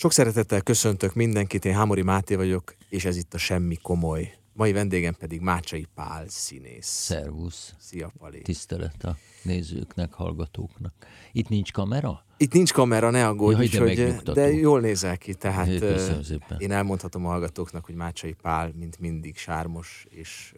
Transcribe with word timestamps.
Sok 0.00 0.12
szeretettel 0.12 0.60
köszöntök 0.60 1.14
mindenkit, 1.14 1.64
én 1.64 1.74
Hámori 1.74 2.02
Máté 2.02 2.34
vagyok, 2.34 2.74
és 2.88 3.04
ez 3.04 3.16
itt 3.16 3.34
a 3.34 3.38
Semmi 3.38 3.76
Komoly. 3.76 4.34
Mai 4.52 4.72
vendégem 4.72 5.14
pedig 5.14 5.40
Mácsai 5.40 5.86
Pál 5.94 6.24
színész. 6.28 6.86
Szervusz. 6.86 7.74
Szia, 7.78 8.12
Pali. 8.18 8.42
Tisztelet 8.42 9.04
a 9.04 9.16
nézőknek, 9.42 10.12
hallgatóknak. 10.12 10.92
Itt 11.32 11.48
nincs 11.48 11.72
kamera? 11.72 12.24
Itt 12.36 12.52
nincs 12.52 12.72
kamera, 12.72 13.10
ne 13.10 13.26
aggódj, 13.26 13.76
Jaj, 13.76 13.94
de 13.94 14.04
megnyugtató. 14.04 14.32
de 14.32 14.52
jól 14.52 14.80
nézel 14.80 15.18
ki, 15.18 15.34
tehát 15.34 15.66
Jé, 15.66 15.78
köszönöm 15.78 16.22
szépen. 16.22 16.58
én 16.58 16.70
elmondhatom 16.72 17.26
a 17.26 17.28
hallgatóknak, 17.28 17.84
hogy 17.84 17.94
Mácsai 17.94 18.32
Pál, 18.42 18.72
mint 18.78 18.98
mindig, 18.98 19.36
sármos 19.36 20.06
és, 20.10 20.54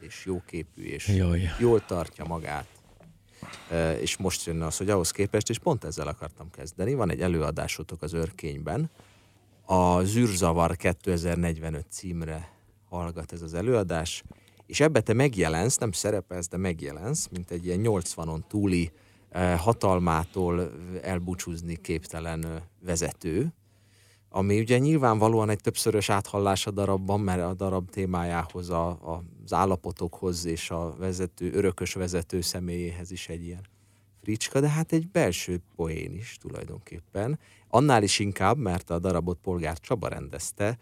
és 0.00 0.22
jóképű, 0.26 0.82
és 0.82 1.08
Jaj. 1.08 1.50
jól 1.58 1.84
tartja 1.84 2.24
magát. 2.24 2.66
És 4.00 4.16
most 4.16 4.46
jönne 4.46 4.66
az, 4.66 4.76
hogy 4.76 4.90
ahhoz 4.90 5.10
képest, 5.10 5.50
és 5.50 5.58
pont 5.58 5.84
ezzel 5.84 6.08
akartam 6.08 6.50
kezdeni, 6.50 6.94
van 6.94 7.10
egy 7.10 7.20
előadásotok 7.20 8.02
az 8.02 8.12
Örkényben, 8.12 8.90
a 9.64 10.02
Zűrzavar 10.02 10.76
2045 10.76 11.86
címre 11.90 12.52
hallgat 12.88 13.32
ez 13.32 13.42
az 13.42 13.54
előadás, 13.54 14.22
és 14.66 14.80
ebbe 14.80 15.00
te 15.00 15.12
megjelensz, 15.12 15.76
nem 15.76 15.92
szerepelsz, 15.92 16.48
de 16.48 16.56
megjelensz, 16.56 17.28
mint 17.28 17.50
egy 17.50 17.66
ilyen 17.66 17.80
80-on 17.82 18.40
túli 18.48 18.92
hatalmától 19.56 20.72
elbúcsúzni 21.02 21.76
képtelen 21.76 22.62
vezető, 22.84 23.52
ami 24.28 24.60
ugye 24.60 24.78
nyilvánvalóan 24.78 25.50
egy 25.50 25.60
többszörös 25.60 26.10
áthallás 26.10 26.66
a 26.66 26.70
darabban, 26.70 27.20
mert 27.20 27.42
a 27.42 27.54
darab 27.54 27.90
témájához, 27.90 28.70
a, 28.70 28.88
a, 28.88 29.22
az 29.52 29.58
állapotokhoz 29.58 30.44
és 30.44 30.70
a 30.70 30.94
vezető, 30.98 31.52
örökös 31.52 31.92
vezető 31.92 32.40
személyéhez 32.40 33.10
is 33.10 33.28
egy 33.28 33.44
ilyen 33.44 33.66
fricska, 34.22 34.60
de 34.60 34.68
hát 34.68 34.92
egy 34.92 35.08
belső 35.08 35.60
poén 35.76 36.14
is 36.14 36.36
tulajdonképpen. 36.40 37.38
Annál 37.68 38.02
is 38.02 38.18
inkább, 38.18 38.58
mert 38.58 38.90
a 38.90 38.98
darabot 38.98 39.38
Polgár 39.42 39.78
Csaba 39.78 40.08
rendezte, 40.08 40.78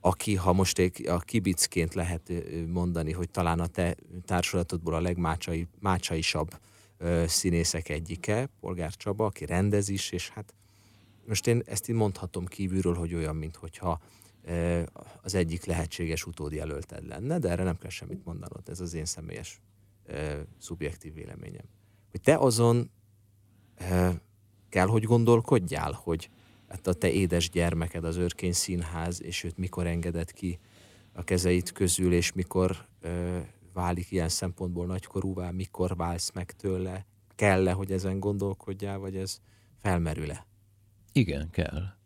aki, 0.00 0.34
ha 0.34 0.52
most 0.52 0.78
egy, 0.78 1.06
a 1.06 1.18
kibicként 1.18 1.94
lehet 1.94 2.32
mondani, 2.66 3.12
hogy 3.12 3.30
talán 3.30 3.60
a 3.60 3.66
te 3.66 3.96
társulatodból 4.24 4.94
a 4.94 5.00
legmácsai, 5.00 5.66
mácsaisabb 5.78 6.58
ö, 6.98 7.24
színészek 7.26 7.88
egyike, 7.88 8.48
Polgár 8.60 8.92
Csaba, 8.92 9.24
aki 9.24 9.44
rendez 9.44 9.88
is, 9.88 10.10
és 10.10 10.28
hát 10.28 10.54
most 11.26 11.46
én 11.46 11.62
ezt 11.66 11.88
így 11.88 11.96
mondhatom 11.96 12.46
kívülről, 12.46 12.94
hogy 12.94 13.14
olyan, 13.14 13.36
mintha 13.36 14.00
az 15.22 15.34
egyik 15.34 15.64
lehetséges 15.64 16.26
utódjelölted 16.26 17.06
lenne, 17.06 17.38
de 17.38 17.48
erre 17.48 17.62
nem 17.62 17.78
kell 17.78 17.90
semmit 17.90 18.24
mondanod, 18.24 18.68
ez 18.68 18.80
az 18.80 18.94
én 18.94 19.04
személyes 19.04 19.60
szubjektív 20.58 21.14
véleményem. 21.14 21.64
Hogy 22.10 22.20
te 22.20 22.36
azon 22.36 22.90
kell, 24.68 24.86
hogy 24.86 25.04
gondolkodjál, 25.04 25.92
hogy 25.92 26.30
hát 26.68 26.86
a 26.86 26.92
te 26.92 27.10
édes 27.10 27.50
gyermeked 27.50 28.04
az 28.04 28.16
Örkény 28.16 28.52
Színház, 28.52 29.22
és 29.22 29.44
őt 29.44 29.56
mikor 29.56 29.86
engedett 29.86 30.32
ki 30.32 30.58
a 31.12 31.24
kezeit 31.24 31.72
közül, 31.72 32.12
és 32.12 32.32
mikor 32.32 32.88
válik 33.72 34.10
ilyen 34.10 34.28
szempontból 34.28 34.86
nagykorúvá, 34.86 35.50
mikor 35.50 35.96
válsz 35.96 36.30
meg 36.32 36.52
tőle, 36.52 37.06
kell-e, 37.34 37.72
hogy 37.72 37.92
ezen 37.92 38.20
gondolkodjál, 38.20 38.98
vagy 38.98 39.16
ez 39.16 39.40
felmerül-e? 39.78 40.46
Igen, 41.12 41.50
kell. 41.50 41.99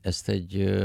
Ezt 0.00 0.28
egy 0.28 0.80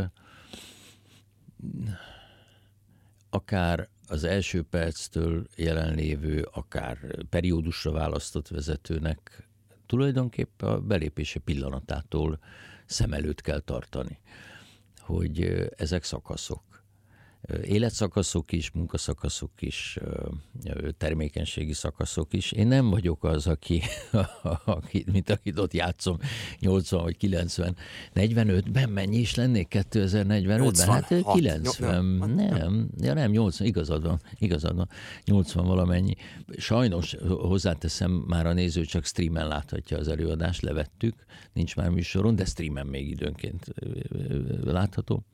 akár 3.30 3.90
az 4.08 4.24
első 4.24 4.64
perctől 4.64 5.48
jelenlévő, 5.56 6.48
akár 6.52 6.98
periódusra 7.30 7.92
választott 7.92 8.48
vezetőnek 8.48 9.48
tulajdonképpen 9.86 10.70
a 10.70 10.80
belépése 10.82 11.40
pillanatától 11.40 12.40
szem 12.86 13.14
előtt 13.14 13.42
kell 13.42 13.60
tartani, 13.60 14.20
hogy 15.00 15.42
ezek 15.78 16.04
szakaszok. 16.04 16.75
Életszakaszok 17.64 18.52
is, 18.52 18.72
munkaszakaszok 18.72 19.52
is, 19.60 19.98
termékenységi 20.98 21.74
szakaszok 21.74 22.34
is. 22.34 22.52
Én 22.52 22.68
nem 22.68 22.90
vagyok 22.90 23.24
az, 23.24 23.48
aki, 23.48 23.82
aki 24.66 25.06
mint 25.12 25.30
akit 25.30 25.60
ott 25.60 25.74
játszom 25.74 26.18
80 26.60 27.02
vagy 27.02 27.18
90, 27.18 27.76
45-ben 28.16 28.90
mennyi 28.90 29.18
is 29.18 29.36
lennék 29.36 29.68
2045-ben? 29.70 30.88
Hát 30.88 31.12
ö, 31.12 31.16
86. 31.16 31.34
90, 31.34 32.06
Nyom- 32.06 32.36
nem, 32.36 32.90
ja 32.98 33.14
nem, 33.14 33.32
80, 33.32 33.68
igazad 33.68 34.04
van, 34.04 34.22
igazad 34.38 34.76
van, 34.76 34.90
80 35.26 35.66
valamennyi. 35.66 36.16
Sajnos 36.58 37.16
hozzáteszem, 37.28 38.12
már 38.12 38.46
a 38.46 38.54
néző 38.54 38.86
csak 38.86 39.06
streamen 39.06 39.48
láthatja 39.48 39.98
az 39.98 40.08
előadást, 40.08 40.62
levettük, 40.62 41.26
nincs 41.54 41.76
már 41.76 41.90
műsoron, 41.90 42.36
de 42.36 42.46
streamen 42.46 42.88
még 42.88 43.10
időnként 43.10 43.74
látható. 44.64 45.26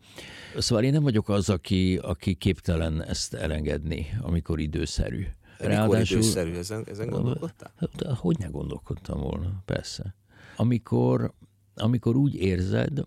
Szóval 0.57 0.83
én 0.83 0.91
nem 0.91 1.03
vagyok 1.03 1.29
az, 1.29 1.49
aki, 1.49 1.99
aki 2.01 2.33
képtelen 2.33 3.03
ezt 3.03 3.33
elengedni, 3.33 4.07
amikor 4.21 4.59
időszerű. 4.59 5.25
Mikor 5.67 5.99
időszerű, 5.99 6.53
ezen, 6.53 6.83
ezen 6.87 7.09
gondolkodtál? 7.09 7.73
Hát, 7.75 8.03
hogy 8.17 8.37
ne 8.37 8.47
gondolkodtam 8.47 9.19
volna, 9.19 9.61
persze. 9.65 10.15
Amikor, 10.55 11.33
amikor 11.75 12.15
úgy 12.15 12.35
érzed, 12.35 13.03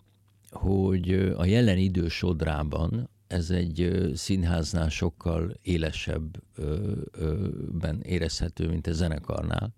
hogy 0.50 1.12
a 1.36 1.44
jelen 1.44 1.78
idő 1.78 2.08
sodrában 2.08 3.08
ez 3.26 3.50
egy 3.50 4.10
színháznál 4.14 4.88
sokkal 4.88 5.58
élesebben 5.62 6.40
érezhető, 8.02 8.68
mint 8.68 8.86
a 8.86 8.92
zenekarnál, 8.92 9.74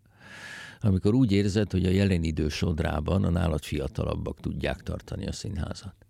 amikor 0.81 1.15
úgy 1.15 1.32
érzed, 1.32 1.71
hogy 1.72 1.87
a 1.87 1.91
jelen 1.91 2.22
idő 2.22 2.49
sodrában 2.49 3.25
a 3.25 3.31
nálad 3.31 3.65
fiatalabbak 3.65 4.41
tudják 4.41 4.82
tartani 4.82 5.26
a 5.26 5.32
színházat. 5.32 6.06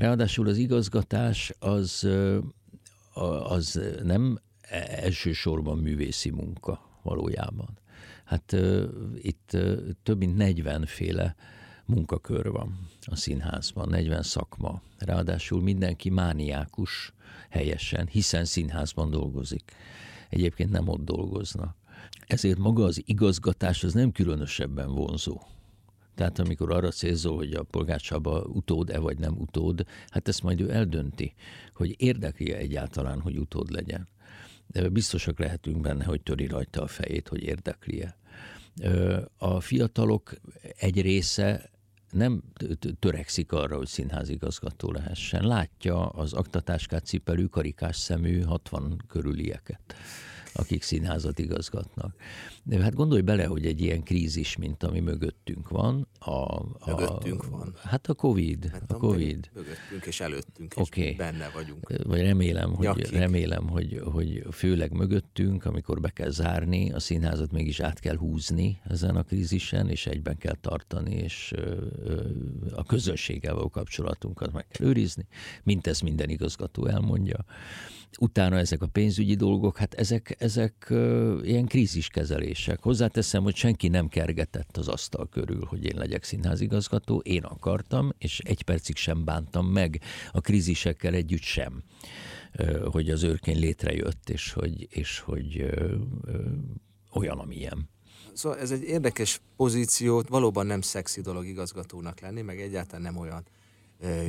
Ráadásul 0.00 0.48
az 0.48 0.56
igazgatás 0.56 1.52
az, 1.58 2.08
az 3.42 3.80
nem 4.02 4.40
elsősorban 4.90 5.78
művészi 5.78 6.30
munka 6.30 7.00
valójában. 7.02 7.78
Hát 8.24 8.56
itt 9.14 9.56
több 10.02 10.18
mint 10.18 10.36
40 10.36 10.86
féle 10.86 11.34
munkakör 11.84 12.50
van 12.50 12.88
a 13.06 13.16
színházban, 13.16 13.88
40 13.88 14.22
szakma. 14.22 14.82
Ráadásul 14.98 15.62
mindenki 15.62 16.10
mániákus 16.10 17.12
helyesen, 17.50 18.06
hiszen 18.06 18.44
színházban 18.44 19.10
dolgozik. 19.10 19.72
Egyébként 20.28 20.70
nem 20.70 20.88
ott 20.88 21.04
dolgoznak. 21.04 21.76
Ezért 22.26 22.58
maga 22.58 22.84
az 22.84 23.02
igazgatás 23.04 23.84
az 23.84 23.92
nem 23.92 24.12
különösebben 24.12 24.94
vonzó. 24.94 25.40
Tehát 26.20 26.38
amikor 26.38 26.72
arra 26.72 26.90
célzol, 26.90 27.36
hogy 27.36 27.52
a 27.52 27.62
Polgár 27.62 28.00
Csaba 28.00 28.42
utód-e 28.42 28.98
vagy 28.98 29.18
nem 29.18 29.34
utód, 29.38 29.84
hát 30.08 30.28
ezt 30.28 30.42
majd 30.42 30.60
ő 30.60 30.72
eldönti, 30.72 31.34
hogy 31.74 31.94
érdekli 31.98 32.52
egyáltalán, 32.52 33.20
hogy 33.20 33.38
utód 33.38 33.70
legyen. 33.70 34.08
De 34.66 34.88
biztosak 34.88 35.38
lehetünk 35.38 35.80
benne, 35.80 36.04
hogy 36.04 36.20
töri 36.20 36.46
rajta 36.46 36.82
a 36.82 36.86
fejét, 36.86 37.28
hogy 37.28 37.42
érdekli-e. 37.42 38.16
A 39.38 39.60
fiatalok 39.60 40.32
egy 40.76 41.00
része 41.00 41.70
nem 42.10 42.42
törekszik 42.98 43.52
arra, 43.52 43.76
hogy 43.76 43.86
színházigazgató 43.86 44.92
lehessen. 44.92 45.46
Látja 45.46 46.08
az 46.08 46.32
aktatáskát 46.32 47.06
cipelő, 47.06 47.46
karikás 47.46 47.96
szemű 47.96 48.40
60 48.40 49.04
körülieket 49.08 49.94
akik 50.54 50.82
színházat 50.82 51.38
igazgatnak. 51.38 52.14
De 52.62 52.82
hát 52.82 52.94
gondolj 52.94 53.20
bele, 53.20 53.44
hogy 53.44 53.66
egy 53.66 53.80
ilyen 53.80 54.02
krízis, 54.02 54.56
mint 54.56 54.82
ami 54.82 55.00
mögöttünk 55.00 55.68
van. 55.68 56.08
A, 56.18 56.30
a, 56.30 56.66
Mögöttünk 56.86 57.46
van. 57.46 57.74
Hát 57.82 58.06
a 58.06 58.14
Covid. 58.14 58.68
Nem 58.72 58.82
A 58.88 58.94
Covid. 58.94 59.50
Mögöttünk 59.54 60.06
és 60.06 60.20
előttünk, 60.20 60.74
és 60.74 61.16
benne 61.16 61.50
vagyunk. 61.54 61.92
Vagy 62.04 62.20
remélem, 62.20 62.74
hogy, 62.74 62.86
Nyakig. 62.86 63.10
remélem 63.10 63.68
hogy, 63.68 64.00
hogy 64.04 64.46
főleg 64.52 64.92
mögöttünk, 64.92 65.64
amikor 65.64 66.00
be 66.00 66.08
kell 66.08 66.30
zárni, 66.30 66.92
a 66.92 67.00
színházat 67.00 67.50
mégis 67.52 67.80
át 67.80 67.98
kell 67.98 68.16
húzni 68.16 68.80
ezen 68.84 69.16
a 69.16 69.22
krízisen, 69.22 69.88
és 69.88 70.06
egyben 70.06 70.36
kell 70.36 70.56
tartani, 70.60 71.14
és 71.14 71.52
a 72.74 72.84
közönséggel 72.84 73.54
való 73.54 73.68
kapcsolatunkat 73.68 74.52
meg 74.52 74.66
kell 74.68 74.86
őrizni, 74.86 75.26
mint 75.62 75.86
ezt 75.86 76.02
minden 76.02 76.28
igazgató 76.28 76.86
elmondja. 76.86 77.44
Utána 78.18 78.56
ezek 78.56 78.82
a 78.82 78.86
pénzügyi 78.86 79.34
dolgok, 79.34 79.76
hát 79.76 79.94
ezek, 79.94 80.36
ezek 80.38 80.86
ilyen 81.42 81.66
kríziskezelések. 81.66 82.82
Hozzáteszem, 82.82 83.42
hogy 83.42 83.54
senki 83.54 83.88
nem 83.88 84.08
kergetett 84.08 84.76
az 84.76 84.88
asztal 84.88 85.28
körül, 85.28 85.64
hogy 85.64 85.84
én 85.84 85.96
legyek 85.96 86.24
színházigazgató, 86.24 87.18
én 87.18 87.42
akartam, 87.42 88.12
és 88.18 88.38
egy 88.38 88.62
percig 88.62 88.96
sem 88.96 89.24
bántam 89.24 89.66
meg. 89.66 90.00
A 90.32 90.40
krízisekkel 90.40 91.14
együtt 91.14 91.42
sem. 91.42 91.82
Hogy 92.90 93.10
az 93.10 93.22
őrkény 93.22 93.58
létrejött, 93.58 94.30
és 94.30 94.52
hogy, 94.52 94.86
és 94.90 95.18
hogy 95.18 95.70
olyan, 97.12 97.38
amilyen. 97.38 97.88
Szóval 98.32 98.58
ez 98.58 98.70
egy 98.70 98.82
érdekes 98.82 99.40
pozíció, 99.56 100.22
valóban 100.28 100.66
nem 100.66 100.80
szexi 100.80 101.20
dolog 101.20 101.46
igazgatónak 101.46 102.20
lenni, 102.20 102.42
meg 102.42 102.60
egyáltalán 102.60 103.02
nem 103.02 103.16
olyan 103.16 103.44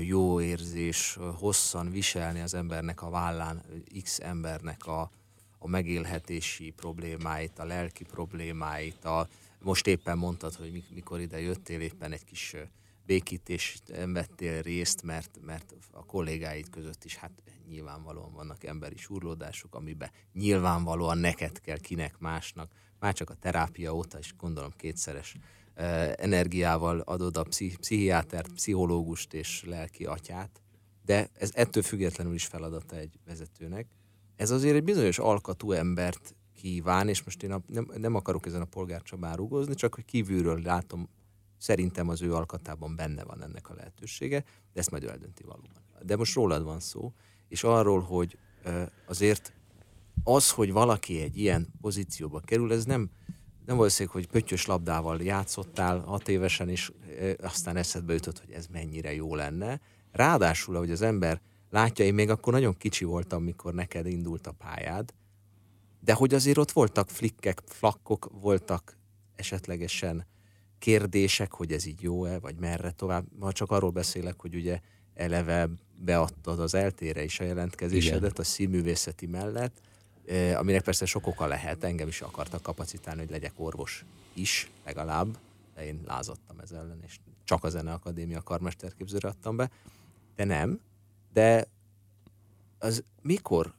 jó 0.01 0.41
érzés 0.41 1.17
hosszan 1.35 1.89
viselni 1.89 2.39
az 2.39 2.53
embernek 2.53 3.01
a 3.01 3.09
vállán, 3.09 3.63
x 4.03 4.19
embernek 4.19 4.85
a, 4.85 5.11
a 5.59 5.67
megélhetési 5.67 6.71
problémáit, 6.71 7.59
a 7.59 7.65
lelki 7.65 8.03
problémáit, 8.03 9.05
a, 9.05 9.27
most 9.59 9.87
éppen 9.87 10.17
mondtad, 10.17 10.55
hogy 10.55 10.71
mik- 10.71 10.93
mikor 10.93 11.19
ide 11.19 11.39
jöttél, 11.41 11.81
éppen 11.81 12.11
egy 12.11 12.23
kis 12.23 12.53
ö, 12.53 12.61
békítésben 13.05 14.13
vettél 14.13 14.61
részt, 14.61 15.03
mert, 15.03 15.39
mert 15.45 15.73
a 15.91 16.05
kollégáid 16.05 16.69
között 16.69 17.03
is 17.03 17.15
hát 17.15 17.31
nyilvánvalóan 17.67 18.33
vannak 18.33 18.63
emberi 18.63 18.97
surlódások, 18.97 19.75
amiben 19.75 20.11
nyilvánvalóan 20.33 21.17
neked 21.17 21.61
kell, 21.61 21.77
kinek 21.79 22.17
másnak, 22.17 22.71
már 22.99 23.13
csak 23.13 23.29
a 23.29 23.33
terápia 23.33 23.95
óta 23.95 24.19
is 24.19 24.35
gondolom 24.37 24.71
kétszeres 24.75 25.35
energiával 26.15 26.99
adod 26.99 27.37
a 27.37 27.43
pszichiátert, 27.43 28.53
pszichológust 28.53 29.33
és 29.33 29.63
lelki 29.65 30.05
atyát, 30.05 30.61
de 31.05 31.29
ez 31.33 31.51
ettől 31.53 31.83
függetlenül 31.83 32.33
is 32.33 32.45
feladata 32.45 32.95
egy 32.95 33.19
vezetőnek. 33.25 33.87
Ez 34.35 34.51
azért 34.51 34.75
egy 34.75 34.83
bizonyos 34.83 35.19
alkatú 35.19 35.71
embert 35.71 36.35
kíván, 36.53 37.07
és 37.07 37.23
most 37.23 37.43
én 37.43 37.51
a, 37.51 37.61
nem, 37.67 37.91
nem 37.97 38.15
akarok 38.15 38.45
ezen 38.45 38.61
a 38.61 38.65
polgárcsabán 38.65 39.35
rúgozni, 39.35 39.73
csak 39.73 39.95
hogy 39.95 40.05
kívülről 40.05 40.61
látom, 40.61 41.09
szerintem 41.57 42.09
az 42.09 42.21
ő 42.21 42.33
alkatában 42.33 42.95
benne 42.95 43.23
van 43.23 43.43
ennek 43.43 43.69
a 43.69 43.73
lehetősége, 43.73 44.39
de 44.73 44.79
ezt 44.79 44.91
majd 44.91 45.03
eldönti 45.03 45.43
valóban. 45.43 45.83
De 46.01 46.15
most 46.15 46.35
rólad 46.35 46.63
van 46.63 46.79
szó, 46.79 47.13
és 47.47 47.63
arról, 47.63 47.99
hogy 47.99 48.37
azért 49.05 49.53
az, 50.23 50.51
hogy 50.51 50.71
valaki 50.71 51.21
egy 51.21 51.37
ilyen 51.37 51.67
pozícióba 51.81 52.39
kerül, 52.39 52.73
ez 52.73 52.85
nem, 52.85 53.09
nem 53.65 53.77
valószínűleg, 53.77 54.15
hogy 54.15 54.27
pöttyös 54.27 54.65
labdával 54.65 55.21
játszottál 55.21 55.99
hat 55.99 56.27
évesen, 56.27 56.69
és 56.69 56.91
aztán 57.41 57.75
eszedbe 57.75 58.13
jutott, 58.13 58.39
hogy 58.39 58.51
ez 58.51 58.67
mennyire 58.67 59.13
jó 59.13 59.35
lenne. 59.35 59.81
Ráadásul, 60.11 60.77
hogy 60.77 60.91
az 60.91 61.01
ember 61.01 61.41
látja, 61.69 62.05
én 62.05 62.13
még 62.13 62.29
akkor 62.29 62.53
nagyon 62.53 62.77
kicsi 62.77 63.05
voltam, 63.05 63.43
mikor 63.43 63.73
neked 63.73 64.05
indult 64.05 64.47
a 64.47 64.51
pályád, 64.51 65.13
de 65.99 66.13
hogy 66.13 66.33
azért 66.33 66.57
ott 66.57 66.71
voltak 66.71 67.09
flikkek, 67.09 67.61
flakkok, 67.65 68.29
voltak 68.41 68.97
esetlegesen 69.35 70.25
kérdések, 70.79 71.53
hogy 71.53 71.71
ez 71.71 71.85
így 71.85 72.01
jó-e, 72.01 72.39
vagy 72.39 72.55
merre 72.59 72.91
tovább. 72.91 73.25
Ma 73.39 73.51
csak 73.51 73.71
arról 73.71 73.89
beszélek, 73.89 74.41
hogy 74.41 74.55
ugye 74.55 74.79
eleve 75.13 75.69
beadtad 75.95 76.59
az 76.59 76.73
eltére 76.73 77.23
is 77.23 77.39
a 77.39 77.43
jelentkezésedet 77.43 78.21
Igen. 78.21 78.33
a 78.35 78.43
színművészeti 78.43 79.25
mellett, 79.25 79.81
aminek 80.55 80.81
persze 80.81 81.05
sok 81.05 81.27
oka 81.27 81.45
lehet, 81.45 81.83
engem 81.83 82.07
is 82.07 82.21
akartak 82.21 82.61
kapacitálni, 82.61 83.19
hogy 83.19 83.29
legyek 83.29 83.53
orvos 83.55 84.05
is, 84.33 84.71
legalább, 84.85 85.37
de 85.75 85.85
én 85.85 86.01
lázadtam 86.05 86.59
ez 86.59 86.71
ellen, 86.71 86.99
és 87.05 87.19
csak 87.43 87.63
a 87.63 87.69
Zeneakadémia 87.69 88.41
karmesterképzőre 88.41 89.27
adtam 89.27 89.55
be, 89.55 89.71
de 90.35 90.43
nem, 90.43 90.79
de 91.33 91.67
az 92.79 93.03
mikor 93.21 93.73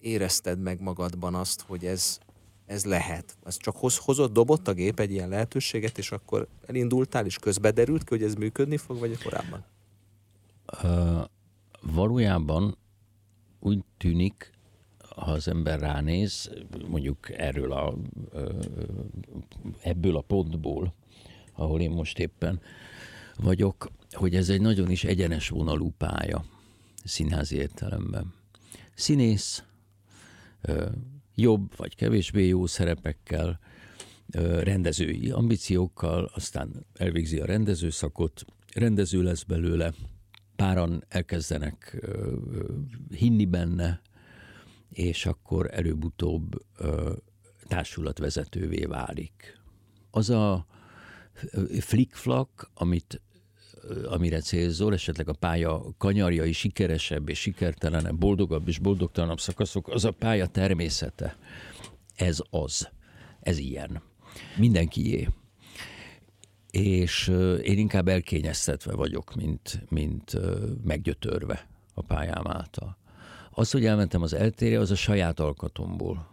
érezted 0.00 0.60
meg 0.60 0.80
magadban 0.80 1.34
azt, 1.34 1.60
hogy 1.60 1.84
ez, 1.84 2.18
ez 2.66 2.84
lehet? 2.84 3.36
Az 3.42 3.56
csak 3.56 3.76
hoz, 3.76 3.96
hozott, 3.96 4.32
dobott 4.32 4.68
a 4.68 4.72
gép 4.72 5.00
egy 5.00 5.10
ilyen 5.10 5.28
lehetőséget, 5.28 5.98
és 5.98 6.12
akkor 6.12 6.48
elindultál, 6.66 7.26
és 7.26 7.38
közbe 7.38 7.70
derült 7.70 8.04
ki, 8.04 8.14
hogy 8.14 8.22
ez 8.22 8.34
működni 8.34 8.76
fog, 8.76 8.98
vagy 8.98 9.22
korábban? 9.22 9.64
Uh, 10.82 11.24
valójában 11.80 12.76
úgy 13.60 13.84
tűnik, 13.96 14.53
ha 15.14 15.30
az 15.30 15.48
ember 15.48 15.80
ránéz, 15.80 16.50
mondjuk 16.88 17.30
erről 17.30 17.72
a, 17.72 17.94
ebből 19.82 20.16
a 20.16 20.20
pontból, 20.20 20.94
ahol 21.52 21.80
én 21.80 21.90
most 21.90 22.18
éppen 22.18 22.60
vagyok, 23.36 23.90
hogy 24.10 24.34
ez 24.34 24.48
egy 24.48 24.60
nagyon 24.60 24.90
is 24.90 25.04
egyenes 25.04 25.48
vonalú 25.48 25.92
pálya 25.98 26.44
színházi 27.04 27.56
értelemben. 27.56 28.32
Színész, 28.94 29.64
jobb 31.34 31.76
vagy 31.76 31.94
kevésbé 31.94 32.46
jó 32.46 32.66
szerepekkel, 32.66 33.60
rendezői 34.60 35.30
ambíciókkal, 35.30 36.30
aztán 36.34 36.86
elvégzi 36.94 37.40
a 37.40 37.44
rendezőszakot, 37.44 38.44
rendező 38.74 39.22
lesz 39.22 39.42
belőle, 39.42 39.92
páran 40.56 41.04
elkezdenek 41.08 42.06
hinni 43.10 43.44
benne, 43.44 44.00
és 44.94 45.26
akkor 45.26 45.68
előbb-utóbb 45.72 46.64
társulatvezetővé 47.68 48.84
válik. 48.84 49.60
Az 50.10 50.30
a 50.30 50.66
flickflak, 51.80 52.70
amit 52.74 53.20
amire 54.04 54.40
célzol, 54.40 54.92
esetleg 54.92 55.28
a 55.28 55.32
pálya 55.32 55.82
kanyarjai 55.98 56.52
sikeresebb 56.52 57.28
és 57.28 57.40
sikertelenebb, 57.40 58.18
boldogabb 58.18 58.68
és 58.68 58.78
boldogtalanabb 58.78 59.40
szakaszok, 59.40 59.88
az 59.88 60.04
a 60.04 60.10
pálya 60.10 60.46
természete. 60.46 61.36
Ez 62.16 62.38
az. 62.50 62.88
Ez 63.40 63.58
ilyen. 63.58 64.02
Mindenkié. 64.56 65.28
És 66.70 67.28
én 67.62 67.78
inkább 67.78 68.08
elkényeztetve 68.08 68.94
vagyok, 68.94 69.34
mint, 69.34 69.84
mint 69.88 70.38
meggyötörve 70.84 71.68
a 71.94 72.02
pályám 72.02 72.46
által. 72.46 72.96
Az, 73.54 73.70
hogy 73.70 73.84
elmentem 73.84 74.22
az 74.22 74.32
eltérje, 74.32 74.78
az 74.78 74.90
a 74.90 74.94
saját 74.94 75.40
alkatomból 75.40 76.28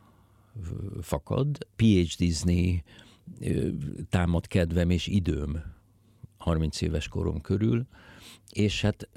fakad. 1.01 1.57
PhD-zni 1.75 2.83
támad 4.09 4.47
kedvem 4.47 4.89
és 4.89 5.07
időm 5.07 5.63
30 6.38 6.81
éves 6.81 7.07
korom 7.07 7.41
körül, 7.41 7.85
és 8.50 8.81
hát 8.81 9.09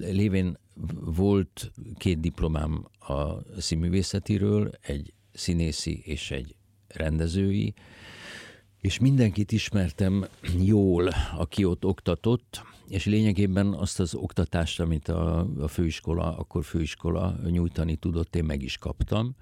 lévén 0.00 0.58
volt 1.00 1.72
két 1.96 2.20
diplomám 2.20 2.86
a 2.98 3.32
színművészetiről, 3.60 4.70
egy 4.80 5.12
színészi 5.32 6.02
és 6.04 6.30
egy 6.30 6.54
rendezői, 6.86 7.74
és 8.82 8.98
mindenkit 8.98 9.52
ismertem 9.52 10.26
jól, 10.58 11.08
aki 11.36 11.64
ott 11.64 11.84
oktatott, 11.84 12.62
és 12.88 13.04
lényegében 13.04 13.66
azt 13.74 14.00
az 14.00 14.14
oktatást, 14.14 14.80
amit 14.80 15.08
a, 15.08 15.46
a 15.58 15.68
főiskola, 15.68 16.36
akkor 16.36 16.64
főiskola 16.64 17.36
nyújtani 17.50 17.96
tudott, 17.96 18.36
én 18.36 18.44
meg 18.44 18.62
is 18.62 18.78
kaptam. 18.78 19.34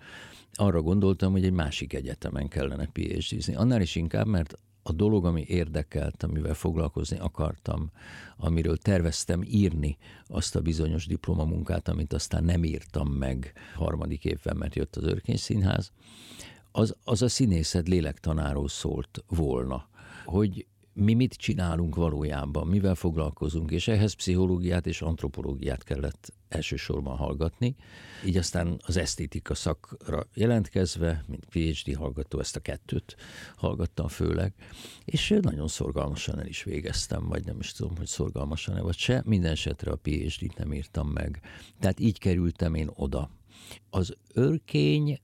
Arra 0.52 0.82
gondoltam, 0.82 1.32
hogy 1.32 1.44
egy 1.44 1.52
másik 1.52 1.92
egyetemen 1.92 2.48
kellene 2.48 2.88
phd 2.92 3.54
Annál 3.54 3.80
is 3.80 3.94
inkább, 3.96 4.26
mert 4.26 4.58
a 4.82 4.92
dolog, 4.92 5.26
ami 5.26 5.44
érdekelt, 5.48 6.22
amivel 6.22 6.54
foglalkozni 6.54 7.18
akartam, 7.18 7.90
amiről 8.36 8.76
terveztem 8.76 9.42
írni 9.42 9.96
azt 10.26 10.56
a 10.56 10.60
bizonyos 10.60 11.06
diplomamunkát, 11.06 11.88
amit 11.88 12.12
aztán 12.12 12.44
nem 12.44 12.64
írtam 12.64 13.08
meg 13.08 13.52
harmadik 13.74 14.24
évben, 14.24 14.56
mert 14.56 14.74
jött 14.74 14.96
az 14.96 15.04
Örkény 15.04 15.36
Színház, 15.36 15.92
az, 16.72 16.96
az 17.04 17.22
a 17.22 17.28
színészet 17.28 17.88
lélektanáról 17.88 18.68
szólt 18.68 19.24
volna, 19.28 19.88
hogy 20.24 20.66
mi 20.92 21.14
mit 21.14 21.34
csinálunk 21.34 21.94
valójában, 21.94 22.66
mivel 22.66 22.94
foglalkozunk, 22.94 23.70
és 23.70 23.88
ehhez 23.88 24.12
pszichológiát 24.12 24.86
és 24.86 25.02
antropológiát 25.02 25.84
kellett 25.84 26.32
elsősorban 26.48 27.16
hallgatni. 27.16 27.76
Így 28.26 28.36
aztán 28.36 28.80
az 28.86 28.96
esztétika 28.96 29.54
szakra 29.54 30.26
jelentkezve, 30.34 31.24
mint 31.26 31.44
PhD 31.44 31.96
hallgató, 31.96 32.40
ezt 32.40 32.56
a 32.56 32.60
kettőt 32.60 33.16
hallgattam 33.56 34.08
főleg, 34.08 34.54
és 35.04 35.38
nagyon 35.40 35.68
szorgalmasan 35.68 36.38
el 36.38 36.46
is 36.46 36.62
végeztem, 36.62 37.28
vagy 37.28 37.44
nem 37.44 37.58
is 37.58 37.72
tudom, 37.72 37.96
hogy 37.96 38.06
szorgalmasan-e 38.06 38.80
vagy 38.80 38.96
se. 38.96 39.22
Minden 39.24 39.52
esetre 39.52 39.90
a 39.90 39.96
PhD-t 40.02 40.58
nem 40.58 40.72
írtam 40.72 41.08
meg. 41.08 41.40
Tehát 41.80 42.00
így 42.00 42.18
kerültem 42.18 42.74
én 42.74 42.90
oda. 42.94 43.30
Az 43.90 44.16
örkény 44.34 45.20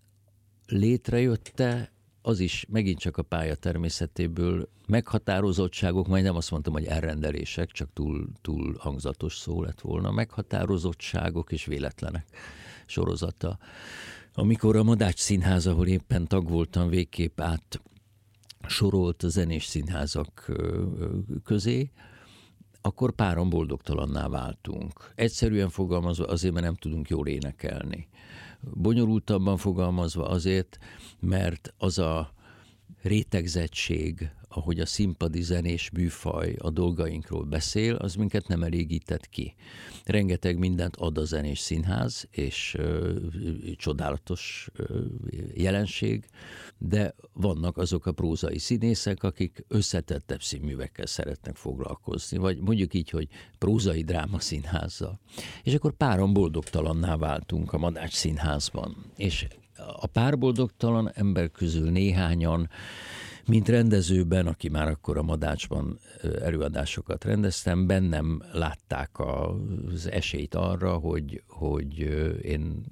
létrejötte 0.66 1.90
az 2.22 2.40
is 2.40 2.66
megint 2.68 2.98
csak 2.98 3.16
a 3.16 3.22
pálya 3.22 3.54
természetéből 3.54 4.68
meghatározottságok, 4.86 6.06
majd 6.06 6.24
nem 6.24 6.36
azt 6.36 6.50
mondtam, 6.50 6.72
hogy 6.72 6.84
elrendelések, 6.84 7.70
csak 7.70 7.92
túl, 7.92 8.28
túl 8.40 8.76
hangzatos 8.78 9.36
szó 9.36 9.62
lett 9.62 9.80
volna, 9.80 10.10
meghatározottságok 10.10 11.52
és 11.52 11.64
véletlenek 11.64 12.26
sorozata. 12.86 13.58
Amikor 14.34 14.76
a 14.76 14.82
Madács 14.82 15.18
Színház, 15.18 15.66
ahol 15.66 15.86
éppen 15.86 16.26
tag 16.26 16.48
voltam, 16.48 16.88
végképp 16.88 17.40
át 17.40 17.80
sorolt 18.68 19.22
a 19.22 19.28
zenés 19.28 19.64
színházak 19.64 20.52
közé, 21.44 21.90
akkor 22.80 23.12
páran 23.12 23.50
boldogtalanná 23.50 24.28
váltunk. 24.28 25.12
Egyszerűen 25.14 25.68
fogalmazva 25.68 26.24
azért, 26.24 26.52
mert 26.52 26.66
nem 26.66 26.74
tudunk 26.74 27.08
jól 27.08 27.26
énekelni 27.26 28.08
bonyolultabban 28.74 29.56
fogalmazva 29.56 30.28
azért, 30.28 30.78
mert 31.20 31.74
az 31.78 31.98
a 31.98 32.32
rétegzettség, 33.02 34.30
ahogy 34.56 34.80
a 34.80 34.86
színpadi 34.86 35.42
zenés 35.42 35.90
műfaj 35.90 36.54
a 36.58 36.70
dolgainkról 36.70 37.44
beszél, 37.44 37.94
az 37.94 38.14
minket 38.14 38.48
nem 38.48 38.62
elégített 38.62 39.28
ki. 39.28 39.54
Rengeteg 40.04 40.58
mindent 40.58 40.96
ad 40.96 41.18
a 41.18 41.24
zenés 41.24 41.58
színház, 41.58 42.28
és 42.30 42.74
ö, 42.78 43.14
csodálatos 43.76 44.68
ö, 44.72 45.00
jelenség, 45.54 46.26
de 46.78 47.14
vannak 47.32 47.76
azok 47.76 48.06
a 48.06 48.12
prózai 48.12 48.58
színészek, 48.58 49.22
akik 49.22 49.64
összetettebb 49.68 50.42
színművekkel 50.42 51.06
szeretnek 51.06 51.56
foglalkozni, 51.56 52.36
vagy 52.36 52.58
mondjuk 52.60 52.94
így, 52.94 53.10
hogy 53.10 53.28
prózai 53.58 54.02
dráma 54.02 54.40
színházzal. 54.40 55.20
És 55.62 55.74
akkor 55.74 55.92
páran 55.92 56.32
boldogtalanná 56.32 57.16
váltunk 57.16 57.72
a 57.72 57.78
Madács 57.78 58.14
színházban. 58.14 58.96
És 59.16 59.46
a 59.76 60.06
párboldogtalan 60.06 61.10
ember 61.14 61.50
közül 61.50 61.90
néhányan 61.90 62.68
mint 63.46 63.68
rendezőben, 63.68 64.46
aki 64.46 64.68
már 64.68 64.88
akkor 64.88 65.18
a 65.18 65.22
Madácsban 65.22 65.98
előadásokat 66.40 67.24
rendeztem, 67.24 67.86
bennem 67.86 68.42
látták 68.52 69.10
az 69.18 70.10
esélyt 70.10 70.54
arra, 70.54 70.96
hogy, 70.96 71.42
hogy 71.46 71.98
én 72.42 72.84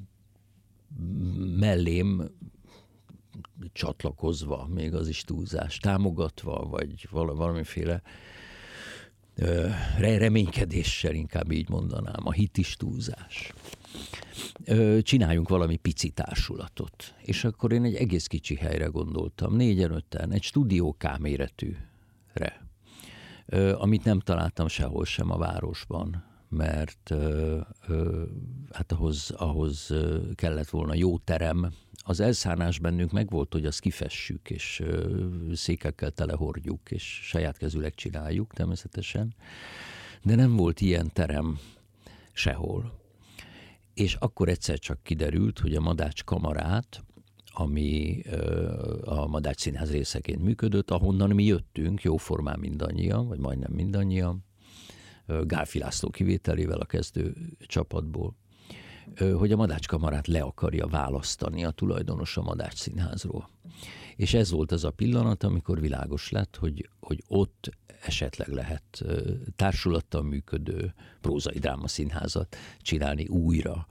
mellém 1.59 2.31
csatlakozva, 3.73 4.69
még 4.75 4.95
az 4.95 5.09
is 5.09 5.23
túlzás, 5.23 5.79
támogatva, 5.79 6.67
vagy 6.71 7.09
valamiféle 7.11 8.03
reménykedéssel, 9.99 11.15
inkább 11.15 11.51
így 11.51 11.69
mondanám, 11.69 12.21
a 12.27 12.33
hit 12.33 12.59
is 12.59 12.77
túlzás. 12.77 13.53
Csináljunk 15.03 15.49
valami 15.49 15.77
pici 15.77 16.09
társulatot. 16.11 17.15
És 17.23 17.45
akkor 17.45 17.73
én 17.73 17.85
egy 17.85 17.95
egész 17.95 18.27
kicsi 18.27 18.55
helyre 18.55 18.87
gondoltam, 18.87 19.57
négyen, 19.57 19.91
öten, 19.93 20.33
egy 20.33 20.43
stúdióká 20.43 21.17
méretűre, 21.17 22.67
amit 23.75 24.05
nem 24.05 24.21
találtam 24.21 24.69
sehol 24.69 25.05
sem 25.05 25.31
a 25.31 25.39
városban, 25.39 26.25
mert 26.49 27.15
hát 28.73 28.93
ahhoz, 28.93 29.31
ahhoz 29.31 29.95
kellett 30.35 30.69
volna 30.69 30.95
jó 30.95 31.19
terem, 31.19 31.73
az 32.07 32.21
elszánás 32.21 32.79
bennünk 32.79 33.13
megvolt, 33.13 33.53
hogy 33.53 33.67
azt 33.67 33.81
kifessük, 33.81 34.51
és 34.51 34.83
székekkel 35.53 36.11
telehordjuk, 36.11 36.91
és 36.91 37.21
saját 37.23 37.57
kezüleg 37.57 37.95
csináljuk 37.95 38.53
természetesen, 38.53 39.35
de 40.23 40.35
nem 40.35 40.57
volt 40.57 40.81
ilyen 40.81 41.11
terem 41.13 41.59
sehol. 42.33 43.03
És 43.95 44.15
akkor 44.15 44.49
egyszer 44.49 44.79
csak 44.79 45.03
kiderült, 45.03 45.59
hogy 45.59 45.75
a 45.75 45.81
Madács 45.81 46.25
kamarát, 46.25 47.05
ami 47.53 48.23
a 49.05 49.27
Madács 49.27 49.61
Színház 49.61 49.91
részeként 49.91 50.43
működött, 50.43 50.91
ahonnan 50.91 51.31
mi 51.31 51.45
jöttünk, 51.45 52.03
jóformán 52.03 52.59
mindannyian, 52.59 53.29
vagy 53.29 53.39
majdnem 53.39 53.73
mindannyian, 53.73 54.45
Gálfi 55.43 55.79
László 55.79 56.11
kivételével 56.11 56.79
a 56.79 56.85
kezdő 56.85 57.35
csapatból, 57.59 58.37
hogy 59.35 59.53
a 59.53 59.57
Madács 59.57 59.87
kamarát 59.87 60.27
le 60.27 60.41
akarja 60.41 60.87
választani 60.87 61.65
a 61.65 61.71
tulajdonos 61.71 62.37
a 62.37 62.43
Madács 62.43 62.77
Színházról. 62.77 63.49
És 64.17 64.35
ez 64.35 64.51
volt 64.51 64.73
az 64.73 64.85
a 64.85 64.91
pillanat, 64.91 65.43
amikor 65.43 65.81
világos 65.81 66.31
lett, 66.31 66.57
hogy, 66.57 66.89
hogy 67.01 67.23
ott 67.29 67.71
esetleg 68.07 68.49
lehet 68.49 69.05
társulattal 69.57 70.23
működő 70.23 70.95
prózai 71.21 71.59
drámaszínházat 71.59 72.57
csinálni 72.81 73.27
újra 73.27 73.87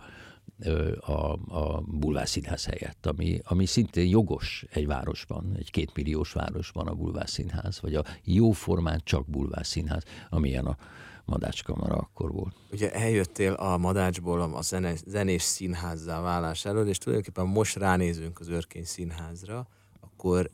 a, 0.99 1.11
a 1.57 1.81
Bulvár 1.81 2.27
Színház 2.27 2.65
helyett, 2.65 3.05
ami, 3.05 3.39
ami 3.43 3.65
szintén 3.65 4.09
jogos 4.09 4.65
egy 4.71 4.87
városban, 4.87 5.55
egy 5.57 5.71
kétmilliós 5.71 6.31
városban 6.31 6.87
a 6.87 6.93
Bulvár 6.93 7.29
Színház, 7.29 7.79
vagy 7.79 7.95
a 7.95 8.03
jó 8.23 8.51
formán 8.51 9.01
csak 9.03 9.29
Bulvár 9.29 9.65
Színház, 9.65 10.03
amilyen 10.29 10.65
a 10.65 10.77
Madácskamara 11.25 11.95
akkor 11.95 12.31
volt. 12.31 12.55
Ugye 12.71 12.93
eljöttél 12.93 13.53
a 13.53 13.77
Madácsból 13.77 14.41
a 14.41 14.61
zenés, 14.61 14.99
zenés 15.05 15.41
színházzá 15.41 16.21
válás 16.21 16.65
elől, 16.65 16.87
és 16.87 16.97
tulajdonképpen 16.97 17.45
most 17.45 17.75
ránézünk 17.75 18.39
az 18.39 18.47
Örkény 18.47 18.85
Színházra, 18.85 19.67
akkor 19.99 20.49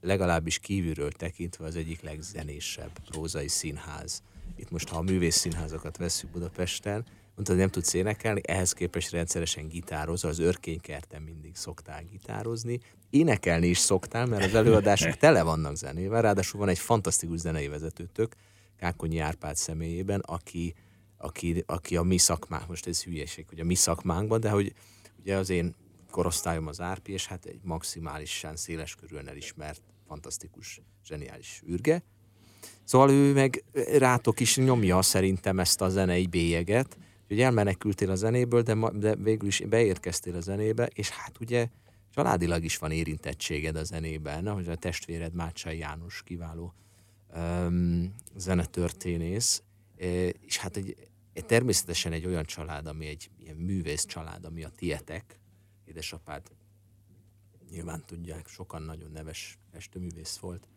legalábbis 0.00 0.58
kívülről 0.58 1.12
tekintve 1.12 1.64
az 1.64 1.76
egyik 1.76 2.02
legzenésebb 2.02 2.90
prózai 3.10 3.48
színház. 3.48 4.22
Itt 4.56 4.70
most, 4.70 4.88
ha 4.88 4.96
a 4.96 5.02
művész 5.02 5.36
színházakat 5.36 5.96
veszük 5.96 6.30
Budapesten, 6.30 7.04
mondtad, 7.34 7.56
nem 7.56 7.68
tudsz 7.68 7.94
énekelni, 7.94 8.40
ehhez 8.44 8.72
képest 8.72 9.10
rendszeresen 9.10 9.68
gitározol, 9.68 10.30
az 10.30 10.38
örkénykerten 10.38 11.22
mindig 11.22 11.56
szoktál 11.56 12.02
gitározni. 12.02 12.80
Énekelni 13.10 13.66
is 13.66 13.78
szoktál, 13.78 14.26
mert 14.26 14.44
az 14.44 14.54
előadások 14.54 15.16
tele 15.16 15.42
vannak 15.42 15.76
zenével, 15.76 16.22
ráadásul 16.22 16.60
van 16.60 16.68
egy 16.68 16.78
fantasztikus 16.78 17.38
zenei 17.38 17.68
vezetőtök, 17.68 18.34
Kákonyi 18.76 19.18
Árpád 19.18 19.56
személyében, 19.56 20.20
aki, 20.20 20.74
aki, 21.16 21.62
aki 21.66 21.96
a 21.96 22.02
mi 22.02 22.18
szakmánk, 22.18 22.68
most 22.68 22.86
ez 22.86 23.02
hülyeség, 23.02 23.46
hogy 23.48 23.60
a 23.60 23.64
mi 23.64 23.74
szakmánkban, 23.74 24.40
de 24.40 24.50
hogy 24.50 24.74
ugye 25.20 25.36
az 25.36 25.50
én 25.50 25.74
korosztályom 26.14 26.66
az 26.66 26.80
Árpi, 26.80 27.12
és 27.12 27.26
hát 27.26 27.44
egy 27.44 27.60
maximálisan 27.62 28.56
széles 28.56 28.94
körülön 28.94 29.28
elismert, 29.28 29.82
fantasztikus, 30.06 30.80
zseniális 31.04 31.62
űrge. 31.68 32.02
Szóval 32.84 33.10
ő 33.10 33.32
meg 33.32 33.64
rátok 33.98 34.40
is 34.40 34.56
nyomja 34.56 35.02
szerintem 35.02 35.58
ezt 35.58 35.80
a 35.80 35.88
zenei 35.88 36.26
bélyeget, 36.26 36.98
hogy 37.28 37.40
elmenekültél 37.40 38.10
a 38.10 38.14
zenéből, 38.14 38.62
de, 38.62 38.74
ma, 38.74 38.90
de 38.90 39.16
végül 39.16 39.48
is 39.48 39.60
beérkeztél 39.60 40.36
a 40.36 40.40
zenébe, 40.40 40.86
és 40.94 41.08
hát 41.08 41.40
ugye 41.40 41.68
családilag 42.10 42.64
is 42.64 42.78
van 42.78 42.90
érintettséged 42.90 43.76
a 43.76 43.84
zenében, 43.84 44.48
hogy 44.48 44.68
a 44.68 44.76
testvéred 44.76 45.34
Mácsai 45.34 45.78
János 45.78 46.22
kiváló 46.24 46.74
um, 47.36 48.14
zenetörténész, 48.36 49.62
és 50.40 50.56
hát 50.58 50.76
egy, 50.76 50.96
egy, 51.32 51.44
természetesen 51.46 52.12
egy 52.12 52.26
olyan 52.26 52.44
család, 52.44 52.86
ami 52.86 53.06
egy 53.06 53.30
ilyen 53.38 53.56
művész 53.56 54.04
család, 54.04 54.44
ami 54.44 54.64
a 54.64 54.68
tietek, 54.68 55.38
édesapád 55.84 56.42
nyilván 57.70 58.02
tudják, 58.06 58.48
sokan 58.48 58.82
nagyon 58.82 59.10
neves 59.10 59.58
festőművész 59.72 60.36
volt. 60.36 60.68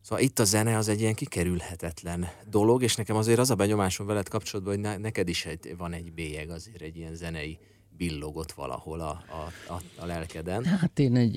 Szóval 0.00 0.24
itt 0.24 0.38
a 0.38 0.44
zene 0.44 0.76
az 0.76 0.88
egy 0.88 1.00
ilyen 1.00 1.14
kikerülhetetlen 1.14 2.28
dolog, 2.48 2.82
és 2.82 2.96
nekem 2.96 3.16
azért 3.16 3.38
az 3.38 3.50
a 3.50 3.54
benyomásom 3.54 4.06
veled 4.06 4.28
kapcsolatban, 4.28 4.74
hogy 4.74 4.82
ne, 4.82 4.96
neked 4.96 5.28
is 5.28 5.46
egy, 5.46 5.74
van 5.76 5.92
egy 5.92 6.12
bélyeg, 6.12 6.50
azért 6.50 6.80
egy 6.80 6.96
ilyen 6.96 7.14
zenei 7.14 7.58
billogott 7.96 8.52
valahol 8.52 9.00
a, 9.00 9.24
a, 9.28 9.72
a, 9.72 9.80
a 9.96 10.06
lelkeden. 10.06 10.64
Hát 10.64 10.98
én 10.98 11.16
egy 11.16 11.36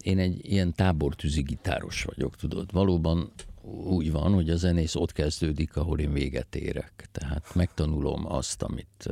én 0.00 0.18
egy 0.18 0.50
ilyen 0.52 0.74
tábortűzi 0.74 1.42
gitáros 1.42 2.02
vagyok, 2.02 2.36
tudod. 2.36 2.72
Valóban 2.72 3.32
úgy 3.62 4.12
van, 4.12 4.32
hogy 4.32 4.50
a 4.50 4.56
zenész 4.56 4.94
ott 4.94 5.12
kezdődik, 5.12 5.76
ahol 5.76 5.98
én 5.98 6.12
véget 6.12 6.56
érek. 6.56 7.08
Tehát 7.12 7.54
megtanulom 7.54 8.32
azt, 8.32 8.62
amit 8.62 9.08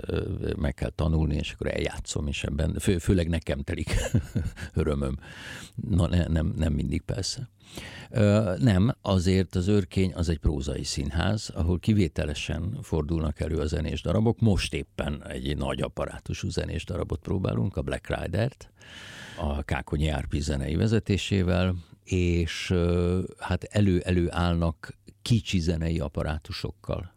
meg 0.57 0.75
kell 0.75 0.91
tanulni, 0.91 1.37
és 1.37 1.53
akkor 1.53 1.67
eljátszom, 1.67 2.27
és 2.27 2.45
ebben 2.45 2.77
fő, 2.79 2.99
főleg 2.99 3.29
nekem 3.29 3.63
telik 3.63 3.95
örömöm. 4.75 5.19
Na, 5.75 6.07
ne, 6.07 6.27
nem, 6.27 6.53
nem 6.57 6.73
mindig 6.73 7.03
persze. 7.03 7.49
Nem, 8.59 8.95
azért 9.03 9.55
az 9.55 9.69
őrkény 9.69 10.13
az 10.15 10.29
egy 10.29 10.39
prózai 10.39 10.85
színház, 10.85 11.51
ahol 11.55 11.79
kivételesen 11.79 12.79
fordulnak 12.83 13.41
elő 13.41 13.57
a 13.57 13.67
zenés 13.67 14.03
darabok. 14.03 14.41
Most 14.41 14.75
éppen 14.75 15.27
egy 15.27 15.57
nagy 15.57 15.81
apparátusú 15.81 16.49
zenés 16.49 16.85
darabot 16.85 17.21
próbálunk, 17.21 17.77
a 17.77 17.83
Black 17.83 18.19
Rider-t, 18.19 18.71
a 19.39 19.63
Kákonyi 19.63 20.09
Árpi 20.09 20.41
zenei 20.41 20.77
vezetésével, 20.77 21.75
és 22.11 22.75
hát 23.39 23.65
elő-elő 23.65 24.27
állnak 24.31 24.97
kicsi 25.23 25.59
zenei 25.59 26.01
apparátusokkal 26.01 27.13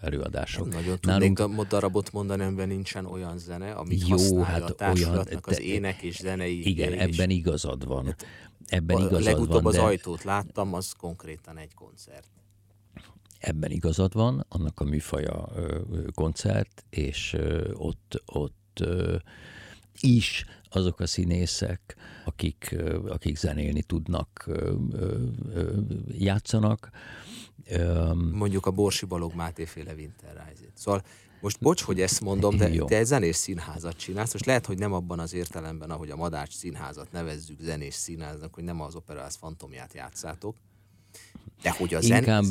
előadások. 0.00 0.68
Nem 0.68 0.78
nagyon 0.78 0.98
Nálunk... 1.02 1.38
tudnék 1.38 1.66
darabot 1.66 2.12
mondani, 2.12 2.42
amiben 2.42 2.68
nincsen 2.68 3.06
olyan 3.06 3.38
zene, 3.38 3.72
amit 3.72 4.08
Jó, 4.08 4.16
használ 4.16 4.44
hát 4.44 4.70
a 4.70 4.72
társulatnak 4.74 5.46
olyan, 5.46 5.58
az 5.58 5.60
ének 5.60 6.02
és 6.02 6.16
zenei 6.16 6.68
Igen, 6.68 6.92
élés. 6.92 7.16
ebben 7.16 7.30
igazad 7.30 7.86
van. 7.86 8.04
Hát 8.04 8.26
ebben 8.66 8.96
a 8.96 9.00
igazad 9.00 9.22
legutóbb 9.22 9.62
van, 9.62 9.66
az 9.66 9.74
de... 9.74 9.82
ajtót 9.82 10.24
láttam, 10.24 10.74
az 10.74 10.92
konkrétan 10.92 11.58
egy 11.58 11.74
koncert. 11.74 12.28
Ebben 13.38 13.70
igazad 13.70 14.12
van, 14.12 14.44
annak 14.48 14.80
a 14.80 14.84
műfaja 14.84 15.48
koncert, 16.14 16.84
és 16.90 17.36
ott, 17.72 18.22
ott 18.26 18.84
is 20.00 20.44
azok 20.70 21.00
a 21.00 21.06
színészek, 21.06 21.96
akik, 22.24 22.76
akik 23.06 23.36
zenélni 23.36 23.82
tudnak, 23.82 24.50
játszanak. 26.18 26.90
Mondjuk 28.32 28.66
a 28.66 28.70
Borsi 28.70 29.06
Balog 29.06 29.34
Máté 29.34 29.64
féle 29.64 29.94
Winterreise-t. 29.94 30.72
Szóval 30.74 31.02
most 31.40 31.60
bocs, 31.60 31.82
hogy 31.82 32.00
ezt 32.00 32.20
mondom, 32.20 32.56
de 32.56 32.68
Jó. 32.68 32.86
te 32.86 33.04
zenés 33.04 33.36
színházat 33.36 33.96
csinálsz. 33.96 34.32
Most 34.32 34.46
lehet, 34.46 34.66
hogy 34.66 34.78
nem 34.78 34.92
abban 34.92 35.18
az 35.18 35.34
értelemben, 35.34 35.90
ahogy 35.90 36.10
a 36.10 36.16
Madács 36.16 36.54
színházat 36.54 37.12
nevezzük 37.12 37.60
zenés 37.60 37.94
színháznak, 37.94 38.54
hogy 38.54 38.64
nem 38.64 38.80
az 38.80 38.94
operász 38.94 39.36
fantomját 39.36 39.94
játszátok, 39.94 40.56
de 41.62 41.70
hogy 41.70 41.94
a 41.94 41.98
Inkább... 42.00 42.44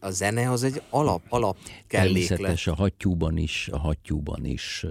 a 0.00 0.10
zene 0.10 0.50
az 0.50 0.62
egy 0.62 0.82
alap, 0.90 1.22
alap 1.28 1.56
kelléklet. 1.86 2.66
a 2.66 2.74
hattyúban 2.74 3.36
is, 3.36 3.68
a 3.72 3.78
hattyúban 3.78 4.44
is 4.44 4.86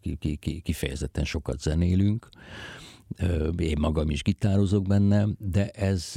ki, 0.00 0.16
ki, 0.16 0.36
ki, 0.36 0.60
kifejezetten 0.60 1.24
sokat 1.24 1.60
zenélünk. 1.60 2.28
Én 3.58 3.76
magam 3.78 4.10
is 4.10 4.22
gitározok 4.22 4.86
benne, 4.86 5.26
de 5.38 5.68
ez 5.68 6.16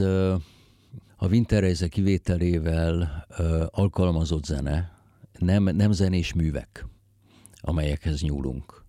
a 1.17 1.27
Winterreise 1.27 1.87
kivételével 1.87 3.25
alkalmazott 3.69 4.45
zene, 4.45 4.97
nem, 5.39 5.63
nem 5.63 5.91
zenés 5.91 6.33
művek, 6.33 6.85
amelyekhez 7.61 8.21
nyúlunk 8.21 8.82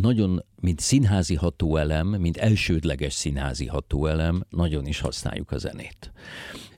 nagyon, 0.00 0.44
mint 0.60 0.80
színházi 0.80 1.34
hatóelem, 1.34 2.06
mint 2.06 2.36
elsődleges 2.36 3.12
színházi 3.12 3.66
hatóelem, 3.66 4.44
nagyon 4.48 4.86
is 4.86 5.00
használjuk 5.00 5.50
a 5.50 5.58
zenét. 5.58 6.12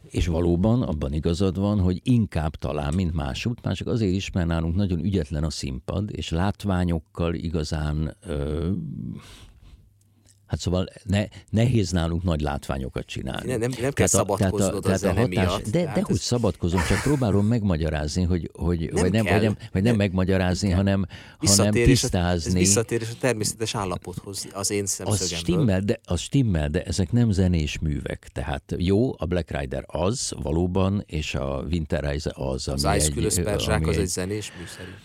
És 0.03 0.27
valóban 0.27 0.83
abban 0.83 1.13
igazad 1.13 1.59
van, 1.59 1.81
hogy 1.81 2.01
inkább 2.03 2.55
talán, 2.55 2.95
mint 2.95 3.15
másút, 3.15 3.63
már 3.63 3.75
csak 3.75 3.87
azért 3.87 4.13
is, 4.15 4.31
mert 4.31 4.47
nálunk 4.47 4.75
nagyon 4.75 5.05
ügyetlen 5.05 5.45
a 5.45 5.51
színpad, 5.51 6.09
és 6.13 6.31
látványokkal 6.31 7.35
igazán 7.35 8.17
ö, 8.27 8.71
Hát 10.53 10.61
szóval 10.61 10.89
ne, 11.05 11.25
nehéz 11.51 11.91
nálunk 11.91 12.23
nagy 12.23 12.41
látványokat 12.41 13.07
csinálni. 13.07 13.51
Nem, 13.51 13.61
nem, 13.61 13.71
nem 13.81 13.93
kell 13.93 14.07
szabadkoznod 14.07 14.87
a, 14.87 14.93
a, 14.93 14.97
zene 14.97 15.21
hatás, 15.21 15.29
miatt. 15.29 15.69
De, 15.69 15.93
de 15.95 16.01
hogy 16.03 16.17
szabadkozom, 16.17 16.81
csak 16.89 17.01
próbálom 17.03 17.47
megmagyarázni, 17.47 18.23
hogy, 18.23 18.51
hogy 18.53 18.91
nem 18.93 19.03
vagy, 19.03 19.13
nem, 19.13 19.25
vagy, 19.25 19.43
nem, 19.43 19.57
vagy 19.73 19.83
nem 19.83 19.97
megmagyarázni, 19.97 20.69
nem 20.69 20.77
hanem, 20.77 21.07
hanem 21.39 21.73
tisztázni. 21.73 22.51
Ez 22.51 22.67
visszatérés 22.67 23.11
a 23.11 23.15
természetes 23.21 23.75
állapothoz 23.75 24.49
az 24.53 24.71
én 24.71 24.87
szemszögemből. 24.87 25.37
Az 25.37 25.43
stimmel, 25.43 25.81
de, 25.81 26.01
az 26.05 26.21
stimmel, 26.21 26.69
de 26.69 26.83
ezek 26.83 27.13
nem 27.13 27.31
zenés 27.31 27.79
művek. 27.79 28.29
Tehát 28.33 28.75
jó, 28.77 29.15
a 29.19 29.25
Black 29.27 29.59
Rider 29.59 29.85
az 29.87 30.33
valóban, 30.43 31.03
és 31.07 31.35
a 31.35 31.65
Winterreise 31.71 32.33
az, 32.35 32.69
ami 32.69 32.77
az 32.77 32.85
egy... 32.85 33.25
Az 33.25 33.39
Ice 33.39 33.81
az 33.85 33.97
egy 33.97 34.07
zenés 34.07 34.53
mű 34.59 34.65
szerint. 34.77 34.97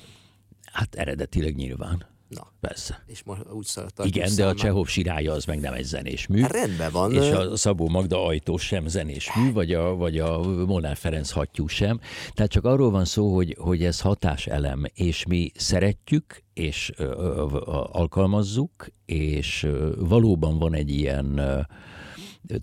Hát 0.72 0.96
eredetileg 0.96 1.56
nyilván. 1.56 2.16
Na, 2.28 2.52
persze. 2.60 3.04
És 3.06 3.24
most 3.24 3.42
úgy 3.50 3.68
Igen, 4.04 4.36
de 4.36 4.48
a 4.48 4.54
Csehov 4.54 4.88
sirája 4.88 5.34
az 5.34 5.46
meg 5.46 5.60
nem 5.60 5.74
egy 5.74 5.84
zenés 5.84 6.28
mű. 6.28 6.42
Hát 6.42 6.52
rendben 6.52 6.92
van. 6.92 7.14
És 7.14 7.32
a 7.32 7.56
Szabó 7.56 7.88
Magda 7.88 8.26
ajtó 8.26 8.58
sem 8.58 8.88
zenés 8.88 9.34
mű, 9.36 9.52
vagy 9.52 9.74
a, 9.74 9.96
vagy 9.96 10.20
a 10.20 10.42
Molnár 10.66 10.98
Ferenc 10.98 11.32
hattyú 11.32 11.68
sem. 11.68 12.00
Tehát 12.34 12.52
csak 12.52 12.66
arról 12.66 12.92
van 12.92 13.06
szó, 13.06 13.36
hogy, 13.36 13.56
hogy 13.60 13.84
ez 13.84 14.02
hatáselem, 14.02 14.84
és 14.94 15.26
mi 15.26 15.52
szeretjük, 15.56 16.44
és 16.54 16.92
ö, 16.96 17.04
ö, 17.04 17.46
alkalmazzuk, 17.92 18.88
és 19.06 19.64
ö, 19.64 19.92
valóban 20.00 20.60
van 20.60 20.74
egy 20.74 20.90
ilyen 20.90 21.38
ö, 21.38 21.60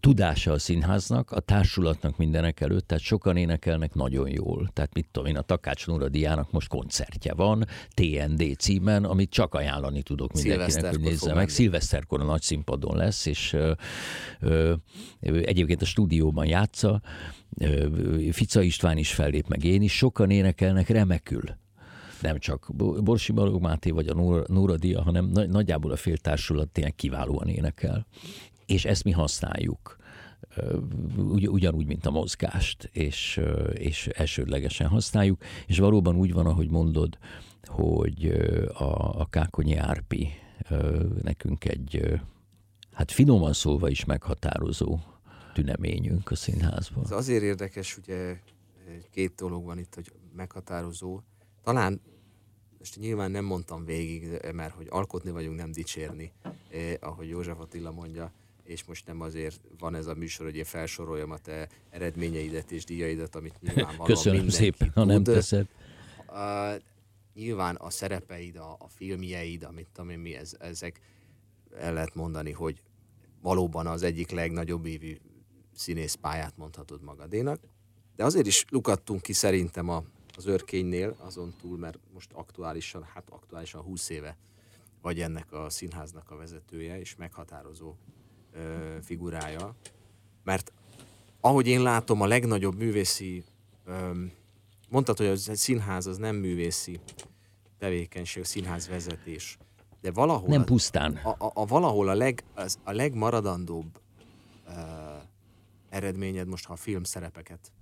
tudása 0.01 0.53
a 0.53 0.59
színháznak, 0.59 1.31
a 1.31 1.41
társulatnak 1.41 2.17
mindenek 2.17 2.61
előtt, 2.61 2.87
tehát 2.87 3.03
sokan 3.03 3.37
énekelnek 3.37 3.95
nagyon 3.95 4.29
jól. 4.29 4.71
Tehát 4.73 4.95
mit 4.95 5.09
tudom 5.13 5.29
én, 5.29 5.37
a 5.37 5.41
Takács 5.43 5.87
Nuradiának 5.87 6.53
most 6.53 6.69
koncertje 6.69 7.35
van, 7.35 7.67
TND 7.95 8.57
címen, 8.59 9.05
amit 9.05 9.31
csak 9.31 9.55
ajánlani 9.55 10.03
tudok 10.03 10.33
mindenkinek, 10.33 10.91
hogy 10.91 11.01
nézze 11.01 11.35
meg. 11.35 11.49
Szilveszterkor 11.49 12.21
a 12.21 12.25
nagy 12.25 12.43
színpadon 12.43 12.97
lesz, 12.97 13.27
és 13.27 13.53
ö, 13.53 13.73
ö, 14.41 14.75
egyébként 15.21 15.83
a 15.83 15.85
stúdióban 15.85 16.47
játsza, 16.47 17.01
ö, 17.59 17.89
Fica 18.31 18.63
István 18.63 18.99
is 18.99 19.13
fellép, 19.13 19.49
meg 19.49 19.65
én 19.65 19.83
is, 19.83 19.97
sokan 19.97 20.31
énekelnek 20.31 20.89
remekül. 20.89 21.43
Nem 22.21 22.39
csak 22.39 22.71
Borsi 23.03 23.33
Balog 23.33 23.61
Máté 23.61 23.91
vagy 23.91 24.09
a 24.09 24.15
Nóra 24.47 24.77
Dia, 24.77 25.03
hanem 25.03 25.31
nagyjából 25.33 25.91
a 25.91 25.97
féltársulat 25.97 26.69
tényleg 26.69 26.95
kiválóan 26.95 27.49
énekel 27.49 28.07
és 28.67 28.85
ezt 28.85 29.05
mi 29.05 29.11
használjuk 29.11 29.97
ugy, 31.17 31.49
ugyanúgy, 31.49 31.87
mint 31.87 32.07
a 32.07 32.11
mozgást, 32.11 32.91
és, 32.93 33.41
és 33.73 34.07
elsődlegesen 34.07 34.89
használjuk, 34.89 35.43
és 35.67 35.79
valóban 35.79 36.17
úgy 36.17 36.33
van, 36.33 36.47
ahogy 36.47 36.71
mondod, 36.71 37.19
hogy 37.67 38.27
a, 38.75 39.21
a 39.21 39.27
Kákonyi 39.31 39.77
Árpi 39.77 40.29
nekünk 41.23 41.65
egy, 41.65 42.21
hát 42.93 43.11
finoman 43.11 43.53
szólva 43.53 43.89
is 43.89 44.05
meghatározó 44.05 44.99
tüneményünk 45.53 46.31
a 46.31 46.35
színházban. 46.35 47.05
Ez 47.05 47.11
azért 47.11 47.43
érdekes, 47.43 47.99
ugye 47.99 48.41
két 49.11 49.35
dolog 49.35 49.65
van 49.65 49.79
itt, 49.79 49.95
hogy 49.95 50.13
meghatározó. 50.37 51.21
Talán 51.63 52.01
most 52.79 52.99
nyilván 52.99 53.31
nem 53.31 53.45
mondtam 53.45 53.85
végig, 53.85 54.41
mert 54.55 54.75
hogy 54.75 54.87
alkotni 54.91 55.31
vagyunk, 55.31 55.57
nem 55.57 55.73
dicsérni, 55.73 56.33
eh, 56.71 56.95
ahogy 57.01 57.29
József 57.29 57.59
Attila 57.59 57.91
mondja, 57.91 58.33
és 58.65 58.85
most 58.85 59.07
nem 59.07 59.21
azért 59.21 59.61
van 59.79 59.95
ez 59.95 60.07
a 60.07 60.15
műsor, 60.15 60.47
hogy 60.47 60.57
én 60.57 60.65
felsoroljam 60.65 61.31
a 61.31 61.39
te 61.39 61.69
eredményeidet 61.91 62.71
és 62.71 62.85
díjaidat, 62.85 63.35
amit 63.35 63.61
nyilvánvalóan 63.61 64.07
Köszönöm 64.07 64.49
szépen, 64.49 64.91
ha 64.95 65.05
nem 65.05 65.23
teszed. 65.23 65.67
Uh, 66.29 66.83
nyilván 67.35 67.77
a 67.77 67.91
szerepeid, 67.91 68.57
a, 68.57 68.77
a 68.79 68.89
filmjeid, 68.89 69.63
amit 69.63 69.89
tudom 69.93 70.11
mi, 70.11 70.35
ez, 70.35 70.57
ezek 70.59 71.01
el 71.77 71.93
lehet 71.93 72.15
mondani, 72.15 72.53
hogy 72.53 72.83
valóban 73.43 73.87
az 73.87 74.03
egyik 74.03 74.31
legnagyobb 74.31 74.87
évű 74.87 75.17
színész 75.75 76.15
pályát 76.15 76.57
mondhatod 76.57 77.03
magadénak. 77.03 77.61
De 78.17 78.25
azért 78.25 78.47
is 78.47 78.65
lukadtunk 78.69 79.23
ki 79.23 79.33
szerintem 79.33 79.89
a, 79.89 80.05
az 80.37 80.47
örkénynél, 80.47 81.17
azon 81.19 81.55
túl, 81.61 81.79
mert 81.79 81.99
most 82.13 82.33
aktuálisan, 82.33 83.03
hát 83.03 83.25
aktuálisan 83.31 83.83
20 83.83 84.09
éve 84.09 84.37
vagy 85.05 85.21
ennek 85.21 85.53
a 85.53 85.71
színháznak 85.71 86.31
a 86.31 86.37
vezetője, 86.37 87.01
és 87.01 87.17
meghatározó 87.17 87.95
figurája, 89.03 89.75
mert 90.43 90.73
ahogy 91.41 91.67
én 91.67 91.83
látom, 91.83 92.21
a 92.21 92.27
legnagyobb 92.27 92.79
művészi, 92.79 93.45
mondtad, 94.89 95.17
hogy 95.17 95.27
a 95.27 95.37
színház 95.37 96.07
az 96.07 96.17
nem 96.17 96.37
művészi 96.37 97.01
tevékenység, 97.79 98.43
a 98.43 98.47
színház 98.47 98.89
vezetés, 98.89 99.59
de 100.01 100.11
valahol... 100.11 100.49
Nem 100.49 100.65
pusztán. 100.65 101.17
A, 101.17 101.29
a, 101.29 101.51
a 101.55 101.65
valahol 101.65 102.09
a, 102.09 102.15
leg, 102.15 102.45
az, 102.55 102.79
a 102.83 102.93
legmaradandóbb 102.93 104.01
ö, 104.69 104.73
eredményed, 105.89 106.49
most 106.49 106.65
ha 106.65 106.73
a 106.73 106.77
film 106.77 107.05
szerepeket 107.05 107.73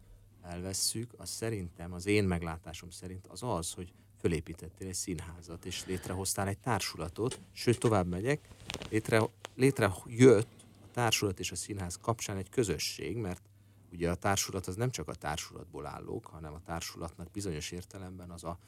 elvesszük, 0.42 1.14
az 1.16 1.28
szerintem, 1.28 1.92
az 1.92 2.06
én 2.06 2.24
meglátásom 2.24 2.90
szerint 2.90 3.26
az 3.26 3.42
az, 3.42 3.72
hogy 3.72 3.92
fölépítettél 4.20 4.88
egy 4.88 4.94
színházat, 4.94 5.64
és 5.64 5.86
létrehoztál 5.86 6.48
egy 6.48 6.58
társulatot, 6.58 7.40
sőt, 7.52 7.78
tovább 7.78 8.06
megyek, 8.06 8.48
létre, 8.90 9.22
létrejött 9.54 10.61
társulat 10.92 11.40
és 11.40 11.50
a 11.50 11.56
színház 11.56 11.98
kapcsán 12.00 12.36
egy 12.36 12.48
közösség, 12.48 13.16
mert 13.16 13.42
ugye 13.92 14.10
a 14.10 14.14
társulat 14.14 14.66
az 14.66 14.76
nem 14.76 14.90
csak 14.90 15.08
a 15.08 15.14
társulatból 15.14 15.86
állók, 15.86 16.26
hanem 16.26 16.54
a 16.54 16.62
társulatnak 16.62 17.30
bizonyos 17.30 17.70
értelemben 17.70 18.30
az 18.30 18.44
a 18.44 18.58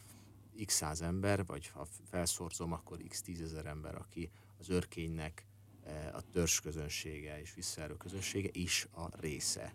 x 0.65 0.75
száz 0.75 1.03
ember, 1.03 1.47
vagy 1.47 1.69
ha 1.69 1.87
felszorzom, 2.11 2.73
akkor 2.73 2.99
x 3.09 3.23
tízezer 3.23 3.67
ember, 3.67 3.95
aki 3.95 4.31
az 4.59 4.69
örkénynek 4.69 5.47
eh, 5.85 6.15
a 6.15 6.21
törzs 6.21 6.61
közönsége 6.61 7.41
és 7.41 7.55
visszaerő 7.55 7.97
közönsége 7.97 8.49
is 8.53 8.89
a 8.93 9.21
része. 9.21 9.75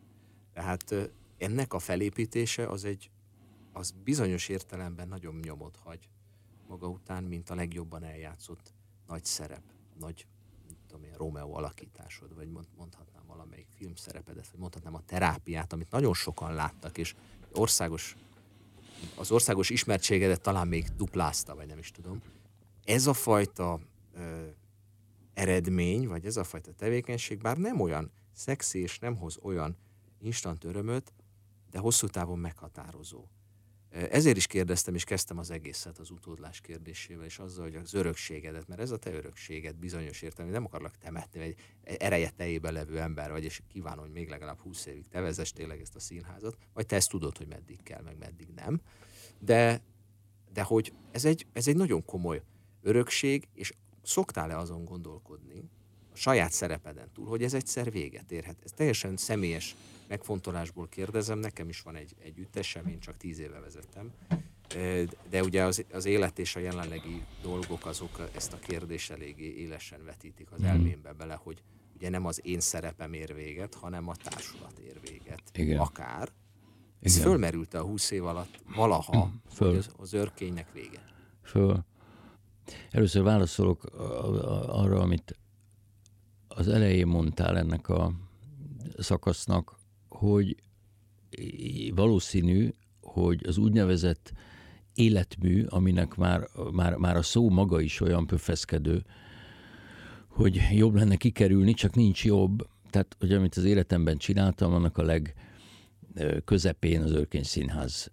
Tehát 0.53 0.91
eh, 0.91 1.05
ennek 1.37 1.73
a 1.73 1.79
felépítése 1.79 2.67
az 2.67 2.85
egy 2.85 3.11
az 3.73 3.93
bizonyos 4.03 4.49
értelemben 4.49 5.07
nagyon 5.07 5.35
nyomot 5.35 5.75
hagy 5.75 6.09
maga 6.67 6.87
után, 6.87 7.23
mint 7.23 7.49
a 7.49 7.55
legjobban 7.55 8.03
eljátszott 8.03 8.73
nagy 9.07 9.25
szerep, 9.25 9.63
nagy 9.99 10.27
tudom 10.89 11.03
én, 11.03 11.17
Romeo 11.17 11.51
alakításod, 11.51 12.35
vagy 12.35 12.49
mondhatnám 12.77 13.23
valamelyik 13.27 13.67
filmszerepedet, 13.75 14.47
vagy 14.47 14.59
mondhatnám 14.59 14.95
a 14.95 15.01
terápiát, 15.05 15.73
amit 15.73 15.91
nagyon 15.91 16.13
sokan 16.13 16.53
láttak, 16.53 16.97
és 16.97 17.15
országos, 17.51 18.15
az 19.15 19.31
országos 19.31 19.69
ismertségedet 19.69 20.41
talán 20.41 20.67
még 20.67 20.85
duplázta, 20.95 21.55
vagy 21.55 21.67
nem 21.67 21.77
is 21.77 21.91
tudom. 21.91 22.21
Ez 22.83 23.07
a 23.07 23.13
fajta 23.13 23.79
ö, 24.13 24.47
eredmény, 25.33 26.07
vagy 26.07 26.25
ez 26.25 26.37
a 26.37 26.43
fajta 26.43 26.71
tevékenység, 26.73 27.41
bár 27.41 27.57
nem 27.57 27.79
olyan 27.79 28.11
szexi, 28.33 28.79
és 28.79 28.99
nem 28.99 29.15
hoz 29.15 29.37
olyan 29.41 29.77
instant 30.19 30.63
örömöt, 30.63 31.13
de 31.71 31.79
hosszú 31.79 32.07
távon 32.07 32.39
meghatározó. 32.39 33.25
Ezért 33.89 34.37
is 34.37 34.47
kérdeztem, 34.47 34.95
és 34.95 35.03
kezdtem 35.03 35.37
az 35.37 35.51
egészet 35.51 35.97
az 35.97 36.09
utódlás 36.09 36.61
kérdésével, 36.61 37.25
és 37.25 37.39
azzal, 37.39 37.63
hogy 37.63 37.75
az 37.75 37.93
örökségedet, 37.93 38.67
mert 38.67 38.81
ez 38.81 38.91
a 38.91 38.97
te 38.97 39.13
örökséged 39.13 39.75
bizonyos 39.75 40.21
értelme, 40.21 40.51
nem 40.51 40.65
akarlak 40.65 40.97
temetni, 40.97 41.39
egy 41.39 41.55
ereje 41.83 42.29
tejében 42.29 42.73
levő 42.73 42.99
ember 42.99 43.31
vagy, 43.31 43.43
és 43.43 43.61
kívánom, 43.67 44.03
hogy 44.03 44.13
még 44.13 44.29
legalább 44.29 44.59
20 44.59 44.85
évig 44.85 45.07
te 45.07 45.19
vezess 45.19 45.51
tényleg 45.51 45.81
ezt 45.81 45.95
a 45.95 45.99
színházat, 45.99 46.57
vagy 46.73 46.85
te 46.85 46.95
ezt 46.95 47.09
tudod, 47.09 47.37
hogy 47.37 47.47
meddig 47.47 47.83
kell, 47.83 48.01
meg 48.01 48.17
meddig 48.17 48.47
nem. 48.55 48.81
De, 49.39 49.81
de 50.53 50.61
hogy 50.61 50.93
ez 51.11 51.25
egy, 51.25 51.47
ez 51.53 51.67
egy 51.67 51.75
nagyon 51.75 52.05
komoly 52.05 52.41
örökség, 52.81 53.47
és 53.53 53.73
szoktál-e 54.01 54.57
azon 54.57 54.85
gondolkodni, 54.85 55.69
a 56.13 56.15
saját 56.15 56.51
szerepeden 56.51 57.09
túl, 57.13 57.27
hogy 57.27 57.43
ez 57.43 57.53
egyszer 57.53 57.91
véget 57.91 58.31
érhet. 58.31 58.57
Ez 58.63 58.71
teljesen 58.71 59.17
személyes 59.17 59.75
megfontolásból 60.09 60.87
kérdezem, 60.87 61.39
nekem 61.39 61.69
is 61.69 61.81
van 61.81 61.95
egy, 61.95 62.15
egy 62.23 62.37
ütesem, 62.37 62.87
én 62.87 62.99
csak 62.99 63.17
tíz 63.17 63.39
éve 63.39 63.59
vezettem, 63.59 64.11
de 65.29 65.43
ugye 65.43 65.63
az, 65.63 65.85
az 65.91 66.05
élet 66.05 66.39
és 66.39 66.55
a 66.55 66.59
jelenlegi 66.59 67.23
dolgok 67.41 67.85
azok 67.85 68.29
ezt 68.35 68.53
a 68.53 68.59
kérdést 68.59 69.11
eléggé 69.11 69.53
élesen 69.55 70.03
vetítik 70.05 70.51
az 70.51 70.57
hmm. 70.57 70.67
elmémbe 70.67 71.13
bele, 71.13 71.39
hogy 71.43 71.61
ugye 71.95 72.09
nem 72.09 72.25
az 72.25 72.41
én 72.43 72.59
szerepem 72.59 73.13
ér 73.13 73.35
véget, 73.35 73.73
hanem 73.73 74.07
a 74.07 74.15
társulat 74.15 74.79
ér 74.79 74.99
véget. 75.01 75.41
Igen. 75.53 75.79
Akár. 75.79 76.31
Ez 77.01 77.15
Igen. 77.15 77.27
fölmerült 77.27 77.73
a 77.73 77.81
húsz 77.81 78.11
év 78.11 78.25
alatt 78.25 78.61
valaha, 78.75 79.31
Föl. 79.53 79.67
hogy 79.67 79.77
az, 79.77 79.89
az 79.97 80.13
örkénynek 80.13 80.73
vége. 80.73 81.03
Föl. 81.41 81.85
Először 82.91 83.23
válaszolok 83.23 83.83
arra, 84.67 84.99
amit 84.99 85.39
az 86.47 86.67
elején 86.67 87.07
mondtál 87.07 87.57
ennek 87.57 87.89
a 87.89 88.11
szakasznak, 88.97 89.78
hogy 90.19 90.55
valószínű, 91.95 92.73
hogy 93.01 93.45
az 93.47 93.57
úgynevezett 93.57 94.33
életmű, 94.93 95.65
aminek 95.65 96.15
már, 96.15 96.47
már, 96.71 96.95
már 96.95 97.15
a 97.15 97.21
szó 97.21 97.49
maga 97.49 97.81
is 97.81 98.01
olyan 98.01 98.27
pöfeszkedő, 98.27 99.03
hogy 100.27 100.61
jobb 100.71 100.95
lenne 100.95 101.15
kikerülni, 101.15 101.73
csak 101.73 101.95
nincs 101.95 102.25
jobb. 102.25 102.67
Tehát, 102.89 103.15
hogy 103.19 103.33
amit 103.33 103.55
az 103.55 103.63
életemben 103.63 104.17
csináltam, 104.17 104.73
annak 104.73 104.97
a 104.97 105.03
leg 105.03 105.35
közepén 106.45 107.01
az 107.01 107.11
Örkény 107.11 107.43
Színház 107.43 108.11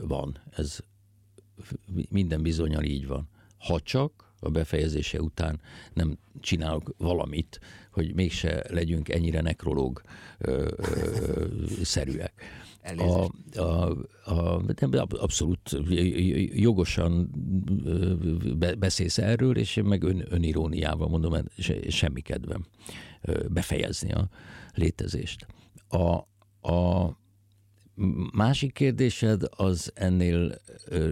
van. 0.00 0.38
Ez 0.50 0.78
minden 2.10 2.42
bizonyal 2.42 2.82
így 2.82 3.06
van. 3.06 3.28
Ha 3.58 3.80
csak 3.80 4.27
a 4.40 4.50
befejezése 4.50 5.20
után 5.20 5.60
nem 5.92 6.18
csinálok 6.40 6.94
valamit, 6.98 7.60
hogy 7.92 8.14
mégse 8.14 8.64
legyünk 8.68 9.08
ennyire 9.08 9.40
nekrológ 9.40 10.02
ö, 10.38 10.68
ö, 10.76 11.46
szerűek. 11.82 12.32
A, 12.96 13.28
a, 13.60 13.96
a, 14.24 14.62
de 14.62 15.00
abszolút 15.00 15.76
jogosan 16.52 17.30
beszélsz 18.78 19.18
erről, 19.18 19.56
és 19.56 19.76
én 19.76 19.84
meg 19.84 20.02
ön, 20.02 20.24
öniróniával 20.28 21.08
mondom, 21.08 21.32
mert 21.32 21.46
semmi 21.90 22.20
kedvem 22.20 22.64
befejezni 23.48 24.12
a 24.12 24.28
létezést. 24.74 25.46
A, 25.88 26.12
a 26.70 27.10
másik 28.32 28.72
kérdésed 28.72 29.42
az 29.50 29.92
ennél 29.94 30.60
ö, 30.86 31.10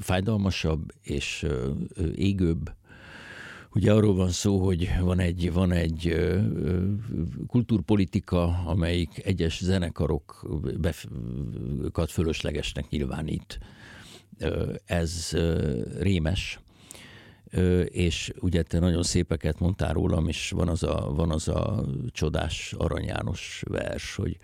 fájdalmasabb 0.00 0.92
és 1.02 1.42
ö, 1.42 1.70
égőbb, 2.14 2.72
Ugye 3.74 3.92
arról 3.92 4.14
van 4.14 4.30
szó, 4.30 4.64
hogy 4.64 4.90
van 5.00 5.18
egy, 5.18 5.52
van 5.52 5.72
egy 5.72 6.16
kultúrpolitika, 7.46 8.62
amelyik 8.64 9.26
egyes 9.26 9.62
zenekarokat 9.62 12.10
fölöslegesnek 12.10 12.88
nyilvánít. 12.88 13.58
Ez 14.84 15.32
rémes, 15.98 16.60
és 17.84 18.32
ugye 18.40 18.62
te 18.62 18.78
nagyon 18.78 19.02
szépeket 19.02 19.58
mondtál 19.58 19.92
rólam, 19.92 20.28
és 20.28 20.50
van 20.50 20.68
az 20.68 20.82
a, 20.82 21.12
van 21.14 21.30
az 21.30 21.48
a 21.48 21.84
csodás 22.10 22.74
Arany 22.78 23.04
János 23.04 23.62
vers, 23.68 24.14
hogy 24.14 24.36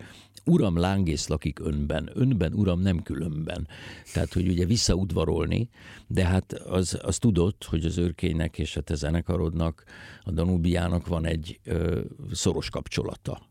Uram 0.47 0.77
lángész 0.77 1.27
lakik 1.27 1.59
önben, 1.59 2.09
önben, 2.13 2.53
uram 2.53 2.79
nem 2.79 3.03
különben. 3.03 3.67
Tehát, 4.13 4.33
hogy 4.33 4.47
ugye 4.47 4.65
visszaudvarolni, 4.65 5.69
de 6.07 6.25
hát 6.25 6.53
az, 6.53 6.99
az 7.01 7.17
tudott, 7.17 7.65
hogy 7.69 7.85
az 7.85 7.97
őrkénynek 7.97 8.59
és 8.59 8.77
a 8.77 8.81
te 8.81 8.95
zenekarodnak, 8.95 9.83
a 10.23 10.31
Danubiának 10.31 11.07
van 11.07 11.25
egy 11.25 11.59
ö, 11.63 12.01
szoros 12.31 12.69
kapcsolata. 12.69 13.41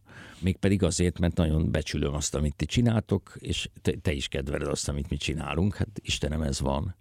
Mégpedig 0.40 0.82
azért, 0.82 1.18
mert 1.18 1.36
nagyon 1.36 1.70
becsülöm 1.70 2.14
azt, 2.14 2.34
amit 2.34 2.56
ti 2.56 2.66
csináltok, 2.66 3.36
és 3.38 3.68
te, 3.82 3.92
te 3.92 4.12
is 4.12 4.28
kedveled 4.28 4.68
azt, 4.68 4.88
amit 4.88 5.10
mi 5.10 5.16
csinálunk. 5.16 5.74
Hát 5.74 6.00
Istenem, 6.02 6.42
ez 6.42 6.60
van. 6.60 6.94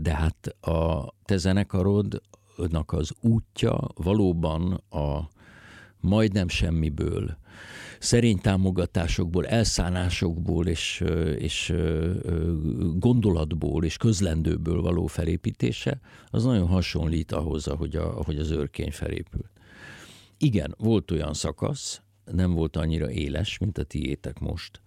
De 0.00 0.14
hát 0.14 0.46
a 0.60 1.12
te 1.24 1.36
zenekarodnak 1.36 2.92
az 2.92 3.12
útja 3.20 3.88
valóban 3.94 4.72
a 4.90 5.28
majdnem 6.00 6.48
semmiből, 6.48 7.38
szerény 7.98 8.38
támogatásokból, 8.38 9.46
elszánásokból 9.46 10.66
és, 10.66 11.04
és 11.38 11.74
gondolatból 12.94 13.84
és 13.84 13.96
közlendőből 13.96 14.80
való 14.80 15.06
felépítése, 15.06 16.00
az 16.26 16.44
nagyon 16.44 16.66
hasonlít 16.66 17.32
ahhoz, 17.32 17.66
ahogy, 17.66 17.96
a, 17.96 18.18
ahogy 18.18 18.38
az 18.38 18.50
őrkény 18.50 18.92
felépült. 18.92 19.50
Igen, 20.38 20.74
volt 20.78 21.10
olyan 21.10 21.34
szakasz, 21.34 22.02
nem 22.24 22.52
volt 22.52 22.76
annyira 22.76 23.10
éles, 23.10 23.58
mint 23.58 23.78
a 23.78 23.82
tiétek 23.82 24.38
most, 24.38 24.80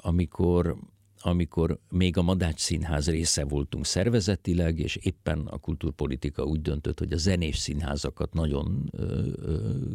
amikor 0.00 0.76
amikor 1.22 1.78
még 1.90 2.16
a 2.16 2.22
Madács 2.22 2.60
Színház 2.60 3.10
része 3.10 3.44
voltunk 3.44 3.86
szervezetileg, 3.86 4.78
és 4.78 4.96
éppen 4.96 5.46
a 5.46 5.58
kulturpolitika 5.58 6.44
úgy 6.44 6.62
döntött, 6.62 6.98
hogy 6.98 7.12
a 7.12 7.16
zenés 7.16 7.58
színházakat 7.58 8.32
nagyon 8.32 8.90
ö, 8.92 9.26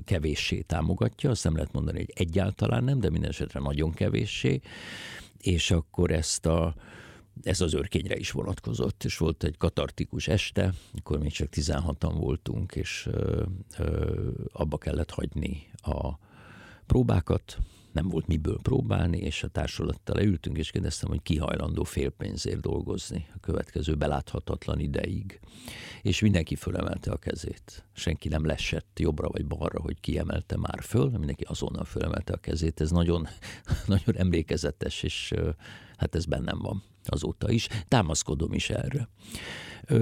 kevéssé 0.04 0.62
támogatja, 0.62 1.30
azt 1.30 1.44
nem 1.44 1.56
lehet 1.56 1.74
mondani, 1.74 1.98
hogy 1.98 2.12
egyáltalán 2.16 2.84
nem, 2.84 3.00
de 3.00 3.10
minden 3.10 3.30
esetre 3.30 3.60
nagyon 3.60 3.92
kevéssé, 3.92 4.62
és 5.38 5.72
akkor 5.72 6.12
ezt 6.12 6.46
a 6.46 6.76
ez 7.44 7.62
az 7.62 7.74
őrkényre 7.74 8.18
is 8.18 8.32
vonatkozott, 8.32 9.04
és 9.04 9.18
volt 9.18 9.44
egy 9.44 9.58
katartikus 9.58 10.28
este, 10.28 10.74
akkor 10.98 11.20
még 11.20 11.32
csak 11.32 11.48
16-an 11.52 12.14
voltunk, 12.18 12.76
és 12.76 13.08
ö, 13.12 13.44
ö, 13.78 14.20
abba 14.52 14.78
kellett 14.78 15.12
hagyni 15.12 15.68
a 15.74 16.10
próbákat, 16.86 17.58
nem 17.96 18.10
volt 18.10 18.28
miből 18.28 18.60
próbálni, 18.62 19.18
és 19.18 19.44
a 19.44 19.48
társulattal 19.48 20.16
leültünk, 20.16 20.58
és 20.58 20.72
kérdeztem, 20.72 21.10
hogy 21.10 21.22
ki 21.22 21.38
hajlandó 21.38 21.84
félpénzért 21.84 22.60
dolgozni 22.60 23.28
a 23.36 23.40
következő 23.40 23.96
beláthatatlan 23.96 24.80
ideig. 24.80 25.40
És 26.02 26.20
mindenki 26.20 26.56
fölemelte 26.56 27.12
a 27.12 27.18
kezét. 27.18 27.86
Senki 27.94 28.28
nem 28.28 28.46
lesett 28.46 29.00
jobbra 29.00 29.30
vagy 29.30 29.46
balra, 29.46 29.82
hogy 29.82 30.00
kiemelte 30.00 30.58
már 30.58 30.80
föl, 30.82 31.10
mindenki 31.10 31.44
azonnal 31.44 31.86
fölemelte 31.86 32.34
a 32.34 32.38
kezét. 32.38 32.82
Ez 32.82 32.92
nagyon, 32.92 33.28
nagyon 33.88 34.18
emlékezetes, 34.18 35.04
és 35.04 35.34
hát 35.98 36.16
ez 36.16 36.26
bennem 36.26 36.60
van 36.60 36.84
azóta 37.06 37.52
is. 37.52 37.68
Támaszkodom 37.88 38.54
is 38.54 38.70
erre. 38.70 39.10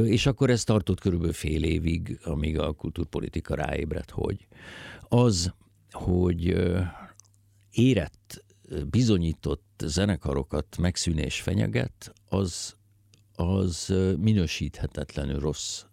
És 0.03 0.25
akkor 0.25 0.49
ez 0.49 0.63
tartott 0.63 0.99
körülbelül 0.99 1.34
fél 1.34 1.63
évig, 1.63 2.19
amíg 2.23 2.60
a 2.60 2.73
kulturpolitika 2.73 3.56
ráébredt, 3.56 4.12
hogy 4.12 4.47
az, 5.08 5.53
hogy 5.91 6.56
érett, 7.73 8.43
bizonyított 8.89 9.83
zenekarokat 9.86 10.77
megszűnés 10.77 11.41
fenyeget, 11.41 12.13
az, 12.29 12.75
az 13.36 13.93
minősíthetetlenül 14.17 15.39
rossz 15.39 15.83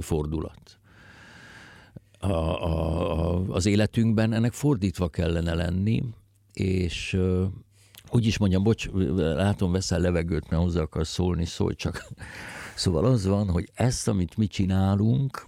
fordulat. 0.00 0.78
A, 2.18 2.32
a, 2.32 3.48
az 3.48 3.66
életünkben 3.66 4.32
ennek 4.32 4.52
fordítva 4.52 5.08
kellene 5.08 5.54
lenni, 5.54 6.04
és 6.52 7.18
úgy 8.10 8.26
is 8.26 8.38
mondjam, 8.38 8.62
bocs, 8.62 8.88
látom, 9.16 9.72
veszel 9.72 10.00
levegőt, 10.00 10.50
mert 10.50 10.62
hozzá 10.62 10.80
akarsz 10.80 11.10
szólni, 11.10 11.44
szólj 11.44 11.74
csak. 11.74 12.04
Szóval 12.74 13.04
az 13.04 13.26
van, 13.26 13.48
hogy 13.48 13.70
ezt, 13.74 14.08
amit 14.08 14.36
mi 14.36 14.46
csinálunk, 14.46 15.46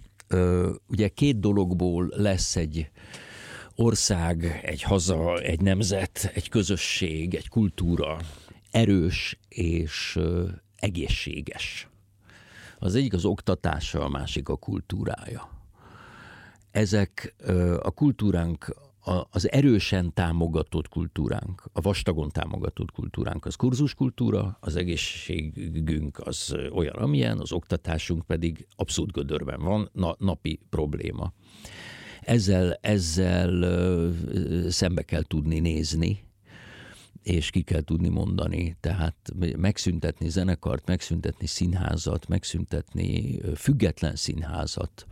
ugye 0.87 1.07
két 1.07 1.39
dologból 1.39 2.13
lesz 2.15 2.55
egy, 2.55 2.89
ország, 3.75 4.61
egy 4.63 4.81
haza, 4.81 5.37
egy 5.37 5.61
nemzet, 5.61 6.31
egy 6.33 6.49
közösség, 6.49 7.35
egy 7.35 7.49
kultúra 7.49 8.17
erős 8.71 9.39
és 9.49 10.19
egészséges. 10.75 11.87
Az 12.79 12.95
egyik 12.95 13.13
az 13.13 13.25
oktatása, 13.25 14.03
a 14.03 14.09
másik 14.09 14.49
a 14.49 14.55
kultúrája. 14.55 15.49
Ezek 16.71 17.35
a 17.81 17.91
kultúránk, 17.91 18.75
az 19.29 19.51
erősen 19.51 20.13
támogatott 20.13 20.89
kultúránk, 20.89 21.63
a 21.73 21.81
vastagon 21.81 22.29
támogatott 22.29 22.91
kultúránk 22.91 23.45
az 23.45 23.55
kurzuskultúra, 23.55 24.57
az 24.59 24.75
egészségünk 24.75 26.19
az 26.19 26.55
olyan, 26.71 26.95
amilyen, 26.95 27.39
az 27.39 27.51
oktatásunk 27.51 28.25
pedig 28.25 28.67
abszolút 28.75 29.11
gödörben 29.11 29.61
van, 29.61 29.89
na, 29.93 30.15
napi 30.19 30.59
probléma. 30.69 31.33
Ezzel, 32.25 32.77
ezzel 32.81 33.65
szembe 34.69 35.01
kell 35.01 35.23
tudni 35.23 35.59
nézni, 35.59 36.19
és 37.23 37.49
ki 37.49 37.61
kell 37.61 37.81
tudni 37.81 38.09
mondani. 38.09 38.75
Tehát 38.79 39.15
megszüntetni 39.57 40.29
zenekart, 40.29 40.87
megszüntetni 40.87 41.47
színházat, 41.47 42.27
megszüntetni 42.27 43.39
független 43.55 44.15
színházat 44.15 45.05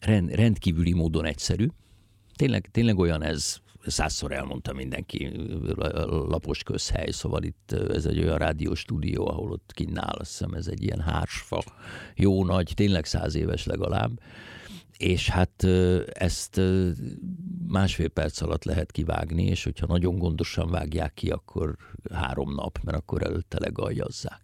rend, 0.00 0.30
rendkívüli 0.34 0.92
módon 0.92 1.24
egyszerű. 1.24 1.66
Tényleg, 2.36 2.68
tényleg 2.72 2.98
olyan 2.98 3.22
ez, 3.22 3.56
százszor 3.86 4.32
elmondta 4.32 4.72
mindenki, 4.72 5.30
lapos 6.06 6.62
közhely, 6.62 7.10
szóval 7.10 7.42
itt 7.42 7.72
ez 7.72 8.06
egy 8.06 8.18
olyan 8.18 8.38
rádióstúdió, 8.38 9.28
ahol 9.28 9.50
ott 9.50 9.70
kinnál, 9.74 10.14
azt 10.18 10.30
hiszem 10.30 10.52
ez 10.54 10.66
egy 10.66 10.82
ilyen 10.82 11.00
hársfa, 11.00 11.62
jó 12.14 12.44
nagy, 12.44 12.72
tényleg 12.74 13.04
száz 13.04 13.34
éves 13.34 13.66
legalább, 13.66 14.20
és 15.00 15.28
hát 15.28 15.64
ezt 16.12 16.60
másfél 17.66 18.08
perc 18.08 18.40
alatt 18.40 18.64
lehet 18.64 18.92
kivágni, 18.92 19.44
és 19.44 19.64
hogyha 19.64 19.86
nagyon 19.86 20.18
gondosan 20.18 20.70
vágják 20.70 21.14
ki, 21.14 21.30
akkor 21.30 21.76
három 22.12 22.54
nap, 22.54 22.78
mert 22.82 22.96
akkor 22.96 23.22
előtte 23.22 23.58
legaljazzák. 23.60 24.42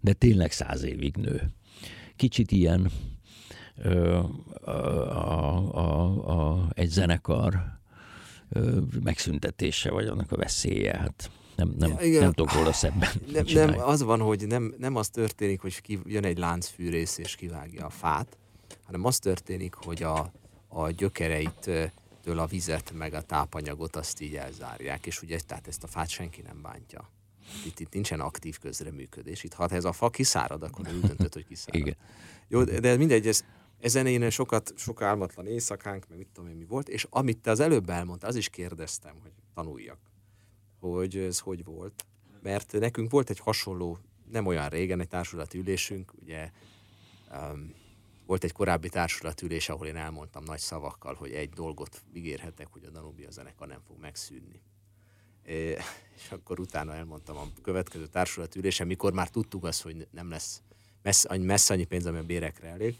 De 0.00 0.12
tényleg 0.12 0.52
száz 0.52 0.82
évig 0.82 1.16
nő. 1.16 1.50
Kicsit 2.16 2.52
ilyen 2.52 2.90
a, 4.64 4.70
a, 4.70 5.74
a, 5.74 6.28
a, 6.28 6.68
egy 6.74 6.88
zenekar 6.88 7.80
megszüntetése, 9.02 9.90
vagy 9.90 10.06
annak 10.06 10.32
a 10.32 10.36
veszélye, 10.36 10.96
hát 10.96 11.30
nem, 11.56 11.74
nem, 11.78 11.96
Igen. 12.00 12.22
nem 12.22 12.32
tudok 12.32 12.54
róla 12.54 12.72
szebben. 12.72 13.10
Nem, 13.32 13.44
nem, 13.52 13.78
az 13.78 14.02
van, 14.02 14.20
hogy 14.20 14.46
nem, 14.46 14.74
nem 14.78 14.96
az 14.96 15.08
történik, 15.08 15.60
hogy 15.60 15.80
ki, 15.80 15.98
jön 16.04 16.24
egy 16.24 16.38
láncfűrész 16.38 17.18
és 17.18 17.34
kivágja 17.34 17.86
a 17.86 17.90
fát, 17.90 18.38
hanem 18.86 19.04
az 19.04 19.18
történik, 19.18 19.74
hogy 19.74 20.02
a, 20.02 20.32
a 20.68 20.90
gyökereitől 20.90 21.90
a 22.38 22.46
vizet 22.46 22.92
meg 22.92 23.14
a 23.14 23.22
tápanyagot 23.22 23.96
azt 23.96 24.20
így 24.20 24.36
elzárják, 24.36 25.06
és 25.06 25.22
ugye 25.22 25.40
tehát 25.46 25.66
ezt 25.66 25.82
a 25.82 25.86
fát 25.86 26.08
senki 26.08 26.42
nem 26.42 26.62
bántja. 26.62 27.10
Itt, 27.64 27.80
itt 27.80 27.92
nincsen 27.92 28.20
aktív 28.20 28.58
közreműködés. 28.58 29.44
Itt 29.44 29.52
ha 29.52 29.68
ez 29.68 29.84
a 29.84 29.92
fa 29.92 30.10
kiszárad, 30.10 30.62
akkor 30.62 30.88
úgy 30.88 31.00
döntött, 31.00 31.32
hogy 31.32 31.46
kiszárad. 31.46 31.80
Igen. 31.80 31.96
Jó, 32.48 32.64
de 32.64 32.96
mindegy, 32.96 33.26
ez, 33.26 33.44
ezen 33.80 34.06
én 34.06 34.30
sokat, 34.30 34.72
sok 34.76 35.02
álmatlan 35.02 35.46
éjszakánk, 35.46 36.08
meg 36.08 36.18
mit 36.18 36.28
tudom 36.32 36.50
én 36.50 36.56
mi 36.56 36.64
volt, 36.64 36.88
és 36.88 37.06
amit 37.10 37.38
te 37.38 37.50
az 37.50 37.60
előbb 37.60 37.90
elmondtál, 37.90 38.30
az 38.30 38.36
is 38.36 38.48
kérdeztem, 38.48 39.14
hogy 39.22 39.32
tanuljak, 39.54 39.98
hogy 40.80 41.16
ez 41.16 41.38
hogy 41.38 41.64
volt. 41.64 42.04
Mert 42.42 42.72
nekünk 42.72 43.10
volt 43.10 43.30
egy 43.30 43.38
hasonló 43.38 43.98
nem 44.30 44.46
olyan 44.46 44.68
régen 44.68 45.00
egy 45.00 45.08
társulati 45.08 45.58
ülésünk, 45.58 46.12
ugye 46.22 46.50
um, 47.30 47.74
volt 48.26 48.44
egy 48.44 48.52
korábbi 48.52 48.88
társulatülés, 48.88 49.68
ahol 49.68 49.86
én 49.86 49.96
elmondtam 49.96 50.44
nagy 50.44 50.58
szavakkal, 50.58 51.14
hogy 51.14 51.32
egy 51.32 51.50
dolgot 51.50 52.02
ígérhetek, 52.12 52.68
hogy 52.70 52.84
a 52.84 52.90
Danubia 52.90 53.30
zenekar 53.30 53.68
nem 53.68 53.80
fog 53.86 54.00
megszűnni. 54.00 54.60
És 55.42 56.30
akkor 56.30 56.60
utána 56.60 56.94
elmondtam 56.94 57.36
a 57.36 57.46
következő 57.62 58.06
társulatülésen, 58.06 58.86
mikor 58.86 59.12
már 59.12 59.28
tudtuk 59.28 59.64
azt, 59.64 59.82
hogy 59.82 60.08
nem 60.10 60.30
lesz 60.30 60.62
messze, 61.02 61.28
annyi, 61.28 61.44
messze 61.44 61.74
annyi 61.74 61.84
pénz, 61.84 62.06
ami 62.06 62.18
a 62.18 62.22
bérekre 62.22 62.68
elég, 62.68 62.98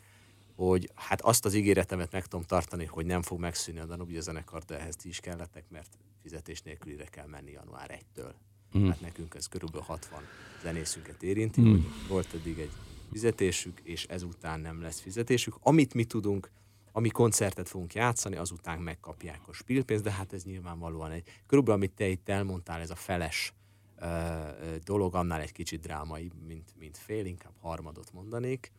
hogy 0.55 0.91
hát 0.95 1.21
azt 1.21 1.45
az 1.45 1.55
ígéretemet 1.55 2.13
meg 2.13 2.27
tudom 2.27 2.45
tartani, 2.47 2.85
hogy 2.85 3.07
nem 3.07 3.23
fog 3.23 3.41
megszűnni 3.41 3.81
a 3.81 3.87
Danubia 3.87 4.21
zenekar, 4.21 4.63
de 4.63 4.79
ehhez 4.79 4.97
ti 4.97 5.09
is 5.09 5.21
kellettek, 5.21 5.65
mert 5.69 5.99
fizetés 6.23 6.63
nélkülire 6.63 7.05
kell 7.05 7.27
menni 7.27 7.51
január 7.51 8.01
1-től. 8.01 8.33
Mm. 8.79 8.89
Hát 8.89 9.01
nekünk 9.01 9.35
ez 9.35 9.47
körülbelül 9.47 9.87
60 9.87 10.23
zenészünket 10.63 11.23
érinti, 11.23 11.61
mm. 11.61 11.77
volt 12.09 12.35
eddig 12.35 12.59
egy 12.59 12.71
fizetésük, 13.11 13.81
és 13.81 14.05
ezután 14.05 14.61
nem 14.61 14.81
lesz 14.81 15.01
fizetésük. 15.01 15.57
Amit 15.61 15.95
mi 15.95 16.05
tudunk, 16.05 16.51
ami 16.93 17.09
koncertet 17.09 17.69
fogunk 17.69 17.95
játszani, 17.95 18.37
azután 18.37 18.79
megkapják 18.79 19.41
a 19.49 19.53
spilpénzt, 19.53 20.05
de 20.05 20.11
hát 20.11 20.33
ez 20.33 20.45
nyilvánvalóan 20.45 21.11
egy, 21.11 21.43
körülbelül 21.47 21.81
amit 21.81 21.95
te 21.97 22.07
itt 22.07 22.29
elmondtál, 22.29 22.81
ez 22.81 22.91
a 22.91 22.95
feles 22.95 23.55
uh, 24.01 24.77
dolog, 24.85 25.15
annál 25.15 25.41
egy 25.41 25.53
kicsit 25.53 25.81
drámai, 25.81 26.31
mint, 26.47 26.75
mint 26.79 26.97
fél, 26.97 27.27
inkább 27.27 27.53
harmadot 27.61 28.13
mondanék. 28.13 28.73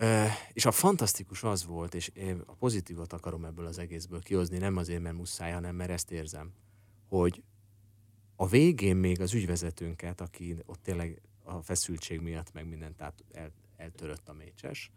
Uh, 0.00 0.26
és 0.52 0.66
a 0.66 0.70
fantasztikus 0.70 1.42
az 1.42 1.66
volt, 1.66 1.94
és 1.94 2.08
én 2.08 2.42
a 2.46 2.54
pozitívot 2.54 3.12
akarom 3.12 3.44
ebből 3.44 3.66
az 3.66 3.78
egészből 3.78 4.20
kihozni, 4.20 4.58
nem 4.58 4.76
azért, 4.76 5.02
mert 5.02 5.16
muszáj, 5.16 5.52
hanem 5.52 5.74
mert 5.74 5.90
ezt 5.90 6.10
érzem, 6.10 6.52
hogy 7.08 7.42
a 8.36 8.46
végén 8.46 8.96
még 8.96 9.20
az 9.20 9.34
ügyvezetőnket, 9.34 10.20
aki 10.20 10.56
ott 10.66 10.82
tényleg 10.82 11.20
a 11.48 11.62
feszültség 11.62 12.20
miatt, 12.20 12.52
meg 12.52 12.68
mindent 12.68 12.96
tehát 12.96 13.24
el, 13.32 13.52
eltörött 13.76 14.28
a 14.28 14.32
mécses, 14.32 14.90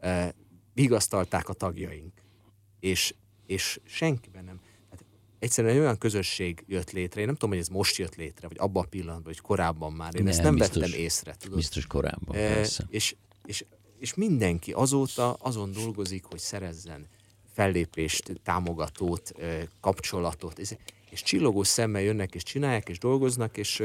uh, 0.00 0.28
vigasztalták 0.74 1.48
a 1.48 1.52
tagjaink. 1.52 2.12
És, 2.80 3.14
és 3.46 3.80
senkiben 3.84 4.44
nem. 4.44 4.60
Hát 4.90 5.04
egyszerűen 5.38 5.78
olyan 5.78 5.98
közösség 5.98 6.64
jött 6.66 6.90
létre, 6.90 7.20
én 7.20 7.26
nem 7.26 7.34
tudom, 7.34 7.50
hogy 7.50 7.58
ez 7.58 7.68
most 7.68 7.96
jött 7.96 8.14
létre, 8.14 8.48
vagy 8.48 8.58
abban 8.58 8.84
a 8.84 8.86
pillanatban, 8.86 9.24
vagy 9.24 9.40
korábban 9.40 9.92
már. 9.92 10.14
Én 10.14 10.22
nem, 10.22 10.32
ezt 10.32 10.42
nem 10.42 10.54
biztos, 10.54 10.82
vettem 10.82 11.00
észre. 11.00 11.34
Tudod? 11.34 11.56
Biztos 11.56 11.86
korábban, 11.86 12.36
e, 12.36 12.54
persze. 12.54 12.86
És, 12.88 13.16
és, 13.44 13.64
és 13.98 14.14
mindenki 14.14 14.72
azóta 14.72 15.32
azon 15.32 15.72
dolgozik, 15.72 16.24
hogy 16.24 16.38
szerezzen 16.38 17.06
fellépést, 17.52 18.40
támogatót, 18.42 19.32
kapcsolatot, 19.80 20.58
és 21.10 21.22
csillogó 21.22 21.62
szemmel 21.62 22.02
jönnek, 22.02 22.34
és 22.34 22.42
csinálják, 22.42 22.88
és 22.88 22.98
dolgoznak, 22.98 23.56
és 23.56 23.82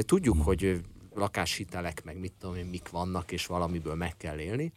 tudjuk, 0.00 0.42
hogy 0.42 0.80
lakáshitelek, 1.14 2.04
meg 2.04 2.18
mit 2.18 2.32
tudom 2.38 2.56
én, 2.56 2.66
mik 2.66 2.88
vannak, 2.88 3.32
és 3.32 3.46
valamiből 3.46 3.94
meg 3.94 4.16
kell 4.16 4.38
élni, 4.38 4.72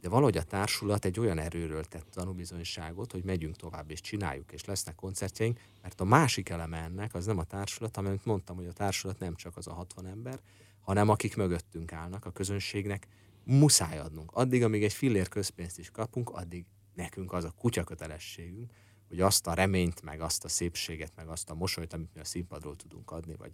de 0.00 0.08
valahogy 0.08 0.36
a 0.36 0.42
társulat 0.42 1.04
egy 1.04 1.20
olyan 1.20 1.38
erőről 1.38 1.84
tett 1.84 2.06
tanúbizonyságot, 2.10 3.12
hogy 3.12 3.24
megyünk 3.24 3.56
tovább 3.56 3.90
és 3.90 4.00
csináljuk, 4.00 4.52
és 4.52 4.64
lesznek 4.64 4.94
koncertjeink, 4.94 5.60
mert 5.82 6.00
a 6.00 6.04
másik 6.04 6.48
eleme 6.48 6.78
ennek 6.78 7.14
az 7.14 7.26
nem 7.26 7.38
a 7.38 7.44
társulat, 7.44 7.96
amit 7.96 8.24
mondtam, 8.24 8.56
hogy 8.56 8.66
a 8.66 8.72
társulat 8.72 9.18
nem 9.18 9.34
csak 9.34 9.56
az 9.56 9.66
a 9.66 9.72
60 9.72 10.06
ember, 10.06 10.40
hanem 10.80 11.08
akik 11.08 11.36
mögöttünk 11.36 11.92
állnak, 11.92 12.24
a 12.24 12.30
közönségnek 12.30 13.06
muszáj 13.44 13.98
adnunk. 13.98 14.30
Addig, 14.32 14.62
amíg 14.62 14.84
egy 14.84 14.92
fillér 14.92 15.28
közpénzt 15.28 15.78
is 15.78 15.90
kapunk, 15.90 16.30
addig 16.30 16.64
nekünk 16.94 17.32
az 17.32 17.44
a 17.44 17.54
kutyakötelességünk, 17.58 18.72
hogy 19.08 19.20
azt 19.20 19.46
a 19.46 19.54
reményt, 19.54 20.02
meg 20.02 20.20
azt 20.20 20.44
a 20.44 20.48
szépséget, 20.48 21.12
meg 21.16 21.28
azt 21.28 21.50
a 21.50 21.54
mosolyt, 21.54 21.92
amit 21.92 22.14
mi 22.14 22.20
a 22.20 22.24
színpadról 22.24 22.76
tudunk 22.76 23.10
adni, 23.10 23.34
vagy 23.34 23.52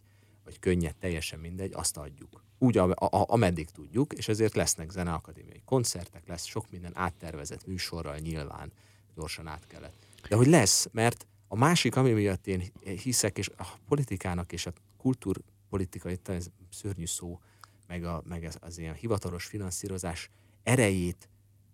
vagy 0.49 0.59
könnyed, 0.59 0.97
teljesen 0.97 1.39
mindegy, 1.39 1.73
azt 1.75 1.97
adjuk. 1.97 2.43
Úgy, 2.59 2.79
a, 2.79 2.91
a, 2.91 3.25
ameddig 3.27 3.71
tudjuk, 3.71 4.13
és 4.13 4.29
ezért 4.29 4.55
lesznek 4.55 4.91
zeneakadémiai 4.91 5.63
koncertek, 5.65 6.27
lesz 6.27 6.45
sok 6.45 6.71
minden 6.71 6.93
áttervezett 6.95 7.67
műsorral 7.67 8.17
nyilván 8.17 8.73
gyorsan 9.15 9.47
át 9.47 9.67
kellett. 9.67 10.07
De 10.29 10.37
hogy 10.37 10.47
lesz, 10.47 10.89
mert 10.93 11.27
a 11.49 11.57
másik, 11.57 11.97
ami 11.97 12.13
miatt 12.13 12.47
én 12.47 12.73
hiszek, 13.03 13.39
és 13.39 13.49
a 13.57 13.67
politikának 13.89 14.53
és 14.53 14.67
a 14.67 14.73
kultúrpolitikai, 14.97 16.19
ez 16.25 16.51
szörnyű 16.71 17.07
szó, 17.07 17.41
meg, 17.87 18.05
a, 18.05 18.23
meg 18.25 18.45
az, 18.45 18.57
az 18.61 18.79
ilyen 18.79 18.95
hivatalos 18.95 19.45
finanszírozás 19.45 20.31
erejét 20.63 21.29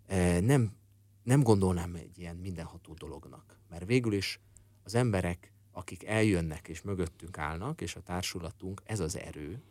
e, 0.06 0.40
nem, 0.40 0.76
nem 1.22 1.42
gondolnám 1.42 1.94
egy 1.94 2.18
ilyen 2.18 2.36
mindenható 2.36 2.94
dolognak. 2.94 3.58
Mert 3.68 3.86
végül 3.86 4.12
is 4.12 4.40
az 4.82 4.94
emberek 4.94 5.53
akik 5.76 6.04
eljönnek 6.04 6.68
és 6.68 6.82
mögöttünk 6.82 7.38
állnak, 7.38 7.80
és 7.80 7.96
a 7.96 8.00
társulatunk, 8.00 8.82
ez 8.84 9.00
az 9.00 9.16
erő. 9.16 9.62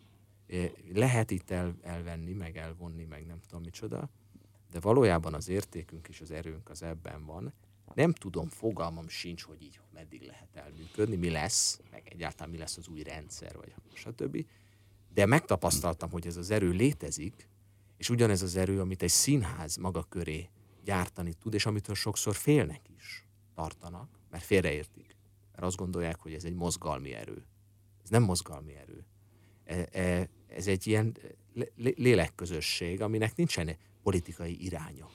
Lehet 0.93 1.31
itt 1.31 1.51
el, 1.51 1.75
elvenni, 1.81 2.33
meg 2.33 2.57
elvonni, 2.57 3.03
meg 3.03 3.25
nem 3.25 3.39
tudom 3.47 3.63
micsoda, 3.63 4.09
de 4.71 4.79
valójában 4.79 5.33
az 5.33 5.49
értékünk 5.49 6.07
és 6.07 6.21
az 6.21 6.31
erőnk 6.31 6.69
az 6.69 6.83
ebben 6.83 7.25
van. 7.25 7.53
Nem 7.93 8.13
tudom, 8.13 8.49
fogalmam 8.49 9.07
sincs, 9.07 9.43
hogy 9.43 9.61
így 9.61 9.79
meddig 9.93 10.21
lehet 10.21 10.55
elműködni, 10.55 11.15
mi 11.15 11.29
lesz, 11.29 11.81
meg 11.91 12.07
egyáltalán 12.11 12.51
mi 12.51 12.57
lesz 12.57 12.77
az 12.77 12.87
új 12.87 13.03
rendszer, 13.03 13.55
vagy 13.55 13.73
stb. 13.93 14.45
De 15.13 15.25
megtapasztaltam, 15.25 16.09
hogy 16.09 16.27
ez 16.27 16.37
az 16.37 16.51
erő 16.51 16.69
létezik, 16.69 17.47
és 17.97 18.09
ugyanez 18.09 18.41
az 18.41 18.55
erő, 18.55 18.79
amit 18.79 19.03
egy 19.03 19.09
színház 19.09 19.75
maga 19.75 20.03
köré 20.03 20.49
gyártani 20.83 21.33
tud, 21.33 21.53
és 21.53 21.65
amitől 21.65 21.95
sokszor 21.95 22.35
félnek 22.35 22.81
is 22.97 23.25
tartanak, 23.55 24.09
mert 24.29 24.43
félreértik 24.43 25.13
mert 25.53 25.65
azt 25.65 25.77
gondolják, 25.77 26.19
hogy 26.19 26.33
ez 26.33 26.43
egy 26.43 26.53
mozgalmi 26.53 27.13
erő. 27.13 27.45
Ez 28.03 28.09
nem 28.09 28.23
mozgalmi 28.23 28.75
erő. 28.75 29.05
E, 29.65 29.87
e, 29.99 30.29
ez 30.47 30.67
egy 30.67 30.87
ilyen 30.87 31.17
lélekközösség, 31.75 33.01
aminek 33.01 33.35
nincsen 33.35 33.77
politikai 34.03 34.63
iránya. 34.63 35.09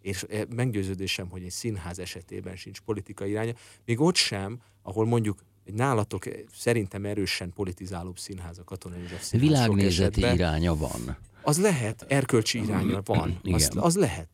És 0.00 0.24
e, 0.28 0.46
meggyőződésem, 0.54 1.28
hogy 1.28 1.42
egy 1.42 1.50
színház 1.50 1.98
esetében 1.98 2.56
sincs 2.56 2.80
politikai 2.80 3.30
iránya, 3.30 3.52
még 3.84 4.00
ott 4.00 4.16
sem, 4.16 4.60
ahol 4.82 5.06
mondjuk 5.06 5.42
egy 5.64 5.74
nálatok 5.74 6.24
szerintem 6.54 7.04
erősen 7.04 7.52
politizálóbb 7.52 8.18
színház 8.18 8.58
a 8.58 8.64
Katona 8.64 8.96
József 8.96 9.22
színház 9.22 9.48
Világnézeti 9.48 10.20
iránya 10.20 10.76
van. 10.76 11.16
Az 11.42 11.60
lehet, 11.60 12.04
erkölcsi 12.08 12.62
iránya 12.62 13.00
van. 13.04 13.40
Az, 13.42 13.70
az 13.74 13.96
lehet. 13.96 14.28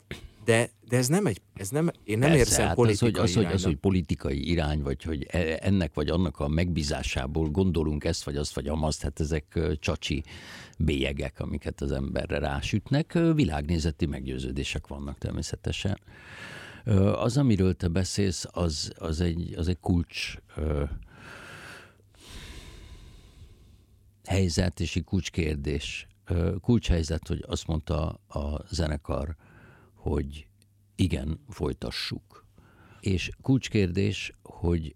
De, 0.49 0.71
de 0.89 0.97
ez 0.97 1.09
nem 1.09 1.27
egy, 1.27 1.41
ez 1.55 1.69
nem, 1.69 1.91
én 2.05 2.19
nem 2.19 2.29
Persze, 2.31 2.45
érzem 2.45 2.67
hát 2.67 2.75
politikai 2.75 3.23
az, 3.23 3.35
hogy, 3.35 3.45
az, 3.45 3.45
hogy, 3.45 3.55
az, 3.55 3.65
hogy 3.65 3.77
politikai 3.77 4.51
irány, 4.51 4.83
vagy 4.83 5.03
hogy 5.03 5.27
e, 5.31 5.59
ennek 5.61 5.95
vagy 5.95 6.09
annak 6.09 6.41
a 6.41 6.49
megbízásából 6.49 7.49
gondolunk 7.49 8.05
ezt, 8.05 8.25
vagy 8.25 8.37
azt, 8.37 8.55
vagy 8.55 8.69
amazt, 8.69 9.03
hát 9.03 9.21
ezek 9.21 9.59
csacsi 9.79 10.23
bélyegek, 10.79 11.41
amiket 11.41 11.81
az 11.81 11.93
emberre 11.93 12.39
rásütnek. 12.39 13.19
Világnézeti 13.35 14.07
meggyőződések 14.07 14.87
vannak 14.87 15.19
természetesen. 15.19 15.99
Az, 17.15 17.37
amiről 17.37 17.75
te 17.75 17.89
beszélsz, 17.89 18.47
az, 18.51 18.93
az, 18.99 19.21
egy, 19.21 19.55
az 19.57 19.69
egy 19.69 19.81
kulcs 19.81 20.35
helyzet 24.25 24.81
és 24.81 24.97
egy 24.97 25.05
kulcskérdés. 25.05 26.07
Kulcshelyzet, 26.61 27.29
hogy 27.29 27.45
azt 27.49 27.67
mondta 27.67 28.09
a 28.29 28.65
zenekar, 28.71 29.37
hogy 30.09 30.47
igen, 30.97 31.41
folytassuk. 31.49 32.47
És 33.01 33.31
kulcskérdés, 33.43 34.33
hogy 34.43 34.95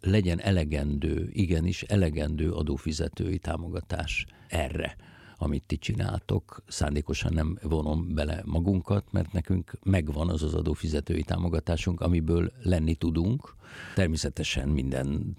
legyen 0.00 0.40
elegendő, 0.40 1.28
igenis 1.32 1.82
elegendő 1.82 2.52
adófizetői 2.52 3.38
támogatás 3.38 4.26
erre 4.48 4.96
amit 5.44 5.62
ti 5.66 5.76
csináltok. 5.76 6.62
Szándékosan 6.66 7.32
nem 7.32 7.58
vonom 7.62 8.14
bele 8.14 8.42
magunkat, 8.44 9.12
mert 9.12 9.32
nekünk 9.32 9.78
megvan 9.82 10.28
az 10.28 10.42
az 10.42 10.54
adófizetői 10.54 11.22
támogatásunk, 11.22 12.00
amiből 12.00 12.52
lenni 12.62 12.94
tudunk. 12.94 13.56
Természetesen 13.94 14.68
minden 14.68 15.36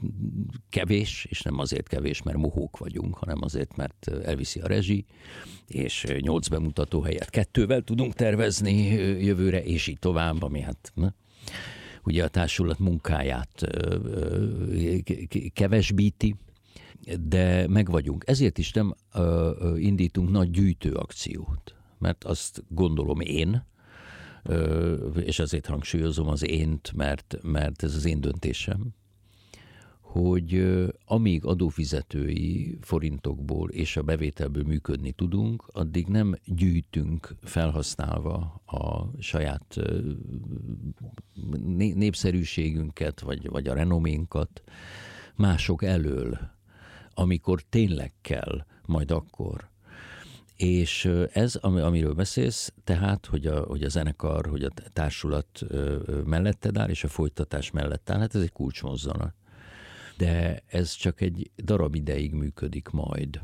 kevés, 0.69 1.25
és 1.29 1.41
nem 1.41 1.59
azért 1.59 1.87
kevés, 1.87 2.21
mert 2.21 2.37
mohók 2.37 2.77
vagyunk, 2.77 3.15
hanem 3.15 3.37
azért, 3.41 3.75
mert 3.75 4.07
elviszi 4.23 4.59
a 4.59 4.67
rezsi, 4.67 5.05
és 5.67 6.05
nyolc 6.19 6.47
bemutató 6.47 7.01
helyet 7.01 7.29
kettővel 7.29 7.81
tudunk 7.81 8.13
tervezni 8.13 8.75
jövőre, 9.23 9.63
és 9.63 9.87
így 9.87 9.99
tovább, 9.99 10.43
ami 10.43 10.61
hát... 10.61 10.91
Na 10.93 11.13
ugye 12.05 12.23
a 12.23 12.27
társulat 12.27 12.79
munkáját 12.79 13.67
kevesbíti, 15.53 16.35
de 17.19 17.67
meg 17.67 17.89
vagyunk. 17.89 18.23
Ezért 18.27 18.57
is 18.57 18.71
nem 18.71 18.95
ö, 19.13 19.51
ö, 19.59 19.77
indítunk 19.77 20.31
nagy 20.31 20.49
gyűjtőakciót, 20.49 21.75
mert 21.99 22.23
azt 22.23 22.63
gondolom 22.67 23.19
én, 23.19 23.65
ö, 24.43 24.93
és 25.19 25.39
azért 25.39 25.65
hangsúlyozom 25.65 26.27
az 26.27 26.47
ént, 26.47 26.91
mert, 26.95 27.37
mert 27.41 27.83
ez 27.83 27.95
az 27.95 28.05
én 28.05 28.21
döntésem, 28.21 28.93
hogy 29.99 30.77
amíg 31.05 31.45
adófizetői 31.45 32.77
forintokból 32.81 33.69
és 33.69 33.97
a 33.97 34.01
bevételből 34.01 34.63
működni 34.63 35.11
tudunk, 35.11 35.63
addig 35.67 36.07
nem 36.07 36.35
gyűjtünk 36.45 37.35
felhasználva 37.41 38.61
a 38.65 39.11
saját 39.19 39.75
népszerűségünket, 41.95 43.19
vagy, 43.19 43.49
vagy 43.49 43.67
a 43.67 43.73
renoménkat 43.73 44.63
mások 45.35 45.83
elől 45.83 46.54
amikor 47.15 47.61
tényleg 47.61 48.13
kell, 48.21 48.65
majd 48.85 49.11
akkor. 49.11 49.69
És 50.55 51.09
ez, 51.31 51.55
amiről 51.55 52.13
beszélsz, 52.13 52.73
tehát, 52.83 53.25
hogy 53.25 53.45
a, 53.45 53.63
hogy 53.63 53.83
a 53.83 53.89
zenekar, 53.89 54.45
hogy 54.45 54.63
a 54.63 54.69
társulat 54.93 55.61
melletted 56.25 56.77
áll, 56.77 56.89
és 56.89 57.03
a 57.03 57.07
folytatás 57.07 57.71
mellett 57.71 58.09
áll, 58.09 58.19
hát 58.19 58.35
ez 58.35 58.41
egy 58.41 58.51
kulcsmozzanat. 58.51 59.33
De 60.17 60.63
ez 60.67 60.91
csak 60.91 61.21
egy 61.21 61.51
darab 61.57 61.95
ideig 61.95 62.33
működik 62.33 62.89
majd. 62.89 63.39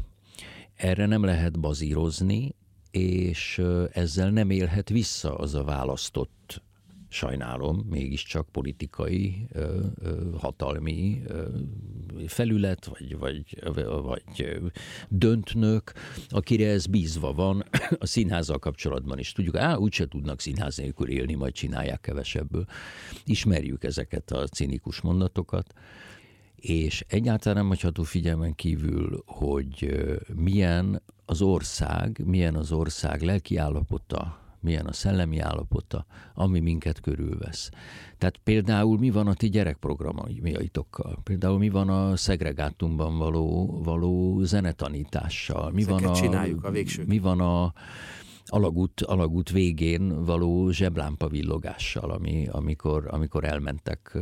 Erre 0.75 1.05
nem 1.05 1.23
lehet 1.23 1.59
bazírozni, 1.59 2.55
és 2.91 3.61
ezzel 3.91 4.29
nem 4.29 4.49
élhet 4.49 4.89
vissza 4.89 5.35
az 5.35 5.55
a 5.55 5.63
választott 5.63 6.61
sajnálom, 7.11 7.85
mégiscsak 7.89 8.49
politikai, 8.51 9.47
hatalmi 10.37 11.21
felület, 12.27 12.85
vagy, 12.85 13.17
vagy, 13.17 13.63
vagy 14.03 14.61
döntnök, 15.09 15.91
akire 16.29 16.69
ez 16.69 16.85
bízva 16.85 17.33
van 17.33 17.63
a 17.99 18.05
színházzal 18.05 18.59
kapcsolatban 18.59 19.19
is. 19.19 19.31
Tudjuk, 19.31 19.55
á, 19.57 19.75
úgyse 19.75 20.07
tudnak 20.07 20.39
színház 20.39 20.77
nélkül 20.77 21.09
élni, 21.09 21.33
majd 21.33 21.53
csinálják 21.53 22.01
kevesebből. 22.01 22.65
Ismerjük 23.25 23.83
ezeket 23.83 24.31
a 24.31 24.47
cinikus 24.47 25.01
mondatokat, 25.01 25.73
és 26.55 27.05
egyáltalán 27.07 27.57
nem 27.57 27.67
hagyható 27.67 28.03
figyelmen 28.03 28.55
kívül, 28.55 29.23
hogy 29.25 30.03
milyen 30.35 31.01
az 31.25 31.41
ország, 31.41 32.21
milyen 32.25 32.55
az 32.55 32.71
ország 32.71 33.21
lelki 33.21 33.57
állapota, 33.57 34.40
milyen 34.61 34.85
a 34.85 34.93
szellemi 34.93 35.39
állapota, 35.39 36.05
ami 36.33 36.59
minket 36.59 36.99
körülvesz. 36.99 37.69
Tehát 38.17 38.37
például 38.37 38.97
mi 38.97 39.09
van 39.09 39.27
a 39.27 39.33
ti 39.33 39.49
gyerekprogramjaitokkal? 39.49 41.19
Például 41.23 41.57
mi 41.57 41.69
van 41.69 41.89
a 41.89 42.15
szegregátumban 42.15 43.17
való, 43.17 43.79
való 43.83 44.43
zenetanítással? 44.43 45.71
Mi 45.71 45.81
Ezeket 45.81 45.99
van 46.01 46.09
a, 46.09 46.15
csináljuk 46.15 46.63
a 46.63 46.71
végső. 46.71 47.03
Mi 47.07 47.19
van 47.19 47.39
a 47.39 47.73
alagút, 48.45 49.01
alagút 49.01 49.49
végén 49.49 50.25
való 50.25 50.69
zseblámpa 50.69 51.27
villogással, 51.27 52.11
ami, 52.11 52.47
amikor, 52.51 53.07
amikor 53.11 53.43
elmentek 53.43 54.17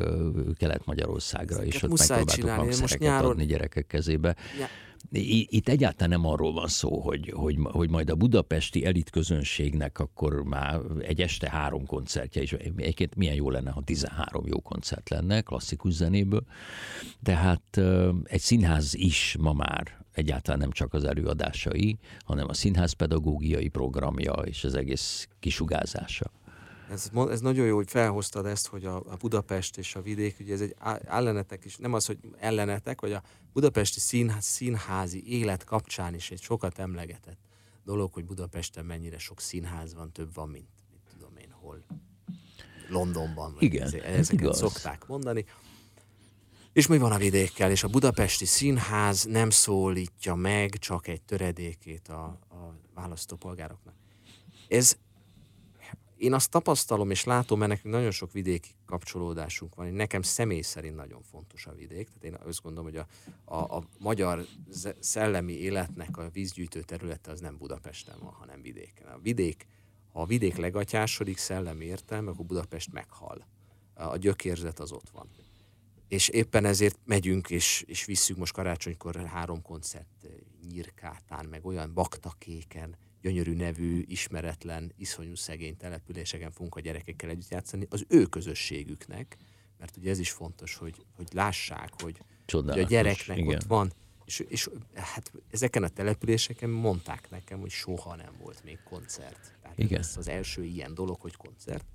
Kelet-Magyarországra, 0.57 1.55
Ezeket 1.55 1.73
és 1.73 1.83
ott 1.83 1.97
megpróbáltuk 1.97 2.49
hangszereket 2.49 2.99
nyáron... 2.99 3.31
adni 3.31 3.45
gyerekek 3.45 3.87
kezébe. 3.87 4.35
Ja. 4.59 4.65
Itt 5.11 5.67
egyáltalán 5.67 6.09
nem 6.09 6.31
arról 6.31 6.53
van 6.53 6.67
szó, 6.67 6.99
hogy, 6.99 7.33
hogy, 7.35 7.57
hogy 7.61 7.89
majd 7.89 8.09
a 8.09 8.15
budapesti 8.15 8.85
elit 8.85 9.09
közönségnek 9.09 9.99
akkor 9.99 10.43
már 10.43 10.81
egy 10.99 11.21
este 11.21 11.49
három 11.49 11.85
koncertje, 11.85 12.41
és 12.41 12.53
egyébként 12.53 13.15
milyen 13.15 13.35
jó 13.35 13.49
lenne, 13.49 13.71
ha 13.71 13.81
13 13.81 14.47
jó 14.47 14.61
koncert 14.61 15.09
lenne 15.09 15.41
klasszikus 15.41 15.93
zenéből. 15.93 16.43
Tehát 17.23 17.81
egy 18.23 18.41
színház 18.41 18.93
is 18.93 19.35
ma 19.39 19.53
már 19.53 20.05
egyáltalán 20.11 20.59
nem 20.59 20.71
csak 20.71 20.93
az 20.93 21.03
előadásai, 21.03 21.97
hanem 22.25 22.47
a 22.47 22.53
színház 22.53 22.91
pedagógiai 22.91 23.67
programja 23.67 24.33
és 24.33 24.63
az 24.63 24.75
egész 24.75 25.27
kisugázása. 25.39 26.31
Ez, 26.89 27.11
ez 27.29 27.41
nagyon 27.41 27.65
jó, 27.65 27.75
hogy 27.75 27.89
felhoztad 27.89 28.45
ezt, 28.45 28.67
hogy 28.67 28.85
a, 28.85 28.95
a 28.95 29.15
Budapest 29.19 29.77
és 29.77 29.95
a 29.95 30.01
vidék, 30.01 30.39
ugye 30.39 30.53
ez 30.53 30.61
egy 30.61 30.75
ellenetek 31.03 31.65
is, 31.65 31.77
nem 31.77 31.93
az, 31.93 32.05
hogy 32.05 32.17
ellenetek, 32.37 33.01
vagy 33.01 33.11
a 33.11 33.23
budapesti 33.53 33.99
színház, 33.99 34.45
színházi 34.45 35.39
élet 35.39 35.63
kapcsán 35.63 36.13
is 36.13 36.31
egy 36.31 36.41
sokat 36.41 36.79
emlegetett 36.79 37.37
dolog, 37.83 38.13
hogy 38.13 38.25
Budapesten 38.25 38.85
mennyire 38.85 39.17
sok 39.17 39.39
színház 39.39 39.93
van, 39.93 40.11
több 40.11 40.33
van, 40.33 40.49
mint, 40.49 40.67
mint 40.89 41.01
tudom 41.11 41.37
én 41.37 41.51
hol. 41.51 41.85
Londonban. 42.89 43.55
Igen, 43.59 43.83
ezeket 43.83 44.05
ez 44.05 44.31
igaz. 44.31 44.57
szokták 44.57 45.07
mondani. 45.07 45.45
És 46.73 46.87
mi 46.87 46.97
van 46.97 47.11
a 47.11 47.17
vidékkel? 47.17 47.71
És 47.71 47.83
a 47.83 47.87
budapesti 47.87 48.45
színház 48.45 49.23
nem 49.23 49.49
szólítja 49.49 50.35
meg 50.35 50.77
csak 50.77 51.07
egy 51.07 51.21
töredékét 51.21 52.07
a, 52.07 52.23
a 52.49 52.75
választópolgároknak. 52.93 53.93
Ez, 54.67 54.97
én 56.19 56.33
azt 56.33 56.49
tapasztalom 56.49 57.09
és 57.09 57.23
látom, 57.23 57.59
mert 57.59 57.71
nekünk 57.71 57.93
nagyon 57.93 58.11
sok 58.11 58.31
vidéki 58.31 58.69
kapcsolódásunk 58.85 59.75
van. 59.75 59.87
Nekem 59.93 60.21
személy 60.21 60.61
szerint 60.61 60.95
nagyon 60.95 61.21
fontos 61.21 61.65
a 61.65 61.73
vidék. 61.73 62.07
Tehát 62.07 62.23
én 62.23 62.47
azt 62.47 62.61
gondolom, 62.61 62.91
hogy 62.91 62.97
a, 62.97 63.07
a, 63.55 63.77
a 63.77 63.83
magyar 63.97 64.45
szellemi 64.99 65.53
életnek 65.53 66.17
a 66.17 66.29
vízgyűjtő 66.29 66.81
területe 66.81 67.31
az 67.31 67.39
nem 67.39 67.57
Budapesten 67.57 68.19
van, 68.19 68.33
hanem 68.33 68.61
vidéken. 68.61 69.07
A 69.07 69.19
vidék, 69.21 69.67
ha 70.11 70.21
a 70.21 70.25
vidék 70.25 70.55
legatyásodik 70.55 71.37
szellemi 71.37 71.85
értelme, 71.85 72.29
akkor 72.29 72.45
Budapest 72.45 72.91
meghal. 72.91 73.47
A 73.93 74.17
gyökérzet 74.17 74.79
az 74.79 74.91
ott 74.91 75.09
van 75.09 75.29
és 76.09 76.27
éppen 76.27 76.65
ezért 76.65 76.99
megyünk, 77.05 77.49
és, 77.49 77.83
és 77.87 78.05
visszük 78.05 78.37
most 78.37 78.53
karácsonykor 78.53 79.15
három 79.15 79.61
koncert 79.61 80.27
Nyírkátán, 80.69 81.45
meg 81.45 81.65
olyan 81.65 81.93
baktakéken, 81.93 82.97
gyönyörű 83.21 83.53
nevű, 83.53 84.03
ismeretlen, 84.07 84.93
iszonyú 84.97 85.35
szegény 85.35 85.77
településeken 85.77 86.51
fogunk 86.51 86.75
a 86.75 86.79
gyerekekkel 86.79 87.29
együtt 87.29 87.49
játszani, 87.49 87.87
az 87.89 88.05
ő 88.07 88.25
közösségüknek, 88.25 89.37
mert 89.77 89.97
ugye 89.97 90.09
ez 90.09 90.19
is 90.19 90.31
fontos, 90.31 90.75
hogy, 90.75 90.95
hogy 91.15 91.27
lássák, 91.31 92.01
hogy, 92.01 92.17
hogy 92.51 92.79
a 92.79 92.83
gyereknek 92.83 93.37
igen. 93.37 93.55
ott 93.55 93.63
van, 93.63 93.93
és, 94.25 94.39
és 94.47 94.69
hát 94.93 95.31
ezeken 95.51 95.83
a 95.83 95.87
településeken 95.87 96.69
mondták 96.69 97.29
nekem, 97.29 97.59
hogy 97.59 97.69
soha 97.69 98.15
nem 98.15 98.33
volt 98.39 98.63
még 98.63 98.79
koncert. 98.83 99.53
Tehát 99.61 99.77
igen. 99.77 99.99
ez 99.99 100.17
az 100.17 100.27
első 100.27 100.63
ilyen 100.63 100.93
dolog, 100.93 101.21
hogy 101.21 101.35
koncert. 101.35 101.85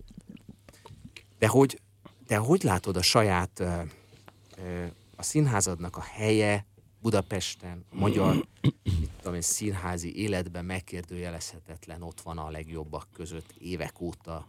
De 1.39 1.47
hogy, 1.47 1.81
de 2.27 2.37
hogy 2.37 2.63
látod 2.63 2.97
a 2.97 3.03
saját 3.03 3.61
a 5.17 5.23
színházadnak 5.23 5.97
a 5.97 6.01
helye 6.01 6.67
Budapesten, 7.01 7.85
a 7.91 7.97
magyar 7.97 8.47
tudom 9.25 9.39
én, 9.39 9.49
színházi 9.49 10.17
életben 10.17 10.65
megkérdőjelezhetetlen, 10.65 12.03
ott 12.03 12.21
van 12.21 12.39
a 12.39 12.51
legjobbak 12.51 13.09
között 13.13 13.55
évek 13.59 14.01
óta 14.01 14.47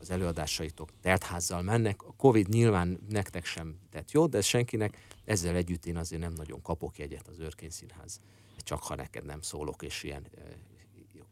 az 0.00 0.10
előadásaitok 0.10 0.90
teltházzal 1.00 1.62
mennek. 1.62 2.02
A 2.02 2.12
Covid 2.16 2.48
nyilván 2.48 3.00
nektek 3.08 3.44
sem 3.44 3.78
tett 3.90 4.10
jót, 4.10 4.30
de 4.30 4.40
senkinek. 4.40 4.98
Ezzel 5.24 5.54
együtt 5.54 5.86
én 5.86 5.96
azért 5.96 6.22
nem 6.22 6.32
nagyon 6.32 6.62
kapok 6.62 6.98
jegyet 6.98 7.28
az 7.28 7.38
Örkény 7.38 7.70
Színház, 7.70 8.20
csak 8.58 8.82
ha 8.82 8.94
neked 8.94 9.24
nem 9.24 9.40
szólok, 9.40 9.82
és 9.82 10.02
ilyen 10.02 10.26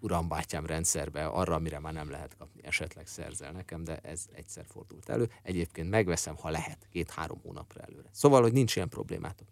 urambátyám 0.00 0.66
rendszerbe 0.66 1.26
arra, 1.26 1.54
amire 1.54 1.78
már 1.78 1.92
nem 1.92 2.10
lehet 2.10 2.36
kapni, 2.36 2.60
esetleg 2.64 3.06
szerzel 3.06 3.52
nekem, 3.52 3.84
de 3.84 3.98
ez 3.98 4.26
egyszer 4.32 4.64
fordult 4.68 5.08
elő. 5.08 5.30
Egyébként 5.42 5.90
megveszem, 5.90 6.36
ha 6.36 6.50
lehet, 6.50 6.86
két-három 6.90 7.40
hónapra 7.42 7.80
előre. 7.80 8.08
Szóval, 8.12 8.42
hogy 8.42 8.52
nincs 8.52 8.76
ilyen 8.76 8.88
problémátok. 8.88 9.48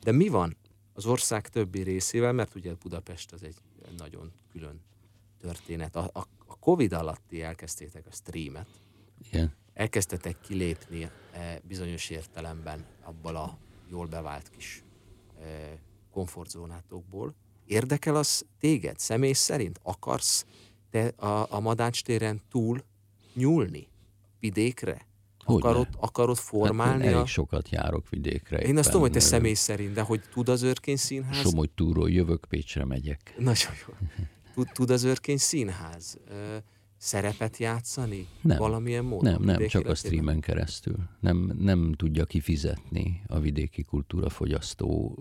De 0.00 0.12
mi 0.12 0.28
van 0.28 0.56
az 0.92 1.06
ország 1.06 1.48
többi 1.48 1.82
részével, 1.82 2.32
mert 2.32 2.54
ugye 2.54 2.74
Budapest 2.74 3.32
az 3.32 3.42
egy 3.42 3.56
nagyon 3.96 4.32
külön 4.50 4.80
történet. 5.40 5.96
A, 5.96 6.10
a, 6.12 6.26
a 6.46 6.58
Covid 6.58 6.92
alatti 6.92 7.42
elkezdtétek 7.42 8.06
a 8.06 8.12
streamet, 8.12 8.68
Igen. 9.28 9.52
elkezdtetek 9.74 10.40
kilépni 10.40 11.10
e, 11.32 11.60
bizonyos 11.68 12.10
értelemben 12.10 12.84
abból 13.02 13.36
a 13.36 13.58
jól 13.90 14.06
bevált 14.06 14.50
kis 14.50 14.82
e, 15.40 15.78
komfortzónátokból, 16.10 17.34
Érdekel 17.66 18.16
az 18.16 18.44
téged 18.58 18.98
személy 18.98 19.32
szerint? 19.32 19.80
Akarsz 19.82 20.46
te 20.90 21.06
a, 21.06 21.52
a 21.52 21.60
Madács 21.60 22.02
téren 22.02 22.40
túl 22.50 22.84
nyúlni 23.34 23.88
vidékre? 24.40 25.06
Akarod, 25.44 25.88
akarod 25.98 26.36
formálni? 26.36 27.02
Hát 27.02 27.12
elég 27.12 27.22
a... 27.22 27.26
sokat 27.26 27.70
járok 27.70 28.08
vidékre. 28.08 28.58
Én 28.58 28.78
azt 28.78 28.86
tudom, 28.86 29.00
hogy 29.00 29.12
te 29.12 29.20
személy 29.20 29.54
szerint, 29.54 29.92
de 29.92 30.00
hogy 30.00 30.20
tud 30.32 30.48
az 30.48 30.62
Örkény 30.62 30.96
Színház? 30.96 31.36
Somogy 31.36 31.70
túról 31.70 32.10
jövök, 32.10 32.44
Pécsre 32.48 32.84
megyek. 32.84 33.34
Nagyon 33.38 33.72
jó. 33.86 33.94
Tud, 34.54 34.68
tud 34.72 34.90
az 34.90 35.02
Örkény 35.02 35.36
Színház 35.36 36.18
szerepet 37.02 37.56
játszani 37.56 38.26
nem, 38.40 38.58
valamilyen 38.58 39.04
módon? 39.04 39.32
Nem, 39.32 39.42
nem, 39.42 39.66
csak 39.66 39.86
a 39.86 39.94
streamen 39.94 40.40
keresztül. 40.40 40.96
Nem, 41.20 41.52
nem 41.58 41.92
tudja 41.96 42.24
kifizetni 42.24 43.22
a 43.26 43.40
vidéki 43.40 43.82
kultúrafogyasztó 43.82 45.18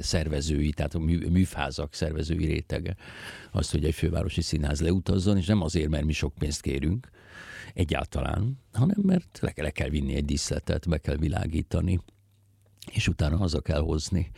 szervezői, 0.00 0.72
tehát 0.72 0.94
a 0.94 0.98
műfázak 0.98 1.94
szervezői 1.94 2.44
rétege 2.44 2.96
azt, 3.52 3.70
hogy 3.70 3.84
egy 3.84 3.94
fővárosi 3.94 4.40
színház 4.40 4.80
leutazzon, 4.80 5.36
és 5.36 5.46
nem 5.46 5.60
azért, 5.60 5.88
mert 5.88 6.04
mi 6.04 6.12
sok 6.12 6.34
pénzt 6.38 6.60
kérünk 6.60 7.10
egyáltalán, 7.74 8.58
hanem 8.72 8.98
mert 9.02 9.38
le, 9.40 9.52
le 9.56 9.70
kell 9.70 9.88
vinni 9.88 10.14
egy 10.14 10.24
díszletet, 10.24 10.88
be 10.88 10.98
kell 10.98 11.16
világítani 11.16 12.00
és 12.92 13.08
utána 13.08 13.36
haza 13.36 13.60
kell 13.60 13.80
hozni. 13.80 14.30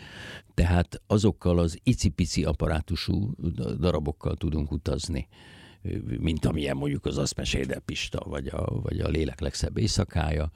Tehát 0.55 1.03
azokkal 1.07 1.59
az 1.59 1.79
icipici 1.83 2.45
apparátusú 2.45 3.35
darabokkal 3.79 4.37
tudunk 4.37 4.73
utazni 4.73 5.29
mint 6.19 6.45
amilyen 6.45 6.77
mondjuk 6.77 7.05
az 7.05 7.19
azt 7.19 7.37
mesélte 7.37 7.79
Pista, 7.79 8.23
vagy 8.25 8.47
a, 8.47 8.81
vagy 8.81 9.01
a 9.01 9.09
Lélek 9.09 9.41
legszebb 9.41 9.79
éjszakája, 9.79 10.51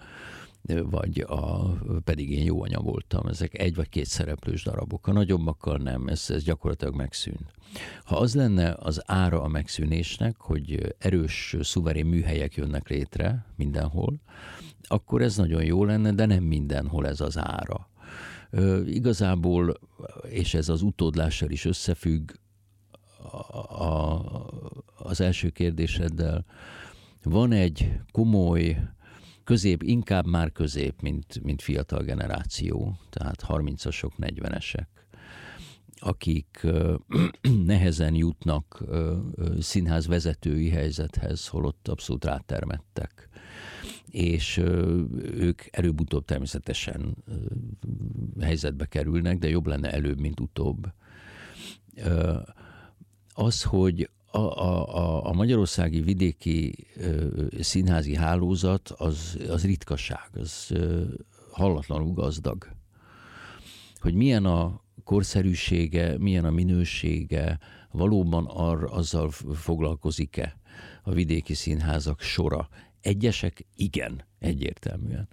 vagy 0.82 1.24
a, 1.28 1.70
pedig 2.04 2.30
én 2.30 2.44
jó 2.44 2.62
anya 2.62 2.80
voltam. 2.80 3.26
Ezek 3.26 3.58
egy 3.58 3.74
vagy 3.74 3.88
két 3.88 4.06
szereplős 4.06 4.62
darabok. 4.62 5.06
A 5.06 5.12
nagyobbakkal 5.12 5.76
nem, 5.76 6.08
ez, 6.08 6.26
ez 6.28 6.42
gyakorlatilag 6.42 6.94
megszűnt. 6.94 7.52
Ha 8.04 8.16
az 8.16 8.34
lenne 8.34 8.76
az 8.78 9.02
ára 9.06 9.42
a 9.42 9.48
megszűnésnek, 9.48 10.36
hogy 10.38 10.94
erős, 10.98 11.56
szuverén 11.60 12.06
műhelyek 12.06 12.54
jönnek 12.54 12.88
létre 12.88 13.46
mindenhol, 13.56 14.20
akkor 14.82 15.22
ez 15.22 15.36
nagyon 15.36 15.64
jó 15.64 15.84
lenne, 15.84 16.12
de 16.12 16.26
nem 16.26 16.42
mindenhol 16.42 17.06
ez 17.06 17.20
az 17.20 17.38
ára 17.38 17.88
Igazából, 18.86 19.74
és 20.28 20.54
ez 20.54 20.68
az 20.68 20.82
utódlással 20.82 21.50
is 21.50 21.64
összefügg, 21.64 22.30
a, 23.32 23.58
a, 23.84 24.22
az 24.98 25.20
első 25.20 25.48
kérdéseddel, 25.48 26.44
van 27.22 27.52
egy 27.52 28.00
komoly, 28.12 28.76
közép, 29.44 29.82
inkább 29.82 30.26
már 30.26 30.52
közép, 30.52 31.00
mint, 31.00 31.42
mint 31.42 31.62
fiatal 31.62 32.02
generáció, 32.02 32.98
tehát 33.10 33.44
30-asok, 33.48 34.10
40-esek, 34.18 34.86
akik 35.98 36.66
nehezen 37.66 38.14
jutnak 38.14 38.84
színház 39.60 40.06
vezetői 40.06 40.68
helyzethez, 40.70 41.46
holott 41.46 41.88
abszolút 41.88 42.24
rátermettek. 42.24 43.28
És 44.08 44.56
ők 45.36 45.62
előbb-utóbb 45.70 46.24
természetesen 46.24 47.16
helyzetbe 48.40 48.86
kerülnek, 48.86 49.38
de 49.38 49.48
jobb 49.48 49.66
lenne 49.66 49.92
előbb, 49.92 50.20
mint 50.20 50.40
utóbb. 50.40 50.92
Az, 53.34 53.62
hogy 53.62 54.10
a, 54.34 54.98
a, 54.98 55.26
a 55.26 55.32
magyarországi 55.32 56.00
vidéki 56.00 56.86
színházi 57.60 58.14
hálózat 58.14 58.88
az, 58.88 59.38
az 59.48 59.64
ritkaság, 59.64 60.28
az 60.32 60.74
hallatlanul 61.50 62.12
gazdag. 62.12 62.68
Hogy 64.00 64.14
milyen 64.14 64.44
a 64.44 64.80
korszerűsége, 65.04 66.18
milyen 66.18 66.44
a 66.44 66.50
minősége, 66.50 67.58
valóban 67.90 68.46
ar, 68.46 68.88
azzal 68.90 69.30
foglalkozik-e 69.54 70.56
a 71.02 71.12
vidéki 71.12 71.54
színházak 71.54 72.20
sora. 72.20 72.68
Egyesek 73.00 73.66
igen, 73.76 74.24
egyértelműen 74.38 75.28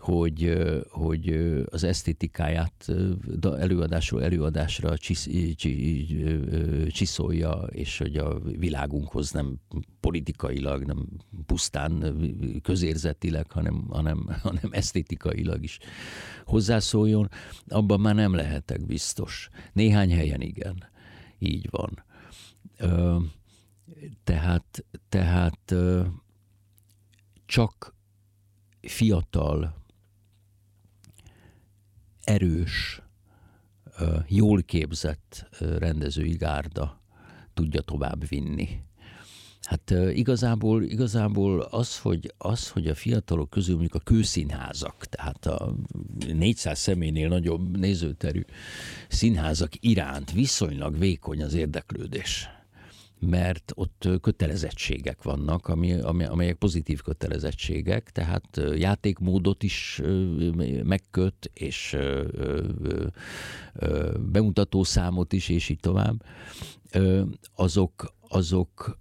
hogy, 0.00 0.58
hogy 0.88 1.28
az 1.70 1.84
esztétikáját 1.84 2.88
előadásról 3.42 4.22
előadásra 4.22 4.98
csisz, 4.98 5.28
csiszolja, 6.88 7.52
és 7.52 7.98
hogy 7.98 8.16
a 8.16 8.38
világunkhoz 8.40 9.30
nem 9.30 9.60
politikailag, 10.00 10.84
nem 10.84 11.08
pusztán 11.46 12.16
közérzetileg, 12.62 13.50
hanem, 13.50 13.86
hanem, 13.88 14.28
hanem 14.42 14.68
esztétikailag 14.70 15.62
is 15.62 15.78
hozzászóljon, 16.44 17.28
abban 17.68 18.00
már 18.00 18.14
nem 18.14 18.34
lehetek 18.34 18.86
biztos. 18.86 19.48
Néhány 19.72 20.12
helyen 20.12 20.40
igen, 20.40 20.84
így 21.38 21.68
van. 21.70 22.04
Tehát, 24.24 24.84
tehát 25.08 25.74
csak 27.46 27.94
fiatal 28.80 29.78
erős, 32.30 33.02
jól 34.28 34.62
képzett 34.62 35.48
rendezői 35.78 36.36
gárda 36.36 37.00
tudja 37.54 37.80
tovább 37.80 38.28
vinni. 38.28 38.68
Hát 39.62 39.90
igazából, 40.12 40.82
igazából 40.82 41.60
az, 41.60 41.98
hogy, 41.98 42.34
az, 42.38 42.68
hogy 42.68 42.86
a 42.86 42.94
fiatalok 42.94 43.50
közül 43.50 43.74
mondjuk 43.74 43.94
a 43.94 44.04
kőszínházak, 44.04 45.04
tehát 45.04 45.46
a 45.46 45.74
400 46.32 46.78
személynél 46.78 47.28
nagyobb 47.28 47.78
nézőterű 47.78 48.44
színházak 49.08 49.72
iránt 49.80 50.32
viszonylag 50.32 50.98
vékony 50.98 51.42
az 51.42 51.54
érdeklődés 51.54 52.48
mert 53.20 53.72
ott 53.74 54.08
kötelezettségek 54.20 55.22
vannak, 55.22 55.68
ami, 55.68 55.92
amelyek 56.24 56.56
pozitív 56.56 57.02
kötelezettségek, 57.02 58.10
tehát 58.10 58.60
játékmódot 58.76 59.62
is 59.62 60.00
megköt, 60.82 61.50
és 61.54 61.96
bemutató 64.20 64.82
számot 64.82 65.32
is, 65.32 65.48
és 65.48 65.68
így 65.68 65.80
tovább. 65.80 66.24
Azok, 67.54 68.14
azok 68.28 68.98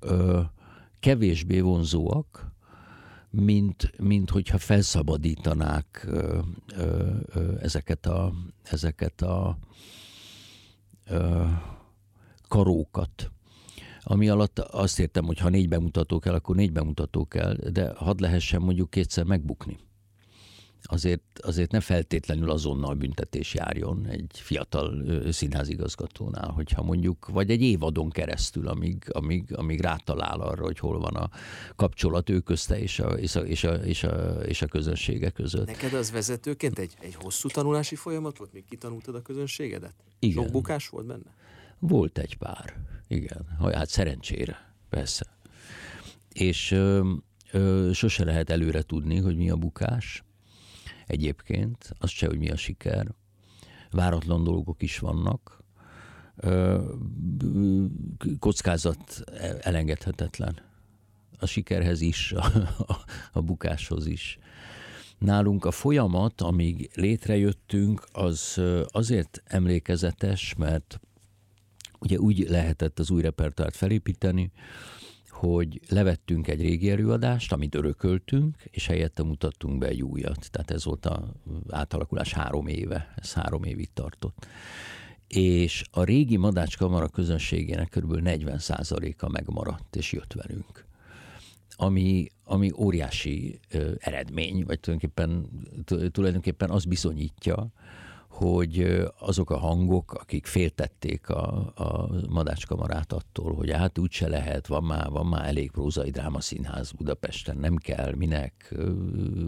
kevésbé 0.99 1.59
vonzóak, 1.59 2.51
mint, 3.30 3.91
mint 3.99 4.30
hogyha 4.30 4.57
felszabadítanák 4.57 6.07
ezeket 7.59 8.05
a, 8.05 8.34
ezeket 8.63 9.22
a 9.22 9.57
karókat 12.47 13.32
ami 14.12 14.30
alatt 14.30 14.60
azt 14.60 14.99
értem, 14.99 15.26
hogy 15.26 15.38
ha 15.38 15.49
négy 15.49 15.68
bemutató 15.68 16.20
kell, 16.20 16.34
akkor 16.34 16.55
négy 16.55 16.72
bemutató 16.72 17.26
kell, 17.26 17.55
de 17.72 17.93
hadd 17.95 18.22
lehessen 18.22 18.62
mondjuk 18.62 18.89
kétszer 18.89 19.24
megbukni. 19.24 19.78
Azért, 20.82 21.24
azért 21.41 21.72
ne 21.72 21.80
feltétlenül 21.80 22.49
azonnal 22.49 22.93
büntetés 22.93 23.53
járjon 23.53 24.05
egy 24.05 24.32
fiatal 24.34 25.03
színházigazgatónál, 25.32 26.51
hogyha 26.51 26.84
mondjuk, 26.84 27.28
vagy 27.28 27.49
egy 27.49 27.62
évadon 27.62 28.10
keresztül, 28.10 28.68
amíg, 28.68 29.03
amíg, 29.12 29.55
amíg 29.55 29.82
rátalál 29.82 30.39
arra, 30.39 30.64
hogy 30.64 30.80
hol 30.80 30.99
van 30.99 31.16
a 31.16 31.30
kapcsolat 31.76 32.30
ő 32.30 32.39
közte 32.39 32.80
és 32.80 32.99
a, 32.99 33.10
és 33.10 33.36
a, 33.36 33.39
és 33.39 33.64
a, 33.64 33.74
és 33.74 34.03
a, 34.03 34.41
és 34.45 34.62
a 34.62 34.68
közönsége 34.68 35.30
között. 35.30 35.66
Neked 35.66 35.93
az 35.93 36.12
vezetőként 36.12 36.80
egy, 36.80 36.93
egy 36.99 37.16
hosszú 37.16 37.47
tanulási 37.47 37.95
folyamat 37.95 38.38
volt, 38.38 38.53
még 38.53 38.66
kitanultad 38.70 39.16
a 39.16 39.22
közönségedet? 39.22 39.95
Igen. 40.20 40.43
Sok 40.43 40.51
bukás 40.51 40.89
volt 40.89 41.05
benne? 41.05 41.36
Volt 41.80 42.18
egy 42.18 42.38
pár, 42.38 42.76
igen. 43.10 43.57
Hát 43.74 43.89
szerencsére, 43.89 44.74
persze. 44.89 45.26
És 46.34 46.72
ö, 46.72 47.14
ö, 47.51 47.89
sose 47.93 48.24
lehet 48.24 48.49
előre 48.49 48.82
tudni, 48.82 49.18
hogy 49.18 49.36
mi 49.36 49.49
a 49.49 49.55
bukás. 49.55 50.24
Egyébként, 51.07 51.93
az 51.99 52.10
se, 52.10 52.28
hogy 52.28 52.38
mi 52.38 52.49
a 52.49 52.55
siker. 52.55 53.07
Váratlan 53.91 54.43
dolgok 54.43 54.82
is 54.82 54.99
vannak. 54.99 55.64
Ö, 56.36 56.84
kockázat 58.39 59.24
elengedhetetlen. 59.62 60.62
A 61.39 61.45
sikerhez 61.45 62.01
is, 62.01 62.32
a, 62.32 62.45
a, 62.88 63.03
a 63.32 63.41
bukáshoz 63.41 64.05
is. 64.05 64.39
Nálunk 65.18 65.66
a 65.66 65.72
folyamat, 65.72 66.41
amíg 66.41 66.89
létrejöttünk, 66.93 68.07
az 68.12 68.62
azért 68.88 69.43
emlékezetes, 69.45 70.55
mert 70.57 70.99
Ugye 71.99 72.17
úgy 72.17 72.49
lehetett 72.49 72.99
az 72.99 73.11
új 73.11 73.21
repertoárt 73.21 73.75
felépíteni, 73.75 74.51
hogy 75.39 75.79
levettünk 75.89 76.47
egy 76.47 76.61
régi 76.61 76.89
előadást, 76.89 77.51
amit 77.51 77.75
örököltünk, 77.75 78.55
és 78.63 78.85
helyette 78.87 79.23
mutattunk 79.23 79.77
be 79.77 79.87
egy 79.87 80.01
újat. 80.01 80.51
Tehát 80.51 80.71
ez 80.71 80.85
volt 80.85 81.05
az 81.05 81.19
átalakulás 81.69 82.33
három 82.33 82.67
éve, 82.67 83.13
ez 83.15 83.33
három 83.33 83.63
évig 83.63 83.89
tartott. 83.93 84.47
És 85.27 85.83
a 85.91 86.03
régi 86.03 86.37
Madács 86.37 86.77
Kamara 86.77 87.07
közönségének 87.07 87.89
kb. 87.89 88.19
40%-a 88.23 89.29
megmaradt, 89.29 89.95
és 89.95 90.11
jött 90.11 90.33
velünk. 90.33 90.85
Ami, 91.75 92.27
ami 92.43 92.71
óriási 92.77 93.59
ö, 93.69 93.91
eredmény, 93.97 94.63
vagy 94.65 94.79
tulajdonképpen, 94.79 95.49
tulajdonképpen 96.11 96.69
az 96.69 96.85
bizonyítja, 96.85 97.71
hogy 98.39 99.03
azok 99.19 99.49
a 99.49 99.57
hangok, 99.57 100.13
akik 100.13 100.45
féltették 100.45 101.29
a, 101.29 101.71
a 101.75 102.09
madácskamarát 102.29 103.13
attól, 103.13 103.53
hogy 103.53 103.71
hát 103.71 103.97
úgyse 103.97 104.27
lehet, 104.27 104.67
van 104.67 104.83
már, 104.83 105.09
van 105.09 105.25
már 105.25 105.47
elég 105.47 105.71
prózai 105.71 106.09
drámaszínház 106.09 106.91
Budapesten, 106.91 107.57
nem 107.57 107.75
kell, 107.75 108.13
minek, 108.15 108.75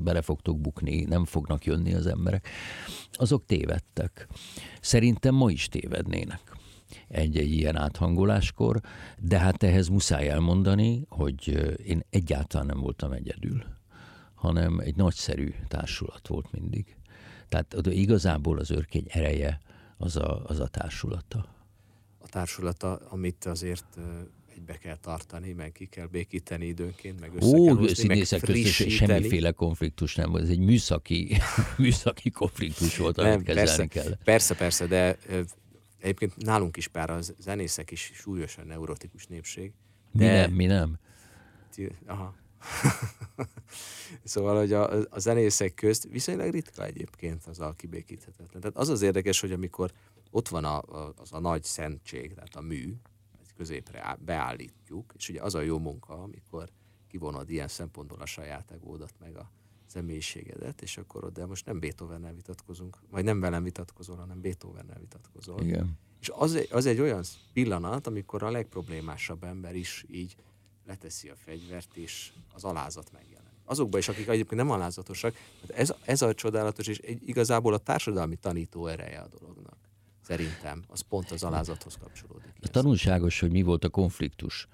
bele 0.04 0.22
fogtok 0.22 0.60
bukni, 0.60 1.04
nem 1.04 1.26
fognak 1.26 1.66
jönni 1.66 1.94
az 1.94 2.08
emberek, 2.08 2.48
azok 3.12 3.46
tévedtek. 3.46 4.28
Szerintem 4.82 5.36
ma 5.36 5.52
is 5.52 5.68
tévednének 5.68 6.60
egy-egy 7.08 7.52
ilyen 7.52 7.78
áthangoláskor, 7.78 8.80
de 9.20 9.40
hát 9.40 9.64
ehhez 9.64 9.88
muszáj 9.88 10.30
elmondani, 10.30 11.06
hogy 11.10 11.48
én 11.86 12.02
egyáltalán 12.10 12.66
nem 12.66 12.80
voltam 12.80 13.12
egyedül, 13.12 13.64
hanem 14.34 14.80
egy 14.80 14.96
nagyszerű 14.96 15.54
társulat 15.68 16.28
volt 16.28 16.52
mindig. 16.52 16.96
Tehát 17.52 17.88
igazából 17.88 18.60
az 18.60 18.72
őrkény 18.72 19.06
ereje 19.08 19.62
az 19.98 20.16
a, 20.16 20.44
az 20.46 20.60
a 20.60 20.68
társulata. 20.68 21.46
A 22.20 22.28
társulata, 22.28 22.96
amit 23.10 23.46
azért 23.46 23.98
egybe 24.56 24.78
kell 24.78 24.98
tartani, 24.98 25.52
meg 25.52 25.72
ki 25.72 25.86
kell 25.86 26.06
békíteni 26.06 26.66
időnként, 26.66 27.20
meg 27.20 27.36
össze 27.36 27.46
Ó, 27.46 27.66
kell 27.66 27.76
hozni, 27.76 28.08
meg 28.08 28.26
semmiféle 28.90 29.52
konfliktus 29.52 30.16
nem 30.16 30.30
volt, 30.30 30.44
ez 30.44 30.50
egy 30.50 30.60
műszaki, 30.60 31.38
műszaki 31.78 32.30
konfliktus 32.30 32.98
volt, 32.98 33.18
amit 33.18 33.32
nem, 33.32 33.44
kezelni 33.44 33.68
persze, 33.68 33.88
kell. 33.88 34.18
Persze, 34.24 34.56
persze, 34.56 34.88
de 34.88 35.18
egyébként 36.00 36.36
nálunk 36.38 36.78
is 36.78 36.88
pár 36.88 37.10
a 37.10 37.20
zenészek 37.40 37.92
is 37.92 38.12
súlyosan 38.14 38.66
neurotikus 38.68 39.28
népség. 39.28 39.72
De... 40.12 40.26
Mi 40.26 40.32
nem, 40.32 40.52
mi 40.52 40.66
nem? 40.66 41.00
Aha. 42.06 42.36
szóval, 44.24 44.58
hogy 44.58 44.74
a, 44.74 45.00
a 45.10 45.20
zenészek 45.20 45.74
közt 45.74 46.08
viszonylag 46.10 46.52
ritka 46.52 46.86
egyébként 46.86 47.46
az 47.46 47.60
a 47.60 47.74
kibékíthetetlen. 47.74 48.62
Tehát 48.62 48.78
az 48.78 48.90
az 48.90 49.02
érdekes, 49.02 49.40
hogy 49.40 49.52
amikor 49.52 49.92
ott 50.32 50.48
van 50.48 50.66
a, 50.66 50.78
a, 50.82 51.14
az 51.18 51.34
a 51.34 51.40
nagy 51.40 51.64
szentség, 51.64 52.34
tehát 52.34 52.56
a 52.56 52.62
mű, 52.62 52.96
középre 53.62 54.18
beállítjuk, 54.26 55.14
és 55.18 55.30
ugye 55.30 55.42
az 55.42 55.56
a 55.56 55.62
jó 55.62 55.80
munka, 55.80 56.22
amikor 56.22 56.70
kivonod 57.08 57.50
ilyen 57.50 57.68
szempontból 57.68 58.22
a 58.22 58.26
saját 58.26 58.72
egódat, 58.72 59.14
meg 59.20 59.36
a 59.36 59.52
személyiségedet, 59.86 60.82
és 60.82 60.98
akkor 60.98 61.24
ott, 61.24 61.34
de 61.34 61.46
most 61.46 61.66
nem 61.66 61.80
Beethovennel 61.80 62.34
vitatkozunk, 62.34 62.98
vagy 63.10 63.24
nem 63.24 63.40
velem 63.40 63.64
vitatkozol, 63.64 64.16
hanem 64.16 64.42
Beethovennel 64.42 65.00
vitatkozol. 65.00 65.62
Igen. 65.62 65.98
És 66.22 66.32
az, 66.34 66.68
az 66.72 66.86
egy 66.86 67.00
olyan 67.00 67.24
pillanat, 67.54 68.08
amikor 68.08 68.44
a 68.44 68.52
legproblémásabb 68.52 69.44
ember 69.44 69.76
is 69.76 70.06
így 70.10 70.36
leteszi 70.88 71.30
a 71.30 71.36
fegyvert, 71.36 71.96
és 71.96 72.32
az 72.54 72.64
alázat 72.64 73.12
megjelenik. 73.12 73.50
Azokban 73.66 74.00
is, 74.00 74.08
akik 74.08 74.28
egyébként 74.28 74.62
nem 74.62 74.72
alázatosak, 74.72 75.36
ez, 75.68 75.94
ez 76.06 76.22
a 76.22 76.34
csodálatos, 76.34 76.88
és 76.88 76.98
egy, 76.98 77.28
igazából 77.28 77.74
a 77.74 77.78
társadalmi 77.78 78.36
tanító 78.36 78.88
ereje 78.88 79.20
a 79.20 79.28
dolognak. 79.40 79.78
Szerintem, 80.22 80.84
az 80.88 81.02
pont 81.02 81.32
az 81.32 81.44
alázathoz 81.44 81.98
kapcsolódik. 82.02 82.52
A 82.62 82.68
tanulságos, 82.68 83.40
hogy 83.40 83.52
mi 83.52 83.62
volt 83.62 83.84
a 83.84 83.90
konfliktus 83.90 84.68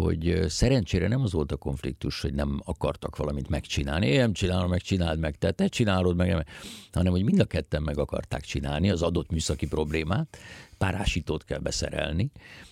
hogy 0.00 0.44
szerencsére 0.48 1.08
nem 1.08 1.22
az 1.22 1.32
volt 1.32 1.52
a 1.52 1.56
konfliktus, 1.56 2.20
hogy 2.20 2.34
nem 2.34 2.60
akartak 2.64 3.16
valamit 3.16 3.48
megcsinálni. 3.48 4.06
Én 4.06 4.18
nem 4.18 4.32
csinálom, 4.32 4.70
meg 4.70 4.80
csináld 4.80 5.18
meg, 5.18 5.38
te, 5.38 5.50
te 5.50 5.66
csinálod 5.68 6.16
meg, 6.16 6.46
hanem 6.92 7.12
hogy 7.12 7.24
mind 7.24 7.40
a 7.40 7.44
ketten 7.44 7.82
meg 7.82 7.98
akarták 7.98 8.40
csinálni 8.40 8.90
az 8.90 9.02
adott 9.02 9.30
műszaki 9.30 9.66
problémát, 9.66 10.36
párásítót 10.78 11.44
kell 11.44 11.58
beszerelni, 11.58 12.30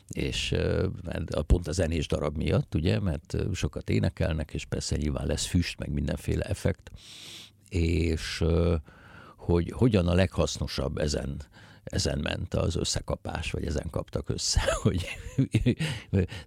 és 0.08 0.54
pont 1.46 1.68
a 1.68 1.72
zenés 1.72 2.06
darab 2.06 2.36
miatt, 2.36 2.74
ugye, 2.74 3.00
mert 3.00 3.36
sokat 3.52 3.90
énekelnek, 3.90 4.50
és 4.54 4.64
persze 4.64 4.96
nyilván 4.96 5.26
lesz 5.26 5.46
füst, 5.46 5.78
meg 5.78 5.90
mindenféle 5.90 6.44
effekt, 6.44 6.90
és 7.68 8.44
hogy 9.36 9.72
hogyan 9.76 10.06
a 10.06 10.14
leghasznosabb 10.14 10.98
ezen 10.98 11.42
ezen 11.84 12.18
ment 12.18 12.54
az 12.54 12.76
összekapás, 12.76 13.50
vagy 13.50 13.66
ezen 13.66 13.90
kaptak 13.90 14.28
össze, 14.28 14.60
hogy 14.82 15.06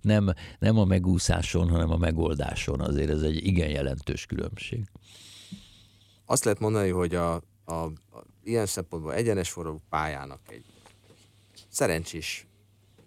nem, 0.01 0.33
nem 0.59 0.77
a 0.77 0.85
megúszáson, 0.85 1.69
hanem 1.69 1.91
a 1.91 1.97
megoldáson. 1.97 2.79
Azért 2.79 3.09
ez 3.09 3.21
egy 3.21 3.45
igen 3.45 3.69
jelentős 3.69 4.25
különbség. 4.25 4.85
Azt 6.25 6.43
lehet 6.43 6.59
mondani, 6.59 6.89
hogy 6.89 7.15
a, 7.15 7.33
a, 7.65 7.73
a 7.73 7.93
ilyen 8.43 8.65
szempontból 8.65 9.13
egyenes 9.13 9.49
forró 9.49 9.81
pályának 9.89 10.39
egy 10.51 10.65
szerencsés 11.69 12.47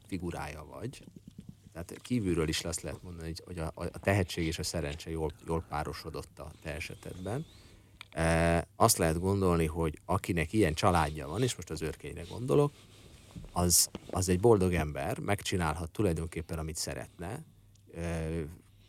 figurája 0.06 0.64
vagy. 0.64 1.04
Tehát 1.72 2.02
kívülről 2.02 2.48
is 2.48 2.64
azt 2.64 2.80
lehet 2.80 3.02
mondani, 3.02 3.32
hogy 3.44 3.58
a, 3.58 3.72
a 3.74 3.98
tehetség 3.98 4.46
és 4.46 4.58
a 4.58 4.62
szerencse 4.62 5.10
jól, 5.10 5.32
jól 5.46 5.64
párosodott 5.68 6.38
a 6.38 6.50
te 6.62 6.74
esetedben 6.74 7.46
azt 8.76 8.96
lehet 8.96 9.20
gondolni, 9.20 9.66
hogy 9.66 10.00
akinek 10.04 10.52
ilyen 10.52 10.74
családja 10.74 11.28
van, 11.28 11.42
és 11.42 11.54
most 11.54 11.70
az 11.70 11.82
őrkényre 11.82 12.22
gondolok, 12.22 12.72
az, 13.52 13.90
az 14.10 14.28
egy 14.28 14.40
boldog 14.40 14.74
ember, 14.74 15.18
megcsinálhat 15.18 15.90
tulajdonképpen, 15.90 16.58
amit 16.58 16.76
szeretne, 16.76 17.44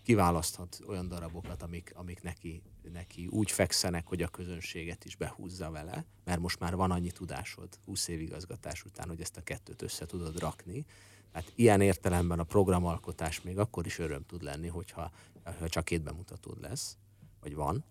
kiválaszthat 0.03 0.79
olyan 0.87 1.07
darabokat, 1.07 1.61
amik, 1.61 1.91
amik 1.95 2.21
neki, 2.21 2.61
neki 2.93 3.27
úgy 3.27 3.51
fekszenek, 3.51 4.07
hogy 4.07 4.21
a 4.21 4.27
közönséget 4.27 5.05
is 5.05 5.15
behúzza 5.15 5.71
vele, 5.71 6.05
mert 6.23 6.39
most 6.39 6.59
már 6.59 6.75
van 6.75 6.91
annyi 6.91 7.11
tudásod 7.11 7.67
20 7.85 8.07
év 8.07 8.21
igazgatás 8.21 8.83
után, 8.83 9.07
hogy 9.07 9.21
ezt 9.21 9.37
a 9.37 9.41
kettőt 9.41 9.81
össze 9.81 10.05
tudod 10.05 10.39
rakni. 10.39 10.85
Hát 11.31 11.51
ilyen 11.55 11.81
értelemben 11.81 12.39
a 12.39 12.43
programalkotás 12.43 13.41
még 13.41 13.57
akkor 13.57 13.85
is 13.85 13.99
öröm 13.99 14.25
tud 14.25 14.43
lenni, 14.43 14.67
hogyha 14.67 15.11
ha 15.59 15.69
csak 15.69 15.85
két 15.85 16.01
bemutatód 16.01 16.61
lesz, 16.61 16.97
vagy 17.41 17.55
van. 17.55 17.83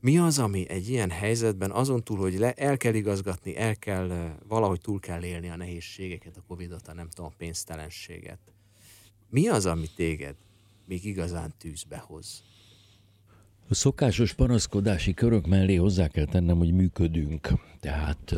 Mi 0.00 0.18
az, 0.18 0.38
ami 0.38 0.68
egy 0.68 0.88
ilyen 0.88 1.10
helyzetben 1.10 1.70
azon 1.70 2.04
túl, 2.04 2.18
hogy 2.18 2.38
le, 2.38 2.52
el 2.52 2.76
kell 2.76 2.94
igazgatni, 2.94 3.56
el 3.56 3.76
kell, 3.76 4.36
valahogy 4.48 4.80
túl 4.80 5.00
kell 5.00 5.22
élni 5.22 5.48
a 5.48 5.56
nehézségeket, 5.56 6.36
a 6.36 6.42
Covid-ot, 6.48 6.88
a 6.88 6.94
nem 6.94 7.08
tudom, 7.08 7.32
pénztelenséget. 7.36 8.38
Mi 9.30 9.48
az, 9.48 9.66
ami 9.66 9.86
téged 9.96 10.34
még 10.86 11.04
igazán 11.04 11.54
tűzbe 11.58 11.96
hoz? 11.96 12.42
A 13.68 13.74
szokásos 13.74 14.32
panaszkodási 14.32 15.14
körök 15.14 15.46
mellé 15.46 15.74
hozzá 15.74 16.08
kell 16.08 16.24
tennem, 16.24 16.58
hogy 16.58 16.72
működünk. 16.72 17.48
Tehát 17.80 18.34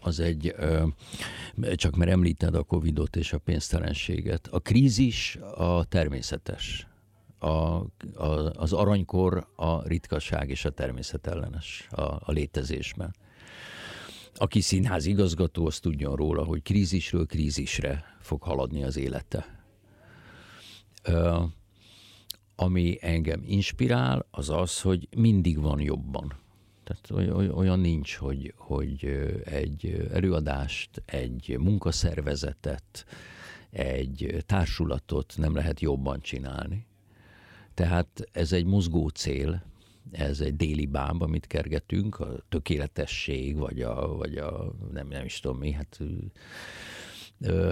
az 0.00 0.20
egy, 0.20 0.54
csak 1.74 1.96
mert 1.96 2.10
említed 2.10 2.54
a 2.54 2.62
Covidot 2.62 3.16
és 3.16 3.32
a 3.32 3.38
pénztelenséget. 3.38 4.46
A 4.46 4.58
krízis 4.58 5.38
a 5.54 5.84
természetes 5.84 6.86
a, 7.40 7.48
a, 7.48 8.50
az 8.54 8.72
aranykor 8.72 9.46
a 9.56 9.88
ritkaság 9.88 10.50
és 10.50 10.64
a 10.64 10.70
természetellenes 10.70 11.86
a, 11.90 12.02
a 12.02 12.32
létezésben. 12.32 13.14
Aki 14.34 14.60
színház 14.60 15.06
igazgató, 15.06 15.66
az 15.66 15.78
tudjon 15.78 16.16
róla, 16.16 16.44
hogy 16.44 16.62
krízisről 16.62 17.26
krízisre 17.26 18.16
fog 18.20 18.42
haladni 18.42 18.84
az 18.84 18.96
élete. 18.96 19.64
Ö, 21.02 21.42
ami 22.56 22.98
engem 23.00 23.42
inspirál, 23.44 24.26
az 24.30 24.50
az, 24.50 24.80
hogy 24.80 25.08
mindig 25.16 25.60
van 25.60 25.80
jobban. 25.80 26.32
Tehát 26.84 27.30
olyan 27.54 27.80
nincs, 27.80 28.16
hogy, 28.16 28.54
hogy 28.56 29.04
egy 29.44 30.08
előadást, 30.12 31.02
egy 31.04 31.56
munkaszervezetet, 31.58 33.04
egy 33.70 34.44
társulatot 34.46 35.34
nem 35.36 35.54
lehet 35.54 35.80
jobban 35.80 36.20
csinálni. 36.20 36.86
Tehát 37.80 38.28
ez 38.32 38.52
egy 38.52 38.64
mozgó 38.64 39.08
cél, 39.08 39.62
ez 40.10 40.40
egy 40.40 40.56
déli 40.56 40.86
báb, 40.86 41.22
amit 41.22 41.46
kergetünk, 41.46 42.18
a 42.18 42.36
tökéletesség, 42.48 43.56
vagy 43.56 43.82
a, 43.82 44.16
vagy 44.16 44.36
a 44.36 44.72
nem, 44.92 45.08
nem 45.08 45.24
is 45.24 45.40
tudom 45.40 45.58
mi, 45.58 45.72
hát 45.72 46.00
ö, 47.40 47.70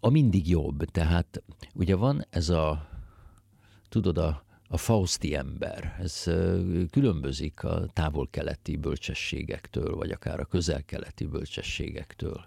a 0.00 0.08
mindig 0.10 0.48
jobb. 0.48 0.84
Tehát 0.84 1.42
ugye 1.74 1.94
van 1.94 2.26
ez 2.30 2.48
a, 2.48 2.88
tudod, 3.88 4.18
a, 4.18 4.44
a 4.68 4.76
Fausti 4.76 5.34
ember, 5.34 5.96
ez 6.00 6.24
különbözik 6.90 7.64
a 7.64 7.86
távol-keleti 7.92 8.76
bölcsességektől, 8.76 9.94
vagy 9.94 10.10
akár 10.10 10.40
a 10.40 10.44
közel-keleti 10.44 11.26
bölcsességektől 11.26 12.44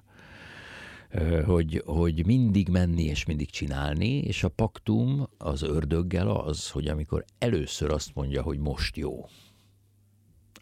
hogy, 1.45 1.83
hogy 1.85 2.25
mindig 2.25 2.69
menni 2.69 3.03
és 3.03 3.25
mindig 3.25 3.49
csinálni, 3.49 4.17
és 4.17 4.43
a 4.43 4.49
paktum 4.49 5.27
az 5.37 5.61
ördöggel 5.61 6.29
az, 6.29 6.69
hogy 6.69 6.87
amikor 6.87 7.25
először 7.37 7.91
azt 7.91 8.11
mondja, 8.13 8.41
hogy 8.41 8.59
most 8.59 8.97
jó, 8.97 9.29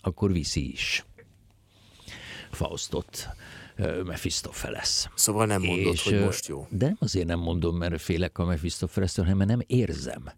akkor 0.02 0.32
viszi 0.32 0.72
is. 0.72 1.06
Faustot, 2.52 3.28
Mephistopheles. 4.06 5.10
Szóval 5.16 5.46
nem 5.46 5.62
mondod, 5.62 5.94
és, 5.94 6.04
hogy 6.04 6.20
most 6.20 6.48
jó. 6.48 6.68
De 6.70 6.96
azért 7.00 7.28
nem 7.28 7.40
mondom, 7.40 7.78
mert 7.78 8.02
félek 8.02 8.38
a 8.38 8.46
Mephistopheles-től, 8.46 9.26
hanem 9.26 9.38
mert 9.38 9.50
nem 9.50 9.62
érzem. 9.68 10.32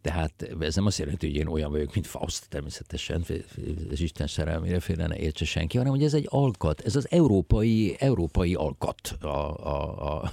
Tehát 0.00 0.54
ez 0.60 0.74
nem 0.74 0.86
azt 0.86 0.98
jelenti, 0.98 1.26
hogy 1.26 1.36
én 1.36 1.46
olyan 1.46 1.70
vagyok, 1.70 1.94
mint 1.94 2.06
Faust 2.06 2.48
természetesen, 2.48 3.24
az 3.90 4.00
Isten 4.00 4.26
szerelmére 4.26 4.80
félre 4.80 5.06
ne 5.06 5.16
értse 5.16 5.44
senki, 5.44 5.76
hanem 5.76 5.92
hogy 5.92 6.04
ez 6.04 6.14
egy 6.14 6.26
alkat, 6.28 6.80
ez 6.80 6.96
az 6.96 7.10
európai, 7.10 7.96
európai 7.98 8.54
alkat. 8.54 9.16
A, 9.20 9.26
a, 9.26 10.22
a, 10.22 10.30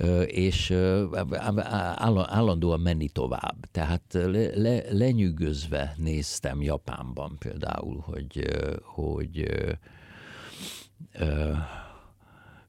és 0.26 0.70
állandóan 2.26 2.80
menni 2.80 3.08
tovább. 3.08 3.66
Tehát 3.70 4.02
le, 4.12 4.56
le, 4.56 4.92
lenyűgözve 4.92 5.94
néztem 5.96 6.62
Japánban 6.62 7.36
például, 7.38 7.98
hogy, 7.98 8.44
hogy 8.82 9.48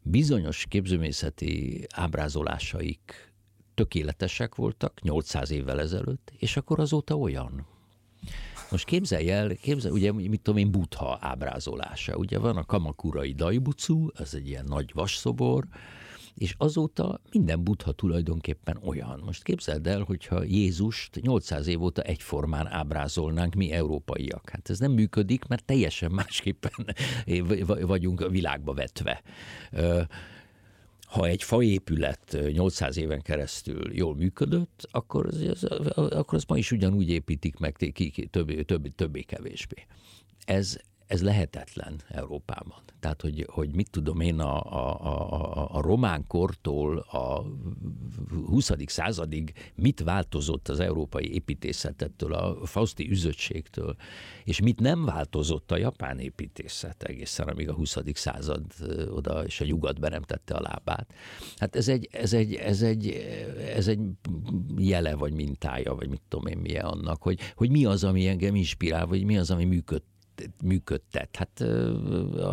bizonyos 0.01 0.65
képzőmészeti 0.69 1.85
ábrázolásaik 1.95 3.28
tökéletesek 3.79 4.55
voltak 4.55 5.01
800 5.01 5.51
évvel 5.51 5.79
ezelőtt, 5.79 6.31
és 6.37 6.57
akkor 6.57 6.79
azóta 6.79 7.15
olyan. 7.15 7.65
Most 8.71 8.85
képzelj 8.85 9.31
el, 9.31 9.55
képzelj, 9.55 9.93
ugye, 9.93 10.11
mit 10.11 10.41
tudom 10.41 10.59
én, 10.59 10.71
Butha 10.71 11.17
ábrázolása. 11.21 12.15
Ugye 12.15 12.39
van 12.39 12.57
a 12.57 12.65
kamakurai 12.65 13.33
Daibucu, 13.33 14.07
ez 14.15 14.33
egy 14.33 14.47
ilyen 14.47 14.65
nagy 14.67 14.91
vasszobor, 14.93 15.67
és 16.35 16.55
azóta 16.57 17.21
minden 17.31 17.63
Butha 17.63 17.91
tulajdonképpen 17.91 18.79
olyan. 18.83 19.21
Most 19.25 19.43
képzeld 19.43 19.87
el, 19.87 20.01
hogyha 20.01 20.43
Jézust 20.43 21.21
800 21.21 21.67
év 21.67 21.81
óta 21.81 22.01
egyformán 22.01 22.67
ábrázolnánk 22.67 23.53
mi 23.53 23.71
európaiak. 23.71 24.49
Hát 24.49 24.69
ez 24.69 24.79
nem 24.79 24.91
működik, 24.91 25.45
mert 25.47 25.65
teljesen 25.65 26.11
másképpen 26.11 26.95
vagyunk 27.93 28.21
a 28.21 28.29
világba 28.29 28.73
vetve 28.73 29.21
ha 31.09 31.27
egy 31.27 31.43
faépület 31.43 32.37
800 32.51 32.97
éven 32.97 33.21
keresztül 33.21 33.95
jól 33.95 34.15
működött, 34.15 34.87
akkor 34.91 35.25
az, 35.25 35.63
akkor 35.93 36.37
az 36.37 36.43
ma 36.47 36.57
is 36.57 36.71
ugyanúgy 36.71 37.09
építik 37.09 37.57
meg 37.57 37.75
többé, 38.29 38.61
többé, 38.61 38.89
többé 38.89 39.21
kevésbé. 39.21 39.85
Ez, 40.45 40.77
ez 41.09 41.21
lehetetlen 41.23 42.01
Európában. 42.07 42.81
Tehát, 42.99 43.21
hogy, 43.21 43.47
hogy 43.51 43.75
mit 43.75 43.89
tudom 43.89 44.19
én, 44.19 44.39
a, 44.39 44.61
a, 44.61 45.05
a, 45.05 45.75
a 45.75 45.81
román 45.81 46.27
kortól 46.27 46.97
a 46.97 47.45
20. 48.45 48.71
századig 48.85 49.53
mit 49.75 49.99
változott 49.99 50.67
az 50.67 50.79
európai 50.79 51.33
építészetettől, 51.33 52.33
a 52.33 52.65
fauszti 52.65 53.09
üzöttségtől, 53.09 53.95
és 54.43 54.61
mit 54.61 54.79
nem 54.79 55.05
változott 55.05 55.71
a 55.71 55.77
japán 55.77 56.19
építészet 56.19 57.03
egészen, 57.03 57.47
amíg 57.47 57.69
a 57.69 57.73
20. 57.73 57.97
század 58.13 58.65
oda 59.09 59.45
és 59.45 59.61
a 59.61 59.65
nyugat 59.65 59.99
be 59.99 60.09
nem 60.09 60.21
tette 60.21 60.53
a 60.53 60.61
lábát. 60.61 61.13
Hát 61.57 61.75
ez 61.75 61.87
egy, 61.87 62.07
ez 62.11 62.33
egy, 62.33 62.53
ez 62.53 62.81
egy, 62.81 63.07
ez 63.75 63.87
egy 63.87 63.99
jele, 64.77 65.15
vagy 65.15 65.33
mintája, 65.33 65.95
vagy 65.95 66.09
mit 66.09 66.21
tudom 66.27 66.47
én 66.47 66.57
milyen 66.57 66.85
annak, 66.85 67.21
hogy, 67.21 67.39
hogy 67.55 67.69
mi 67.69 67.85
az, 67.85 68.03
ami 68.03 68.27
engem 68.27 68.55
inspirál, 68.55 69.05
vagy 69.05 69.23
mi 69.23 69.37
az, 69.37 69.51
ami 69.51 69.65
működ, 69.65 70.01
működtet. 70.63 71.35
Hát 71.35 71.63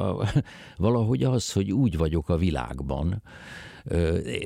valahogy 0.77 1.23
az, 1.23 1.53
hogy 1.53 1.73
úgy 1.73 1.97
vagyok 1.97 2.29
a 2.29 2.37
világban, 2.37 3.23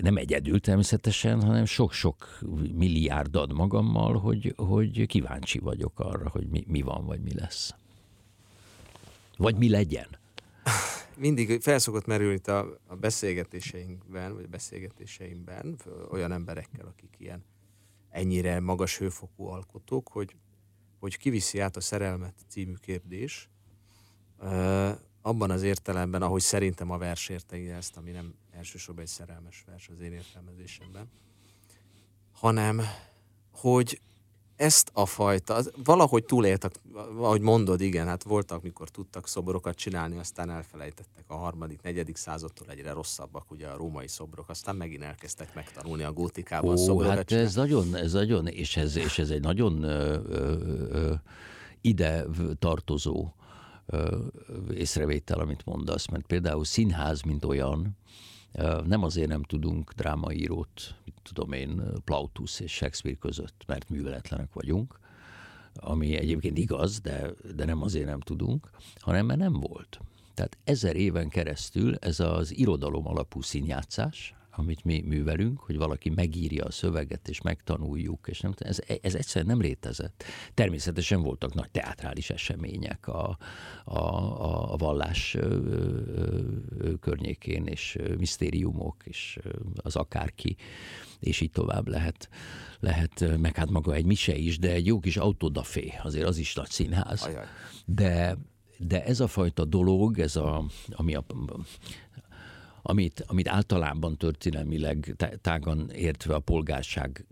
nem 0.00 0.16
egyedül 0.16 0.60
természetesen, 0.60 1.42
hanem 1.42 1.64
sok-sok 1.64 2.38
milliárd 2.74 3.36
ad 3.36 3.52
magammal, 3.52 4.18
hogy, 4.18 4.54
hogy 4.56 5.06
kíváncsi 5.06 5.58
vagyok 5.58 6.00
arra, 6.00 6.28
hogy 6.28 6.46
mi, 6.46 6.64
mi 6.66 6.80
van, 6.80 7.06
vagy 7.06 7.20
mi 7.20 7.34
lesz. 7.34 7.74
Vagy 9.36 9.56
mi 9.56 9.68
legyen. 9.68 10.06
Mindig 11.16 11.60
felszokott 11.60 12.06
merülni 12.06 12.34
itt 12.34 12.48
a, 12.48 12.78
a 12.86 12.96
beszélgetéseinkben, 12.96 14.34
vagy 14.34 14.44
a 14.44 14.50
beszélgetéseimben 14.50 15.76
olyan 16.10 16.32
emberekkel, 16.32 16.86
akik 16.86 17.14
ilyen 17.18 17.44
ennyire 18.10 18.60
magas 18.60 18.98
hőfokú 18.98 19.44
alkotók, 19.44 20.08
hogy, 20.08 20.34
hogy 21.00 21.16
kiviszi 21.16 21.60
át 21.60 21.76
a 21.76 21.80
szerelmet 21.80 22.34
című 22.48 22.74
kérdés, 22.74 23.48
abban 25.22 25.50
az 25.50 25.62
értelemben, 25.62 26.22
ahogy 26.22 26.40
szerintem 26.40 26.90
a 26.90 26.98
vers 26.98 27.28
érteni 27.28 27.68
ezt, 27.68 27.96
ami 27.96 28.10
nem 28.10 28.34
elsősorban 28.50 29.04
egy 29.04 29.10
szerelmes 29.10 29.64
vers 29.66 29.88
az 29.88 30.00
én 30.00 30.12
értelmezésemben, 30.12 31.10
hanem 32.32 32.80
hogy 33.52 34.00
ezt 34.60 34.90
a 34.92 35.06
fajta, 35.06 35.62
valahogy 35.84 36.24
túléltek, 36.24 36.72
ahogy 37.16 37.40
mondod, 37.40 37.80
igen, 37.80 38.06
hát 38.06 38.22
voltak, 38.22 38.62
mikor 38.62 38.88
tudtak 38.88 39.28
szobrokat 39.28 39.76
csinálni, 39.76 40.18
aztán 40.18 40.50
elfelejtettek 40.50 41.24
a 41.26 41.34
harmadik, 41.34 41.82
negyedik 41.82 42.16
századtól 42.16 42.66
egyre 42.70 42.92
rosszabbak, 42.92 43.50
ugye 43.50 43.66
a 43.66 43.76
római 43.76 44.08
szobrok, 44.08 44.48
aztán 44.48 44.76
megint 44.76 45.02
elkezdtek 45.02 45.54
megtanulni 45.54 46.02
a 46.02 46.12
gótikában 46.12 46.72
Ó, 46.72 46.76
szobrokat 46.76 47.16
hát 47.16 47.26
csinálni. 47.26 47.48
ez 47.48 47.54
nagyon, 47.54 47.96
ez 47.96 48.12
nagyon, 48.12 48.46
és 48.46 48.76
ez, 48.76 48.96
és 48.96 49.18
ez 49.18 49.30
egy 49.30 49.42
nagyon 49.42 49.82
ö, 49.82 50.18
ö, 50.28 50.54
ö, 50.90 51.12
ide 51.80 52.24
tartozó 52.58 53.32
észrevétel, 54.74 55.38
amit 55.38 55.64
mondasz, 55.64 56.06
mert 56.06 56.26
például 56.26 56.64
színház, 56.64 57.22
mint 57.22 57.44
olyan, 57.44 57.96
nem 58.84 59.02
azért 59.02 59.28
nem 59.28 59.42
tudunk 59.42 59.92
drámaírót, 59.92 60.94
mit 61.04 61.14
tudom 61.22 61.52
én, 61.52 61.82
Plautus 62.04 62.60
és 62.60 62.72
Shakespeare 62.72 63.18
között, 63.18 63.62
mert 63.66 63.88
műveletlenek 63.88 64.52
vagyunk, 64.52 64.98
ami 65.74 66.16
egyébként 66.16 66.58
igaz, 66.58 67.00
de, 67.00 67.30
de 67.54 67.64
nem 67.64 67.82
azért 67.82 68.06
nem 68.06 68.20
tudunk, 68.20 68.70
hanem 68.96 69.26
mert 69.26 69.38
nem 69.38 69.52
volt. 69.52 70.00
Tehát 70.34 70.58
ezer 70.64 70.96
éven 70.96 71.28
keresztül 71.28 71.96
ez 71.96 72.20
az 72.20 72.56
irodalom 72.56 73.06
alapú 73.06 73.42
színjátszás, 73.42 74.34
amit 74.60 74.84
mi 74.84 75.00
művelünk, 75.06 75.60
hogy 75.60 75.76
valaki 75.76 76.10
megírja 76.10 76.64
a 76.64 76.70
szöveget, 76.70 77.28
és 77.28 77.40
megtanuljuk, 77.40 78.26
és 78.28 78.40
nem, 78.40 78.54
ez, 78.58 78.78
ez 79.02 79.14
egyszerűen 79.14 79.50
nem 79.50 79.60
létezett. 79.60 80.24
Természetesen 80.54 81.22
voltak 81.22 81.54
nagy 81.54 81.70
teátrális 81.70 82.30
események 82.30 83.08
a, 83.08 83.38
a, 83.84 83.98
a, 83.98 84.72
a 84.72 84.76
vallás 84.76 85.34
ö, 85.34 85.58
ö, 86.78 86.94
környékén, 87.00 87.66
és 87.66 87.98
misztériumok, 88.18 88.96
és 89.04 89.38
az 89.74 89.96
akárki, 89.96 90.56
és 91.20 91.40
így 91.40 91.50
tovább 91.50 91.88
lehet, 91.88 92.28
lehet, 92.80 93.38
meg 93.38 93.56
hát 93.56 93.70
maga 93.70 93.94
egy 93.94 94.04
mise 94.04 94.36
is, 94.36 94.58
de 94.58 94.72
egy 94.72 94.86
jó 94.86 95.00
kis 95.00 95.16
autodafé, 95.16 95.92
azért 96.02 96.26
az 96.26 96.38
is 96.38 96.54
nagy 96.54 96.70
színház. 96.70 97.22
Ajaj. 97.22 97.44
De, 97.84 98.38
de 98.78 99.04
ez 99.04 99.20
a 99.20 99.26
fajta 99.26 99.64
dolog, 99.64 100.18
ez 100.18 100.36
a, 100.36 100.64
ami 100.90 101.14
a, 101.14 101.24
amit, 102.82 103.24
amit 103.26 103.48
általában 103.48 104.16
történelmileg 104.16 105.16
tágan 105.40 105.90
értve 105.90 106.34
a 106.34 106.40
polgárság 106.40 107.26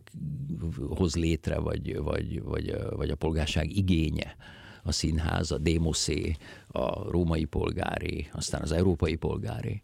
hoz 0.88 1.16
létre, 1.16 1.59
vagy, 1.59 1.96
vagy, 1.96 2.42
vagy, 2.42 2.76
vagy 2.90 3.11
a 3.11 3.16
polgárság 3.16 3.76
igénye, 3.76 4.36
a 4.82 4.92
színház, 4.92 5.51
a 5.51 5.59
démoszé, 5.59 6.36
a 6.66 7.11
római 7.11 7.44
polgári, 7.44 8.28
aztán 8.32 8.62
az 8.62 8.72
európai 8.72 9.16
polgári. 9.16 9.82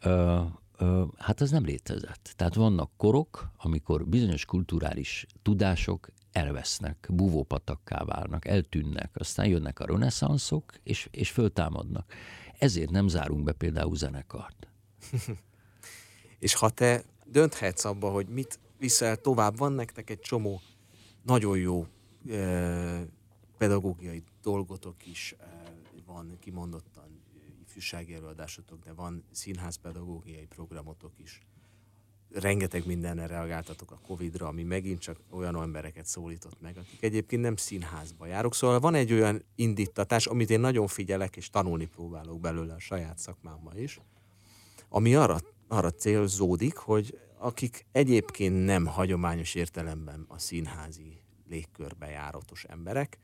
Ö, 0.00 0.40
ö, 0.78 1.04
hát 1.16 1.40
ez 1.40 1.50
nem 1.50 1.64
létezett. 1.64 2.32
Tehát 2.36 2.54
vannak 2.54 2.90
korok, 2.96 3.50
amikor 3.56 4.06
bizonyos 4.06 4.44
kulturális 4.44 5.26
tudások 5.42 6.08
elvesznek, 6.32 7.08
búvópatakká 7.10 8.04
válnak, 8.04 8.46
eltűnnek, 8.46 9.10
aztán 9.14 9.46
jönnek 9.46 9.80
a 9.80 9.86
reneszánszok, 9.86 10.72
és, 10.82 11.08
és 11.10 11.30
föltámadnak. 11.30 12.12
Ezért 12.60 12.90
nem 12.90 13.08
zárunk 13.08 13.44
be 13.44 13.52
például 13.52 13.96
zenekart. 13.96 14.68
és 16.38 16.54
ha 16.54 16.70
te 16.70 17.04
dönthetsz 17.24 17.84
abba, 17.84 18.10
hogy 18.10 18.28
mit 18.28 18.58
viszel 18.78 19.16
tovább, 19.16 19.56
van 19.56 19.72
nektek 19.72 20.10
egy 20.10 20.20
csomó 20.20 20.60
nagyon 21.22 21.58
jó 21.58 21.86
e, 22.30 23.06
pedagógiai 23.58 24.22
dolgotok 24.42 25.06
is, 25.06 25.34
e, 25.38 25.72
van 26.06 26.36
kimondottan 26.40 27.20
ifjúsági 27.66 28.14
előadásotok, 28.14 28.84
de 28.84 28.92
van 28.92 29.24
színházpedagógiai 29.30 30.46
programotok 30.46 31.12
is. 31.16 31.40
Rengeteg 32.32 32.86
mindenre 32.86 33.26
reagáltatok 33.26 33.90
a 33.90 34.00
Covid-ra, 34.06 34.46
ami 34.46 34.62
megint 34.62 35.00
csak 35.00 35.16
olyan 35.30 35.62
embereket 35.62 36.06
szólított 36.06 36.60
meg, 36.60 36.76
akik 36.76 37.02
egyébként 37.02 37.42
nem 37.42 37.56
színházba 37.56 38.26
járok. 38.26 38.54
Szóval 38.54 38.80
van 38.80 38.94
egy 38.94 39.12
olyan 39.12 39.44
indítatás, 39.54 40.26
amit 40.26 40.50
én 40.50 40.60
nagyon 40.60 40.86
figyelek, 40.86 41.36
és 41.36 41.50
tanulni 41.50 41.86
próbálok 41.86 42.40
belőle 42.40 42.74
a 42.74 42.78
saját 42.78 43.18
szakmámmal 43.18 43.76
is, 43.76 44.00
ami 44.88 45.14
arra, 45.14 45.38
arra 45.68 45.90
célzódik, 45.90 46.76
hogy 46.76 47.18
akik 47.38 47.86
egyébként 47.92 48.64
nem 48.64 48.86
hagyományos 48.86 49.54
értelemben 49.54 50.24
a 50.28 50.38
színházi 50.38 51.20
légkörbe 51.48 52.08
járatos 52.08 52.64
emberek, 52.64 53.18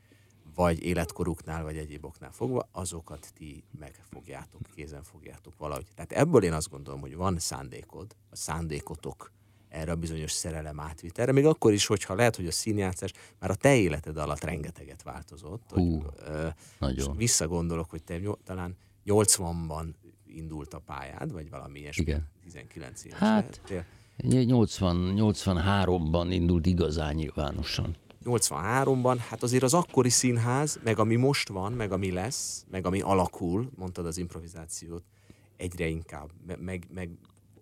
vagy 0.57 0.83
életkoruknál, 0.83 1.63
vagy 1.63 1.77
egyéb 1.77 2.05
oknál 2.05 2.31
fogva, 2.31 2.69
azokat 2.71 3.31
ti 3.33 3.63
megfogjátok, 3.79 4.61
kézen 4.75 5.03
fogjátok 5.03 5.53
valahogy. 5.57 5.85
Tehát 5.95 6.11
ebből 6.11 6.43
én 6.43 6.53
azt 6.53 6.69
gondolom, 6.69 6.99
hogy 7.01 7.15
van 7.15 7.39
szándékod, 7.39 8.15
a 8.29 8.35
szándékotok 8.35 9.31
erre 9.69 9.91
a 9.91 9.95
bizonyos 9.95 10.31
szerelem 10.31 10.79
átvitelre, 10.79 11.31
még 11.31 11.45
akkor 11.45 11.73
is, 11.73 11.85
hogyha 11.85 12.15
lehet, 12.15 12.35
hogy 12.35 12.47
a 12.47 12.51
színjátszás 12.51 13.13
már 13.39 13.49
a 13.49 13.55
te 13.55 13.75
életed 13.75 14.17
alatt 14.17 14.43
rengeteget 14.43 15.03
változott. 15.03 15.71
Hú, 15.73 16.01
hogy, 16.01 16.11
ö, 16.27 16.47
nagyon. 16.79 17.15
Visszagondolok, 17.15 17.89
hogy 17.89 18.03
te 18.03 18.19
talán 18.43 18.77
80-ban 19.05 19.93
indult 20.25 20.73
a 20.73 20.79
pályád, 20.79 21.31
vagy 21.31 21.49
valami 21.49 21.79
ilyesmi? 21.79 22.03
Igen. 22.03 22.27
19 22.43 23.05
éves 23.05 23.19
hát, 23.19 23.61
80, 24.17 25.13
83-ban 25.17 26.27
indult 26.29 26.65
igazán 26.65 27.15
nyilvánosan. 27.15 27.95
83-ban, 28.23 29.17
hát 29.29 29.43
azért 29.43 29.63
az 29.63 29.73
akkori 29.73 30.09
színház, 30.09 30.79
meg 30.83 30.99
ami 30.99 31.15
most 31.15 31.49
van, 31.49 31.73
meg 31.73 31.91
ami 31.91 32.11
lesz, 32.11 32.65
meg 32.69 32.85
ami 32.85 33.01
alakul, 33.01 33.69
mondtad 33.75 34.05
az 34.05 34.17
improvizációt, 34.17 35.03
egyre 35.57 35.87
inkább, 35.87 36.31
meg, 36.59 36.87
meg 36.93 37.09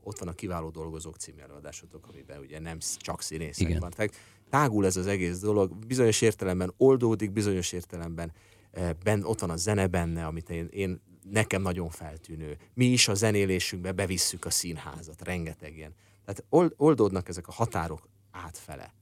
ott 0.03 0.19
van 0.19 0.27
a 0.27 0.33
Kiváló 0.33 0.69
Dolgozók 0.69 1.15
című 1.15 1.41
előadásotok, 1.41 2.07
amiben 2.11 2.39
ugye 2.39 2.59
nem 2.59 2.77
csak 2.97 3.21
színészek 3.21 3.67
Igen. 3.67 3.79
van. 3.79 3.89
Tehát 3.89 4.15
tágul 4.49 4.85
ez 4.85 4.97
az 4.97 5.07
egész 5.07 5.39
dolog, 5.39 5.85
bizonyos 5.85 6.21
értelemben 6.21 6.73
oldódik, 6.77 7.31
bizonyos 7.31 7.71
értelemben 7.71 8.31
eh, 8.71 8.89
ben, 9.03 9.23
ott 9.23 9.39
van 9.39 9.49
a 9.49 9.55
zene 9.55 9.87
benne, 9.87 10.25
amit 10.25 10.49
én, 10.49 10.67
én 10.71 11.01
nekem 11.31 11.61
nagyon 11.61 11.89
feltűnő. 11.89 12.57
Mi 12.73 12.85
is 12.85 13.07
a 13.07 13.13
zenélésünkbe 13.13 13.91
bevisszük 13.91 14.45
a 14.45 14.49
színházat, 14.49 15.21
rengeteg 15.23 15.77
ilyen. 15.77 15.93
Tehát 16.25 16.71
oldódnak 16.77 17.27
ezek 17.29 17.47
a 17.47 17.51
határok 17.51 18.09
átfele. 18.31 18.93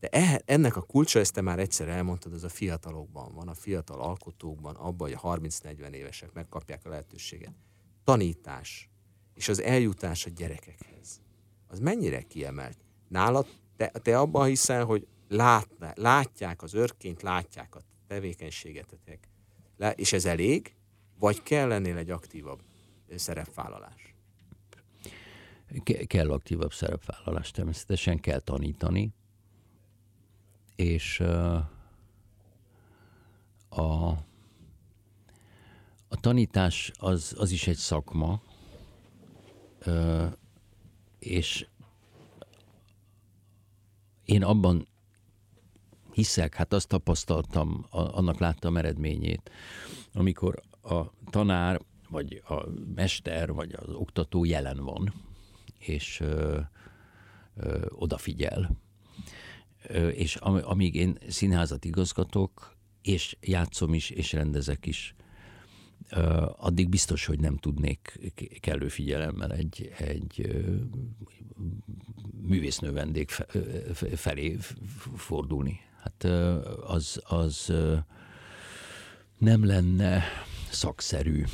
De 0.00 0.08
e, 0.08 0.42
ennek 0.44 0.76
a 0.76 0.82
kulcsa, 0.82 1.18
ezt 1.18 1.32
te 1.32 1.40
már 1.40 1.58
egyszer 1.58 1.88
elmondtad, 1.88 2.32
az 2.32 2.44
a 2.44 2.48
fiatalokban 2.48 3.34
van, 3.34 3.48
a 3.48 3.54
fiatal 3.54 4.00
alkotókban, 4.00 4.74
abban, 4.74 5.08
hogy 5.08 5.18
a 5.22 5.38
30-40 5.38 5.90
évesek 5.90 6.32
megkapják 6.32 6.86
a 6.86 6.88
lehetőséget. 6.88 7.54
Tanítás 8.04 8.90
és 9.34 9.48
az 9.48 9.60
eljutás 9.60 10.26
a 10.26 10.30
gyerekekhez. 10.30 11.20
Az 11.66 11.78
mennyire 11.78 12.22
kiemelt? 12.22 12.78
Nálad 13.08 13.46
te, 13.76 13.88
te 13.88 14.18
abban 14.18 14.46
hiszel, 14.46 14.84
hogy 14.84 15.06
lát, 15.28 15.68
látják 15.94 16.62
az 16.62 16.74
örkényt, 16.74 17.22
látják 17.22 17.74
a 17.74 17.80
tevékenységetetek, 18.06 19.28
és 19.94 20.12
ez 20.12 20.24
elég, 20.24 20.74
vagy 21.18 21.42
kell 21.42 21.72
ennél 21.72 21.96
egy 21.96 22.10
aktívabb 22.10 22.60
szerepvállalás? 23.14 24.14
Ke- 25.82 26.06
kell 26.06 26.30
aktívabb 26.30 26.72
szerepvállalás, 26.72 27.50
természetesen 27.50 28.20
kell 28.20 28.40
tanítani, 28.40 29.12
és 30.80 31.20
a, 33.68 34.08
a 36.08 36.16
tanítás 36.20 36.92
az, 36.98 37.34
az 37.38 37.50
is 37.50 37.66
egy 37.66 37.76
szakma, 37.76 38.42
és 41.18 41.66
én 44.24 44.42
abban 44.42 44.88
hiszek, 46.12 46.54
hát 46.54 46.72
azt 46.72 46.88
tapasztaltam, 46.88 47.86
annak 47.90 48.38
láttam 48.38 48.76
eredményét, 48.76 49.50
amikor 50.12 50.62
a 50.82 51.04
tanár, 51.30 51.80
vagy 52.08 52.42
a 52.48 52.66
mester, 52.94 53.52
vagy 53.52 53.72
az 53.72 53.94
oktató 53.94 54.44
jelen 54.44 54.84
van, 54.84 55.12
és 55.78 56.20
ö, 56.20 56.60
ö, 57.56 57.86
odafigyel. 57.88 58.70
És 60.14 60.36
am, 60.36 60.60
amíg 60.62 60.94
én 60.94 61.18
színházat 61.28 61.84
igazgatok, 61.84 62.76
és 63.02 63.36
játszom 63.40 63.94
is, 63.94 64.10
és 64.10 64.32
rendezek 64.32 64.86
is, 64.86 65.14
addig 66.56 66.88
biztos, 66.88 67.26
hogy 67.26 67.40
nem 67.40 67.56
tudnék 67.56 68.32
kellő 68.60 68.88
figyelemmel 68.88 69.52
egy, 69.52 69.92
egy 69.98 70.62
művésznő 72.42 72.92
vendég 72.92 73.30
felé 74.14 74.56
fordulni. 75.16 75.80
Hát 76.02 76.24
az, 76.86 77.22
az 77.24 77.72
nem 79.38 79.64
lenne 79.64 80.22
szakszerű. 80.70 81.44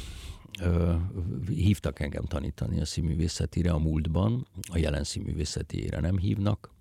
Hívtak 1.49 2.01
engem 2.01 2.25
tanítani 2.25 2.81
a 2.81 2.85
színművészetire 2.85 3.71
a 3.71 3.79
múltban, 3.79 4.47
a 4.69 4.79
jelen 4.79 5.05
színművészetére 5.05 6.01
nem 6.01 6.19
hívnak, 6.19 6.75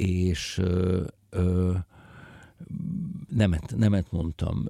és 0.00 0.62
nemet, 3.28 3.76
nemet 3.76 4.12
mondtam, 4.12 4.68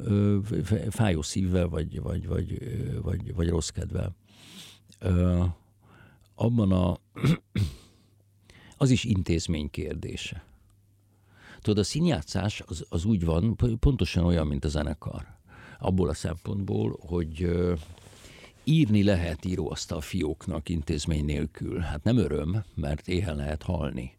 fájó 0.88 1.22
szívvel, 1.22 1.68
vagy, 1.68 2.00
vagy, 2.00 2.26
vagy, 2.26 2.58
vagy, 3.02 3.34
vagy 3.34 3.48
rossz 3.48 3.68
kedvel. 3.68 4.14
Abban 6.34 6.72
a, 6.72 6.98
az 8.76 8.90
is 8.90 9.04
intézmény 9.04 9.70
kérdése. 9.70 10.44
Tudod, 11.60 11.78
a 11.78 11.84
színjátszás 11.84 12.62
az, 12.66 12.84
az 12.88 13.04
úgy 13.04 13.24
van, 13.24 13.56
pontosan 13.80 14.24
olyan, 14.24 14.46
mint 14.46 14.64
a 14.64 14.68
zenekar. 14.68 15.26
Abból 15.78 16.08
a 16.08 16.14
szempontból, 16.14 16.96
hogy 17.00 17.50
írni 18.64 19.02
lehet 19.02 19.44
íróasztal 19.44 20.00
fióknak 20.00 20.68
intézmény 20.68 21.24
nélkül. 21.24 21.78
Hát 21.78 22.04
nem 22.04 22.16
öröm, 22.16 22.64
mert 22.74 23.08
éhen 23.08 23.36
lehet 23.36 23.62
halni. 23.62 24.18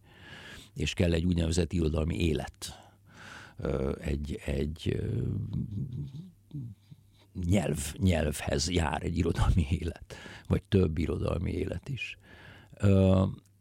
És 0.81 0.93
kell 0.93 1.13
egy 1.13 1.25
úgynevezett 1.25 1.73
irodalmi 1.73 2.25
élet. 2.25 2.79
Egy, 3.99 4.39
egy 4.45 5.01
nyelv, 7.45 7.93
nyelvhez 7.97 8.69
jár 8.69 9.03
egy 9.03 9.17
irodalmi 9.17 9.67
élet, 9.69 10.15
vagy 10.47 10.63
több 10.63 10.97
irodalmi 10.97 11.51
élet 11.51 11.89
is 11.89 12.17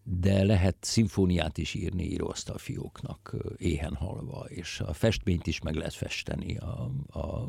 de 0.03 0.45
lehet 0.45 0.77
szimfóniát 0.81 1.59
is 1.59 1.75
írni 1.75 2.05
íróasztal 2.05 2.59
fióknak 2.59 3.37
éhen 3.57 3.95
halva, 3.95 4.45
és 4.49 4.81
a 4.81 4.93
festményt 4.93 5.47
is 5.47 5.61
meg 5.61 5.75
lehet 5.75 5.95
festeni 5.95 6.57
a, 6.57 6.91
a 7.11 7.45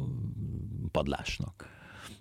padlásnak. 0.91 1.69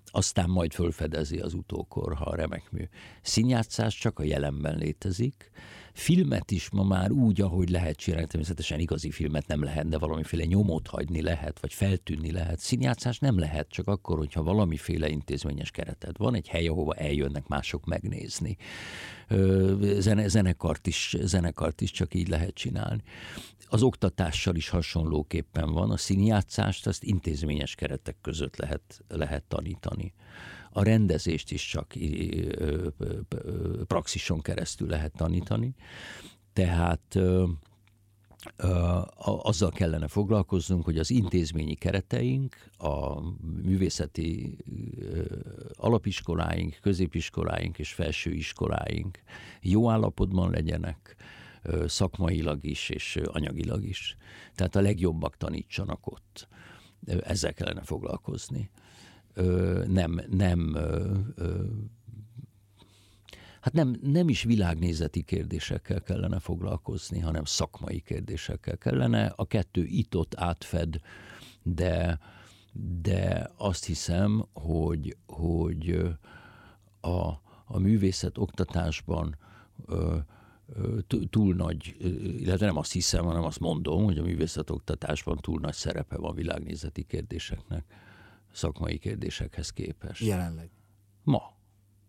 Aztán 0.05 0.49
majd 0.49 0.73
fölfedezi 0.73 1.39
az 1.39 1.53
utókor, 1.53 2.13
ha 2.13 2.25
a 2.25 2.35
remek 2.35 2.71
mű. 2.71 2.83
Színjátszás 3.21 3.97
csak 3.97 4.19
a 4.19 4.23
jelenben 4.23 4.77
létezik, 4.77 5.51
filmet 5.93 6.51
is 6.51 6.69
ma 6.69 6.83
már 6.83 7.11
úgy, 7.11 7.41
ahogy 7.41 7.69
lehet 7.69 7.97
csinálni, 7.97 8.27
természetesen 8.27 8.79
igazi 8.79 9.11
filmet 9.11 9.47
nem 9.47 9.63
lehet, 9.63 9.89
de 9.89 9.97
valamiféle 9.97 10.45
nyomot 10.45 10.87
hagyni 10.87 11.21
lehet, 11.21 11.59
vagy 11.59 11.73
feltűnni 11.73 12.31
lehet. 12.31 12.59
Színjátszás 12.59 13.19
nem 13.19 13.39
lehet, 13.39 13.69
csak 13.69 13.87
akkor, 13.87 14.17
hogyha 14.17 14.43
valamiféle 14.43 15.09
intézményes 15.09 15.71
kereted 15.71 16.17
van, 16.17 16.35
egy 16.35 16.47
hely, 16.47 16.67
ahova 16.67 16.93
eljönnek 16.93 17.47
mások 17.47 17.85
megnézni. 17.85 18.57
Zene, 19.97 20.27
zenekart, 20.27 20.87
is, 20.87 21.15
zenekart 21.21 21.81
is 21.81 21.91
csak 21.91 22.13
így 22.13 22.27
lehet 22.27 22.53
csinálni. 22.53 23.01
Az 23.67 23.83
oktatással 23.83 24.55
is 24.55 24.69
hasonlóképpen 24.69 25.71
van. 25.71 25.91
A 25.91 25.97
színjátszást 25.97 26.87
azt 26.87 27.03
intézményes 27.03 27.75
keretek 27.75 28.15
között 28.21 28.55
lehet, 28.55 29.03
lehet 29.07 29.43
tanítani 29.43 30.13
a 30.73 30.83
rendezést 30.83 31.51
is 31.51 31.67
csak 31.67 31.93
praxison 33.87 34.41
keresztül 34.41 34.87
lehet 34.87 35.13
tanítani. 35.15 35.75
Tehát 36.53 37.19
azzal 39.41 39.71
kellene 39.71 40.07
foglalkoznunk, 40.07 40.83
hogy 40.83 40.97
az 40.97 41.09
intézményi 41.09 41.75
kereteink, 41.75 42.69
a 42.77 43.21
művészeti 43.63 44.57
alapiskoláink, 45.73 46.77
középiskoláink 46.81 47.79
és 47.79 47.93
felsőiskoláink 47.93 49.19
jó 49.61 49.89
állapotban 49.89 50.49
legyenek, 50.49 51.15
szakmailag 51.85 52.65
is 52.65 52.89
és 52.89 53.19
anyagilag 53.25 53.83
is. 53.83 54.17
Tehát 54.55 54.75
a 54.75 54.81
legjobbak 54.81 55.37
tanítsanak 55.37 56.07
ott. 56.07 56.47
Ezzel 57.23 57.53
kellene 57.53 57.81
foglalkozni 57.83 58.69
ö, 59.33 59.83
nem, 59.87 60.21
nem 60.29 60.75
ö, 60.75 61.63
hát 63.61 63.73
nem, 63.73 63.95
nem 64.01 64.29
is 64.29 64.43
világnézeti 64.43 65.21
kérdésekkel 65.21 66.01
kellene 66.01 66.39
foglalkozni, 66.39 67.19
hanem 67.19 67.45
szakmai 67.45 67.99
kérdésekkel 67.99 68.77
kellene. 68.77 69.33
A 69.35 69.45
kettő 69.45 69.83
itt-ott 69.83 70.35
átfed, 70.35 70.99
de, 71.63 72.19
de 73.01 73.51
azt 73.57 73.85
hiszem, 73.85 74.45
hogy, 74.53 75.17
hogy 75.27 76.01
a, 77.01 77.27
a 77.65 77.79
művészet 77.79 78.37
oktatásban 78.37 79.37
ö, 79.85 80.17
túl 81.29 81.55
nagy, 81.55 81.95
illetve 82.37 82.65
nem 82.65 82.77
azt 82.77 82.91
hiszem, 82.91 83.25
hanem 83.25 83.43
azt 83.43 83.59
mondom, 83.59 84.03
hogy 84.03 84.17
a 84.17 84.23
művészet 84.23 84.69
oktatásban 84.69 85.37
túl 85.37 85.59
nagy 85.59 85.73
szerepe 85.73 86.17
van 86.17 86.35
világnézeti 86.35 87.03
kérdéseknek 87.03 87.85
szakmai 88.51 88.97
kérdésekhez 88.97 89.69
képest. 89.69 90.21
Jelenleg? 90.21 90.69
Ma. 91.23 91.41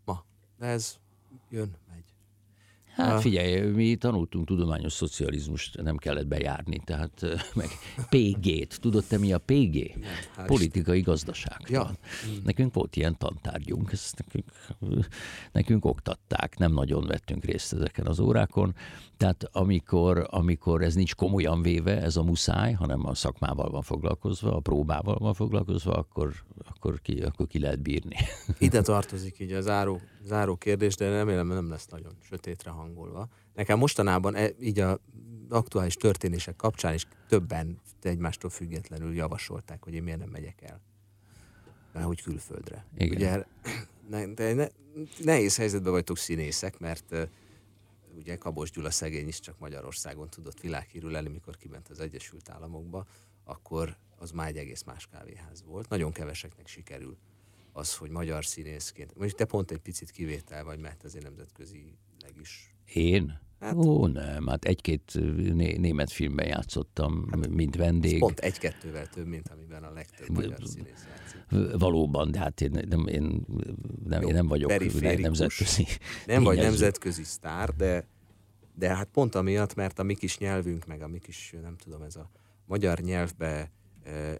Ma. 0.04 0.24
De 0.58 0.66
ez 0.66 0.98
jön, 1.50 1.76
megy. 1.90 2.04
Hát 2.94 3.20
figyelj, 3.20 3.60
mi 3.60 3.96
tanultunk 3.96 4.46
tudományos 4.46 4.92
szocializmust, 4.92 5.82
nem 5.82 5.96
kellett 5.96 6.26
bejárni, 6.26 6.80
tehát 6.84 7.24
meg 7.54 7.68
PG-t. 8.08 8.80
Tudod 8.80 9.04
te 9.04 9.18
mi 9.18 9.32
a 9.32 9.38
PG? 9.38 9.96
Nem, 10.36 10.46
Politikai 10.46 11.00
gazdaság. 11.00 11.60
Ja. 11.68 11.90
Nekünk 12.42 12.74
volt 12.74 12.96
ilyen 12.96 13.18
tantárgyunk, 13.18 13.92
ezt 13.92 14.24
nekünk, 14.24 14.50
nekünk 15.52 15.84
oktatták, 15.84 16.58
nem 16.58 16.72
nagyon 16.72 17.06
vettünk 17.06 17.44
részt 17.44 17.72
ezeken 17.72 18.06
az 18.06 18.20
órákon. 18.20 18.74
Tehát 19.22 19.48
amikor, 19.52 20.26
amikor 20.30 20.82
ez 20.82 20.94
nincs 20.94 21.14
komolyan 21.14 21.62
véve, 21.62 22.00
ez 22.00 22.16
a 22.16 22.22
muszáj, 22.22 22.72
hanem 22.72 23.06
a 23.06 23.14
szakmával 23.14 23.70
van 23.70 23.82
foglalkozva, 23.82 24.56
a 24.56 24.60
próbával 24.60 25.16
van 25.18 25.34
foglalkozva, 25.34 25.92
akkor, 25.92 26.32
akkor, 26.64 27.00
ki, 27.00 27.22
akkor 27.22 27.46
ki 27.46 27.58
lehet 27.58 27.82
bírni. 27.82 28.16
Ide 28.58 28.80
tartozik 28.80 29.38
így 29.38 29.52
a 29.52 29.60
záró, 29.60 30.00
záró 30.24 30.56
kérdés, 30.56 30.94
de 30.94 31.08
remélem 31.08 31.46
nem 31.46 31.68
lesz 31.68 31.86
nagyon 31.86 32.12
sötétre 32.20 32.70
hangolva. 32.70 33.28
Nekem 33.54 33.78
mostanában 33.78 34.34
e, 34.34 34.50
így 34.60 34.78
a 34.78 34.98
aktuális 35.48 35.94
történések 35.94 36.56
kapcsán 36.56 36.94
is 36.94 37.06
többen 37.28 37.80
egymástól 38.02 38.50
függetlenül 38.50 39.14
javasolták, 39.14 39.84
hogy 39.84 39.94
én 39.94 40.02
miért 40.02 40.18
nem 40.18 40.28
megyek 40.28 40.62
el. 40.62 40.80
Már 41.92 42.04
hogy 42.04 42.22
külföldre. 42.22 42.84
Igen. 42.96 43.16
Ugye, 43.16 43.44
ne, 44.10 44.26
de 44.26 44.54
ne, 44.54 44.66
nehéz 45.24 45.56
helyzetben 45.56 45.92
vagytok 45.92 46.18
színészek, 46.18 46.78
mert 46.78 47.14
ugye 48.16 48.36
Kabos 48.36 48.70
Gyula 48.70 48.90
szegény 48.90 49.28
is 49.28 49.40
csak 49.40 49.58
Magyarországon 49.58 50.30
tudott 50.30 50.60
világhírű 50.60 51.08
lenni, 51.08 51.28
mikor 51.28 51.56
kiment 51.56 51.88
az 51.88 52.00
Egyesült 52.00 52.48
Államokba, 52.48 53.06
akkor 53.44 53.96
az 54.18 54.30
már 54.30 54.48
egy 54.48 54.56
egész 54.56 54.82
más 54.82 55.06
kávéház 55.06 55.62
volt. 55.62 55.88
Nagyon 55.88 56.12
keveseknek 56.12 56.66
sikerül 56.66 57.16
az, 57.72 57.96
hogy 57.96 58.10
magyar 58.10 58.44
színészként, 58.44 59.14
mondjuk 59.14 59.38
te 59.38 59.44
pont 59.44 59.70
egy 59.70 59.78
picit 59.78 60.10
kivétel 60.10 60.64
vagy, 60.64 60.78
mert 60.78 61.04
azért 61.04 61.24
nemzetközileg 61.24 62.36
is. 62.40 62.74
Én? 62.92 63.40
Hát, 63.60 63.74
Ó, 63.74 64.06
nem, 64.06 64.46
hát 64.46 64.64
egy-két 64.64 65.12
né- 65.52 65.78
német 65.78 66.12
filmben 66.12 66.46
játszottam, 66.46 67.28
hát, 67.30 67.48
mint 67.48 67.76
vendég. 67.76 68.18
Pont 68.18 68.38
egy-kettővel 68.38 69.08
több, 69.08 69.26
mint 69.26 69.48
amiben 69.48 69.82
a 69.82 69.90
legtöbb 69.92 70.28
magyar 70.28 70.58
színész 70.64 71.06
játszik. 71.08 71.78
Valóban, 71.78 72.30
de 72.30 72.38
hát 72.38 72.60
én 72.60 72.86
nem, 72.88 73.06
én 73.06 73.46
nem, 74.04 74.22
Jó, 74.22 74.28
én 74.28 74.34
nem 74.34 74.46
vagyok 74.46 74.70
nemzetközi. 75.20 75.86
Nem 76.26 76.42
vagy 76.42 76.56
nemzetközi 76.56 77.24
sztár, 77.24 77.74
de, 77.74 78.06
de 78.74 78.96
hát 78.96 79.08
pont 79.12 79.34
amiatt, 79.34 79.74
mert 79.74 79.98
a 79.98 80.02
mi 80.02 80.14
kis 80.14 80.38
nyelvünk, 80.38 80.86
meg 80.86 81.02
a 81.02 81.08
mi 81.08 81.18
kis, 81.18 81.54
nem 81.62 81.76
tudom, 81.76 82.02
ez 82.02 82.16
a 82.16 82.30
magyar 82.64 82.98
nyelvbe, 82.98 83.70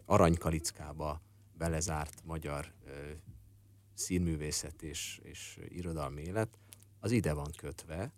aranykalickába 0.05 1.21
belezárt 1.57 2.21
magyar 2.25 2.73
színművészet 3.93 4.81
és, 4.81 5.19
és 5.23 5.59
irodalmi 5.69 6.21
élet, 6.21 6.49
az 6.99 7.11
ide 7.11 7.33
van 7.33 7.51
kötve, 7.57 8.13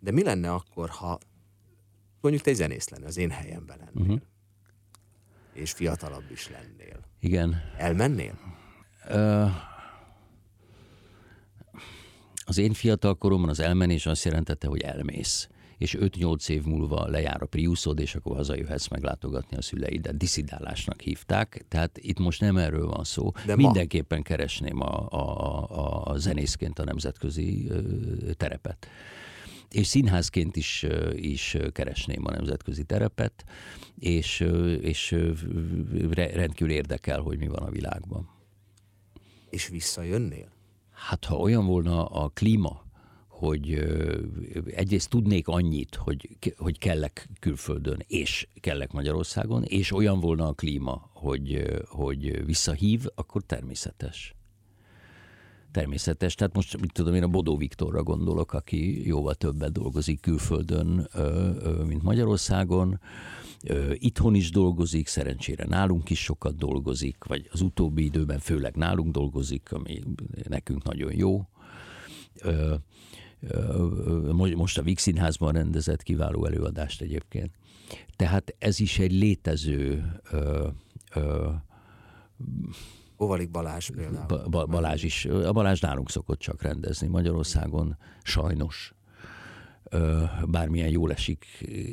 de 0.00 0.10
mi 0.10 0.22
lenne 0.22 0.52
akkor, 0.52 0.88
ha 0.88 1.18
mondjuk 2.20 2.44
te 2.44 2.50
egy 2.50 2.56
zenész 2.56 2.88
lenne, 2.88 3.06
az 3.06 3.16
én 3.16 3.30
helyemben 3.30 3.78
lennél, 3.78 4.02
uh-huh. 4.02 4.20
és 5.52 5.72
fiatalabb 5.72 6.30
is 6.30 6.48
lennél. 6.48 7.00
Igen. 7.20 7.56
Elmennél? 7.76 8.38
Az 12.44 12.58
én 12.58 12.72
fiatal 12.72 13.14
koromban 13.14 13.48
az 13.48 13.60
elmenés 13.60 14.06
azt 14.06 14.24
jelentette, 14.24 14.66
hogy 14.68 14.80
elmész 14.80 15.48
és 15.78 15.96
5-8 16.00 16.48
év 16.48 16.64
múlva 16.64 17.06
lejár 17.08 17.42
a 17.42 17.46
Priusod, 17.46 17.98
és 17.98 18.14
akkor 18.14 18.36
hazajöhetsz 18.36 18.88
meglátogatni 18.88 19.56
a 19.56 19.62
szüleidet. 19.62 20.16
Diszidálásnak 20.16 21.00
hívták, 21.00 21.64
tehát 21.68 21.98
itt 21.98 22.18
most 22.18 22.40
nem 22.40 22.56
erről 22.56 22.86
van 22.86 23.04
szó. 23.04 23.32
De 23.46 23.56
Mindenképpen 23.56 24.18
ma... 24.18 24.24
keresném 24.24 24.80
a, 24.80 25.06
a, 25.10 25.18
a, 25.70 26.04
a 26.04 26.18
zenészként 26.18 26.78
a 26.78 26.84
nemzetközi 26.84 27.70
terepet 28.36 28.88
és 29.70 29.86
színházként 29.86 30.56
is, 30.56 30.86
is 31.12 31.56
keresném 31.72 32.26
a 32.26 32.30
nemzetközi 32.30 32.84
terepet, 32.84 33.44
és, 33.98 34.40
és 34.80 35.16
rendkívül 36.14 36.72
érdekel, 36.72 37.20
hogy 37.20 37.38
mi 37.38 37.46
van 37.46 37.62
a 37.62 37.70
világban. 37.70 38.28
És 39.50 39.68
visszajönnél? 39.68 40.52
Hát 40.90 41.24
ha 41.24 41.36
olyan 41.36 41.66
volna 41.66 42.06
a 42.06 42.28
klíma, 42.28 42.86
hogy 43.28 43.72
egyrészt 44.66 45.08
tudnék 45.08 45.48
annyit, 45.48 45.94
hogy, 45.94 46.36
hogy 46.56 46.78
kellek 46.78 47.28
külföldön, 47.40 48.04
és 48.06 48.48
kellek 48.60 48.92
Magyarországon, 48.92 49.64
és 49.64 49.92
olyan 49.92 50.20
volna 50.20 50.46
a 50.46 50.52
klíma, 50.52 51.10
hogy, 51.12 51.64
hogy 51.88 52.44
visszahív, 52.44 53.04
akkor 53.14 53.42
természetes. 53.42 54.37
Természetes. 55.72 56.34
Tehát 56.34 56.54
most, 56.54 56.80
mit 56.80 56.92
tudom 56.92 57.14
én, 57.14 57.22
a 57.22 57.28
Bodó 57.28 57.56
Viktorra 57.56 58.02
gondolok, 58.02 58.52
aki 58.52 59.06
jóval 59.06 59.34
többet 59.34 59.72
dolgozik 59.72 60.20
külföldön, 60.20 61.08
mint 61.86 62.02
Magyarországon. 62.02 63.00
Itthon 63.92 64.34
is 64.34 64.50
dolgozik, 64.50 65.06
szerencsére 65.06 65.64
nálunk 65.66 66.10
is 66.10 66.22
sokat 66.22 66.56
dolgozik, 66.56 67.24
vagy 67.24 67.48
az 67.52 67.60
utóbbi 67.60 68.04
időben 68.04 68.38
főleg 68.38 68.76
nálunk 68.76 69.12
dolgozik, 69.12 69.72
ami 69.72 70.02
nekünk 70.48 70.82
nagyon 70.82 71.12
jó 71.14 71.48
most 74.54 74.78
a 74.78 74.82
Vix 74.82 75.02
Színházban 75.02 75.52
rendezett 75.52 76.02
kiváló 76.02 76.44
előadást 76.46 77.00
egyébként. 77.00 77.50
Tehát 78.16 78.54
ez 78.58 78.80
is 78.80 78.98
egy 78.98 79.12
létező 79.12 80.12
Ovalik 83.20 83.50
Balázs 83.50 83.90
például. 83.90 84.48
Ba, 84.48 84.66
Balázs 84.66 85.02
is. 85.02 85.24
A 85.24 85.52
Balázs 85.52 85.80
nálunk 85.80 86.10
szokott 86.10 86.38
csak 86.38 86.62
rendezni 86.62 87.06
Magyarországon, 87.06 87.96
sajnos. 88.22 88.94
Bármilyen 90.46 90.88
jól 90.88 91.12
esik 91.12 91.46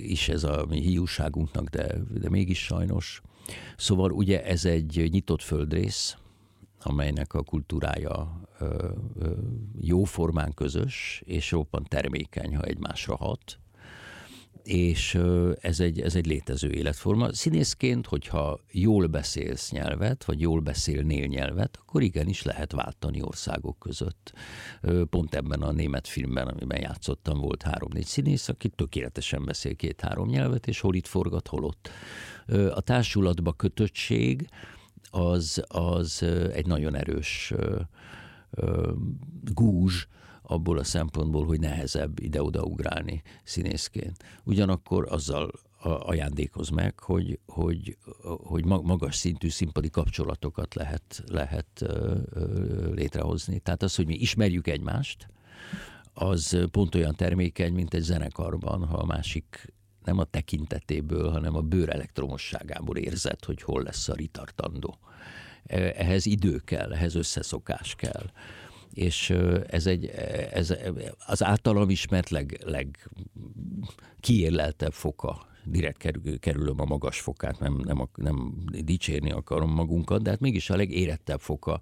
is 0.04 0.30
ez 0.30 0.44
a 0.44 0.66
mi 0.70 0.82
hiúságunknak, 0.82 1.68
de, 1.70 1.96
de 2.20 2.30
mégis 2.30 2.64
sajnos. 2.64 3.22
Szóval 3.78 4.12
ugye 4.12 4.44
ez 4.46 4.66
egy 4.66 5.08
nyitott 5.12 5.42
földrész, 5.42 6.18
amelynek 6.82 7.34
a 7.34 7.44
kultúrája 7.44 8.42
ö, 8.60 8.90
jóformán 9.80 10.54
közös, 10.54 11.22
és 11.26 11.52
roppant 11.52 11.90
termékeny, 11.90 12.56
ha 12.56 12.62
egymásra 12.62 13.16
hat. 13.16 13.60
És 14.66 15.20
ez 15.60 15.80
egy, 15.80 16.02
ez 16.02 16.16
egy 16.16 16.26
létező 16.26 16.72
életforma. 16.72 17.34
Színészként, 17.34 18.08
hogyha 18.08 18.60
jól 18.72 19.08
beszélsz 19.08 19.72
nyelvet, 19.72 20.26
vagy 20.26 20.42
jól 20.42 20.60
beszélnél 20.60 21.26
nyelvet, 21.26 21.78
akkor 21.82 22.02
igenis 22.02 22.44
lehet 22.44 22.72
váltani 22.72 23.22
országok 23.22 23.80
között. 23.80 24.34
Pont 25.10 25.36
ebben 25.36 25.62
a 25.62 25.72
német 25.72 26.08
filmben, 26.08 26.48
amiben 26.48 26.82
játszottam, 26.82 27.40
volt 27.40 27.62
három-négy 27.62 28.06
színész, 28.06 28.50
aki 28.50 28.70
tökéletesen 28.70 29.46
beszél 29.46 29.76
két-három 29.76 30.28
nyelvet, 30.28 30.68
és 30.68 30.80
hol 30.80 30.96
itt 30.96 31.08
forgat, 31.08 31.48
hol 31.48 31.64
ott. 31.64 31.90
A 32.74 32.82
társulatba 32.82 33.54
kötöttség, 33.54 34.48
az, 35.10 35.64
az 35.68 36.24
egy 36.54 36.66
nagyon 36.66 36.96
erős 36.96 37.54
gúzs 39.54 40.08
abból 40.48 40.78
a 40.78 40.84
szempontból, 40.84 41.46
hogy 41.46 41.60
nehezebb 41.60 42.20
ide-oda 42.20 42.64
ugrálni 42.64 43.22
színészként. 43.44 44.24
Ugyanakkor 44.44 45.08
azzal 45.10 45.52
ajándékoz 45.82 46.70
meg, 46.70 47.00
hogy, 47.00 47.40
hogy, 47.46 47.98
hogy 48.24 48.66
magas 48.66 49.16
szintű 49.16 49.50
színpadi 49.50 49.90
kapcsolatokat 49.90 50.76
lehet, 50.76 51.24
lehet 51.28 51.86
létrehozni. 52.92 53.60
Tehát 53.60 53.84
az, 53.84 53.96
hogy 53.96 54.06
mi 54.06 54.16
ismerjük 54.16 54.68
egymást, 54.68 55.28
az 56.14 56.68
pont 56.72 56.96
olyan 56.96 57.16
termékeny, 57.16 57.74
mint 57.74 57.94
egy 57.94 58.02
zenekarban, 58.02 58.86
ha 58.86 58.98
a 58.98 59.06
másik 59.06 59.74
nem 60.04 60.18
a 60.20 60.24
tekintetéből, 60.24 61.32
hanem 61.32 61.56
a 61.56 61.62
bőr 61.62 61.90
elektromosságából 61.90 62.98
érzed, 62.98 63.44
hogy 63.46 63.62
hol 63.62 63.84
lesz 63.84 64.10
a 64.10 64.14
ritartandó. 64.14 64.98
Ehhez 65.96 66.26
idő 66.26 66.58
kell, 66.58 66.94
ehhez 66.94 67.16
összeszokás 67.16 67.96
kell. 67.96 68.26
És 68.96 69.30
ez 69.68 69.86
egy, 69.86 70.06
ez 70.52 70.74
az 71.26 71.44
általam 71.44 71.90
ismert 71.90 72.30
leg, 72.30 72.60
leg 72.64 73.10
kiérleltebb 74.20 74.94
foka 74.94 75.48
direkt 75.66 75.98
kerül, 75.98 76.40
kerülöm 76.40 76.80
a 76.80 76.86
magas 76.86 77.20
fokát, 77.20 77.60
nem, 77.60 77.82
nem, 77.84 78.10
nem 78.16 78.54
dicsérni 78.66 79.32
akarom 79.32 79.72
magunkat, 79.72 80.22
de 80.22 80.30
hát 80.30 80.40
mégis 80.40 80.70
a 80.70 80.76
legérettebb 80.76 81.40
foka 81.40 81.82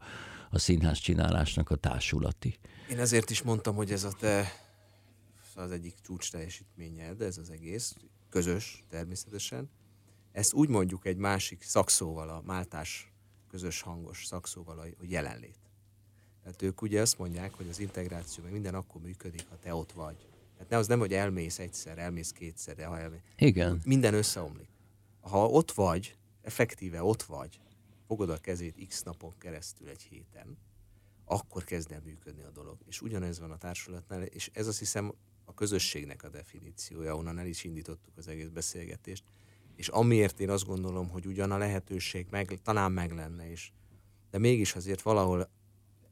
a 0.50 0.60
színház 0.60 0.98
csinálásnak 0.98 1.70
a 1.70 1.76
társulati. 1.76 2.58
Én 2.90 3.00
ezért 3.00 3.30
is 3.30 3.42
mondtam, 3.42 3.76
hogy 3.76 3.92
ez 3.92 4.04
a 4.04 4.12
te 4.20 4.52
az 5.56 5.72
egyik 5.72 5.96
csúcs 6.02 6.32
teljesítménye, 6.32 7.14
de 7.14 7.26
ez 7.26 7.38
az 7.38 7.50
egész, 7.50 7.96
közös 8.30 8.84
természetesen. 8.90 9.70
Ezt 10.32 10.54
úgy 10.54 10.70
mondjuk 10.70 11.06
egy 11.06 11.18
másik 11.18 11.62
szakszóval, 11.62 12.30
a 12.30 12.42
máltás 12.46 13.14
közös 13.50 13.82
hangos 13.82 14.26
szakszóval, 14.26 14.78
hogy 14.98 15.12
jelenlét. 15.12 15.63
Tehát 16.44 16.62
ők 16.62 16.82
ugye 16.82 17.02
azt 17.02 17.18
mondják, 17.18 17.54
hogy 17.54 17.68
az 17.70 17.80
integráció 17.80 18.44
meg 18.44 18.54
minden 18.54 18.76
akkor 18.76 19.02
működik, 19.02 19.46
ha 19.50 19.58
te 19.62 19.74
ott 19.74 19.92
vagy. 19.92 20.16
Tehát 20.54 20.70
ne 20.70 20.78
az 20.78 20.88
nem, 20.88 21.00
hogy 21.00 21.14
elmész 21.14 21.60
egyszer, 21.60 21.98
elmész 21.98 22.32
kétszer, 22.32 22.76
de 22.76 22.86
ha 22.86 23.00
elmész. 23.00 23.20
Igen. 23.38 23.82
Minden 23.86 24.14
összeomlik. 24.14 24.68
Ha 25.22 25.48
ott 25.48 25.72
vagy, 25.72 26.18
effektíve 26.42 27.04
ott 27.04 27.24
vagy, 27.24 27.60
fogod 28.08 28.30
a 28.30 28.38
kezét 28.38 28.88
x 28.88 29.04
napon 29.04 29.34
keresztül 29.38 29.88
egy 29.88 30.02
héten, 30.02 30.58
akkor 31.26 31.64
kezd 31.64 31.92
el 31.92 32.02
működni 32.06 32.44
a 32.44 32.52
dolog. 32.52 32.78
És 32.86 33.02
ugyanez 33.02 33.40
van 33.40 33.52
a 33.52 33.58
társulatnál, 33.58 34.24
és 34.24 34.50
ez 34.54 34.68
azt 34.68 34.80
hiszem 34.80 35.14
a 35.46 35.54
közösségnek 35.54 36.24
a 36.24 36.30
definíciója, 36.30 37.16
onnan 37.16 37.40
el 37.40 37.48
is 37.48 37.64
indítottuk 37.64 38.18
az 38.18 38.28
egész 38.28 38.48
beszélgetést, 38.48 39.24
és 39.76 39.88
amiért 39.88 40.40
én 40.40 40.50
azt 40.50 40.66
gondolom, 40.66 41.10
hogy 41.10 41.26
ugyan 41.26 41.52
a 41.52 41.58
lehetőség 41.58 42.28
meg, 42.30 42.60
talán 42.64 42.92
meg 42.92 43.12
lenne 43.12 43.52
is, 43.52 43.74
de 44.32 44.38
mégis 44.38 44.76
azért 44.76 45.02
valahol 45.02 45.50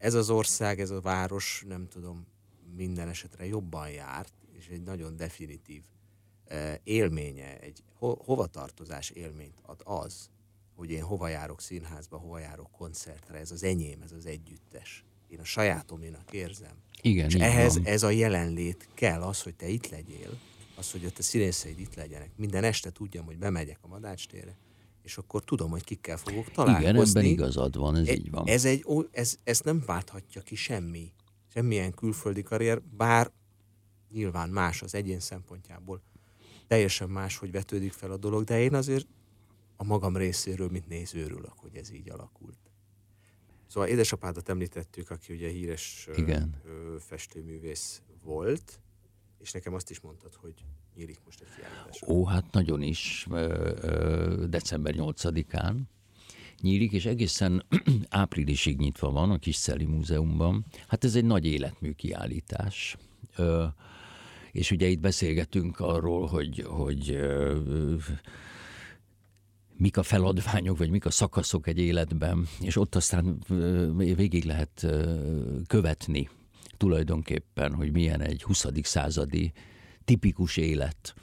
ez 0.01 0.13
az 0.13 0.29
ország, 0.29 0.79
ez 0.79 0.89
a 0.89 1.01
város, 1.01 1.63
nem 1.67 1.87
tudom, 1.87 2.27
minden 2.75 3.09
esetre 3.09 3.45
jobban 3.45 3.89
járt, 3.89 4.33
és 4.51 4.67
egy 4.67 4.81
nagyon 4.81 5.15
definitív 5.15 5.83
eh, 6.45 6.75
élménye, 6.83 7.59
egy 7.59 7.83
ho- 7.99 8.21
hovatartozás 8.25 9.09
élményt 9.09 9.59
ad 9.61 9.81
az, 9.83 10.29
hogy 10.75 10.91
én 10.91 11.03
hova 11.03 11.27
járok 11.27 11.61
színházba, 11.61 12.17
hova 12.17 12.39
járok 12.39 12.71
koncertre, 12.71 13.37
ez 13.37 13.51
az 13.51 13.63
enyém, 13.63 14.01
ez 14.01 14.11
az 14.11 14.25
együttes. 14.25 15.03
Én 15.27 15.39
a 15.39 15.43
sajátoménak 15.43 16.31
érzem. 16.31 16.75
Igen, 17.01 17.25
és 17.25 17.35
ehhez 17.35 17.75
van. 17.75 17.85
ez 17.85 18.03
a 18.03 18.09
jelenlét 18.09 18.87
kell, 18.93 19.21
az, 19.21 19.41
hogy 19.41 19.55
te 19.55 19.67
itt 19.67 19.89
legyél, 19.89 20.39
az, 20.75 20.91
hogy 20.91 21.05
a 21.05 21.11
te 21.11 21.21
színészeid 21.21 21.79
itt 21.79 21.95
legyenek. 21.95 22.31
Minden 22.35 22.63
este 22.63 22.89
tudjam, 22.89 23.25
hogy 23.25 23.37
bemegyek 23.37 23.77
a 23.81 23.87
Madács 23.87 24.27
térre, 24.27 24.57
és 25.01 25.17
akkor 25.17 25.43
tudom, 25.43 25.71
hogy 25.71 25.83
kikkel 25.83 26.17
fogok 26.17 26.51
találkozni. 26.51 26.89
Igen, 26.89 27.07
ebben 27.07 27.25
igazad 27.25 27.77
van, 27.77 27.95
ez 27.95 28.07
e, 28.07 28.13
így 28.13 28.31
van. 28.31 28.47
Ez 28.47 28.65
egy, 28.65 28.85
ez, 29.11 29.37
ez 29.43 29.59
nem 29.59 29.83
válthatja 29.85 30.41
ki 30.41 30.55
semmi, 30.55 31.13
semmilyen 31.47 31.91
külföldi 31.91 32.41
karrier, 32.41 32.81
bár 32.81 33.31
nyilván 34.11 34.49
más 34.49 34.81
az 34.81 34.95
egyén 34.95 35.19
szempontjából. 35.19 36.01
Teljesen 36.67 37.09
más, 37.09 37.37
hogy 37.37 37.51
vetődik 37.51 37.91
fel 37.91 38.11
a 38.11 38.17
dolog, 38.17 38.43
de 38.43 38.61
én 38.61 38.73
azért 38.73 39.07
a 39.75 39.83
magam 39.83 40.17
részéről, 40.17 40.69
mint 40.69 40.87
néző 40.87 41.23
örülök, 41.23 41.53
hogy 41.55 41.75
ez 41.75 41.91
így 41.91 42.09
alakult. 42.09 42.57
Szóval 43.67 43.89
édesapádat 43.89 44.49
említettük, 44.49 45.09
aki 45.09 45.33
ugye 45.33 45.49
híres 45.49 46.09
Igen. 46.15 46.61
festőművész 46.99 48.01
volt, 48.23 48.81
és 49.39 49.51
nekem 49.51 49.73
azt 49.73 49.89
is 49.89 49.99
mondtad, 49.99 50.35
hogy 50.35 50.53
nyílik 50.95 51.19
most 51.25 51.41
egy 51.41 51.47
kiállítás. 51.55 52.01
Ó, 52.07 52.25
hát 52.25 52.51
nagyon 52.51 52.81
is, 52.81 53.27
december 54.47 54.93
8-án 54.97 55.75
nyílik, 56.61 56.91
és 56.91 57.05
egészen 57.05 57.65
áprilisig 58.09 58.77
nyitva 58.77 59.11
van 59.11 59.31
a 59.31 59.39
Szeli 59.51 59.85
Múzeumban. 59.85 60.65
Hát 60.87 61.03
ez 61.03 61.15
egy 61.15 61.25
nagy 61.25 61.45
életmű 61.45 61.91
kiállítás. 61.91 62.97
És 64.51 64.71
ugye 64.71 64.87
itt 64.87 64.99
beszélgetünk 64.99 65.79
arról, 65.79 66.27
hogy, 66.27 66.65
hogy 66.67 67.19
mik 69.77 69.97
a 69.97 70.03
feladványok, 70.03 70.77
vagy 70.77 70.89
mik 70.89 71.05
a 71.05 71.11
szakaszok 71.11 71.67
egy 71.67 71.79
életben, 71.79 72.47
és 72.61 72.75
ott 72.75 72.95
aztán 72.95 73.43
végig 73.97 74.43
lehet 74.43 74.87
követni 75.67 76.29
tulajdonképpen, 76.77 77.73
hogy 77.73 77.91
milyen 77.91 78.21
egy 78.21 78.43
20. 78.43 78.65
századi 78.81 79.51
tipikus 80.05 80.57
élet, 80.57 81.13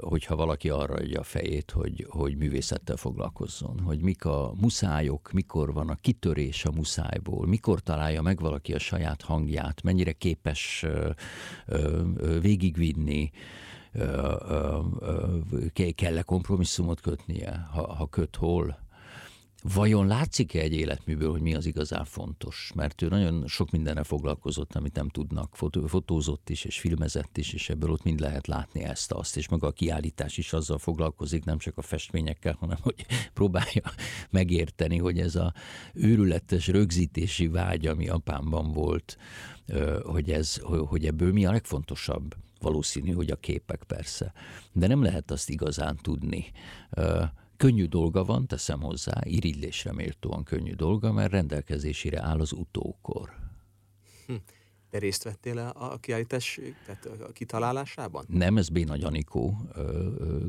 hogyha 0.00 0.36
valaki 0.36 0.68
arra 0.68 0.94
adja 0.94 1.20
a 1.20 1.22
fejét, 1.22 1.70
hogy, 1.70 2.06
hogy 2.08 2.36
művészettel 2.36 2.96
foglalkozzon, 2.96 3.80
hogy 3.80 4.00
mik 4.00 4.24
a 4.24 4.52
muszájok, 4.60 5.32
mikor 5.32 5.72
van 5.72 5.88
a 5.88 5.94
kitörés 5.94 6.64
a 6.64 6.70
muszájból, 6.70 7.46
mikor 7.46 7.80
találja 7.80 8.22
meg 8.22 8.40
valaki 8.40 8.74
a 8.74 8.78
saját 8.78 9.22
hangját, 9.22 9.82
mennyire 9.82 10.12
képes 10.12 10.86
végigvinni, 12.40 13.30
kell-e 15.94 16.22
kompromisszumot 16.22 17.00
kötnie, 17.00 17.68
ha, 17.72 17.94
ha 17.94 18.06
köt 18.06 18.36
hol, 18.36 18.78
Vajon 19.62 20.06
látszik-e 20.06 20.60
egy 20.60 20.72
életműből, 20.72 21.30
hogy 21.30 21.40
mi 21.40 21.54
az 21.54 21.66
igazán 21.66 22.04
fontos? 22.04 22.72
Mert 22.74 23.02
ő 23.02 23.08
nagyon 23.08 23.46
sok 23.46 23.70
mindenre 23.70 24.02
foglalkozott, 24.02 24.74
amit 24.74 24.94
nem 24.94 25.08
tudnak. 25.08 25.56
Fotózott 25.86 26.50
is, 26.50 26.64
és 26.64 26.78
filmezett 26.78 27.38
is, 27.38 27.52
és 27.52 27.68
ebből 27.68 27.90
ott 27.90 28.02
mind 28.02 28.20
lehet 28.20 28.46
látni 28.46 28.82
ezt, 28.82 29.12
azt, 29.12 29.36
és 29.36 29.48
maga 29.48 29.66
a 29.66 29.72
kiállítás 29.72 30.36
is 30.36 30.52
azzal 30.52 30.78
foglalkozik, 30.78 31.44
nem 31.44 31.58
csak 31.58 31.78
a 31.78 31.82
festményekkel, 31.82 32.56
hanem 32.60 32.76
hogy 32.80 33.06
próbálja 33.34 33.92
megérteni, 34.30 34.98
hogy 34.98 35.18
ez 35.18 35.34
a 35.34 35.54
őrületes 35.94 36.66
rögzítési 36.66 37.46
vágy, 37.46 37.86
ami 37.86 38.08
apámban 38.08 38.72
volt, 38.72 39.16
hogy, 40.02 40.30
ez, 40.30 40.56
hogy 40.86 41.06
ebből 41.06 41.32
mi 41.32 41.46
a 41.46 41.52
legfontosabb. 41.52 42.34
Valószínű, 42.60 43.12
hogy 43.12 43.30
a 43.30 43.36
képek 43.36 43.82
persze. 43.86 44.32
De 44.72 44.86
nem 44.86 45.02
lehet 45.02 45.30
azt 45.30 45.50
igazán 45.50 45.98
tudni 46.02 46.52
Könnyű 47.62 47.86
dolga 47.86 48.24
van, 48.24 48.46
teszem 48.46 48.80
hozzá, 48.80 49.20
irigylésre 49.22 49.92
méltóan 49.92 50.44
könnyű 50.44 50.74
dolga, 50.74 51.12
mert 51.12 51.30
rendelkezésére 51.30 52.22
áll 52.22 52.40
az 52.40 52.52
utókor. 52.52 53.30
Hm. 54.26 54.34
Te 54.90 54.98
részt 54.98 55.22
vettél 55.22 55.58
a 55.58 55.98
kiállítás 55.98 56.60
tehát 56.86 57.06
a 57.06 57.32
kitalálásában? 57.32 58.24
Nem, 58.28 58.56
ez 58.56 58.68
Béna 58.68 58.96
Gyanikó 58.96 59.56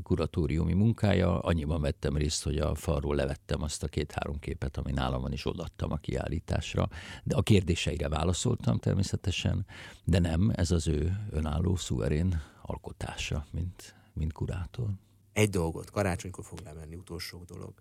kuratóriumi 0.03 0.73
munkája. 0.73 1.39
Annyiban 1.39 1.81
vettem 1.81 2.17
részt, 2.17 2.43
hogy 2.43 2.57
a 2.57 2.75
falról 2.75 3.15
levettem 3.15 3.61
azt 3.61 3.83
a 3.83 3.87
két-három 3.87 4.39
képet, 4.39 4.77
ami 4.77 4.91
nálam 4.91 5.21
van, 5.21 5.31
és 5.31 5.45
odaadtam 5.45 5.91
a 5.91 5.97
kiállításra. 5.97 6.87
De 7.23 7.35
a 7.35 7.41
kérdéseire 7.41 8.09
válaszoltam 8.09 8.77
természetesen, 8.77 9.65
de 10.03 10.19
nem, 10.19 10.51
ez 10.55 10.71
az 10.71 10.87
ő 10.87 11.27
önálló, 11.29 11.75
szuverén 11.75 12.41
alkotása, 12.61 13.45
mint, 13.51 13.95
mint 14.13 14.33
kurátor. 14.33 14.89
Egy 15.33 15.49
dolgot, 15.49 15.89
karácsonykor 15.89 16.45
fog 16.45 16.59
lemenni, 16.59 16.95
utolsó 16.95 17.43
dolog. 17.43 17.73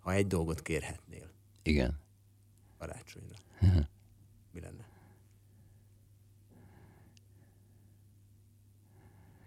Ha 0.00 0.12
egy 0.12 0.26
dolgot 0.26 0.62
kérhetnél. 0.62 1.30
Igen. 1.62 1.98
Karácsonyra. 2.78 3.38
Mi 4.52 4.60
lenne? 4.60 4.88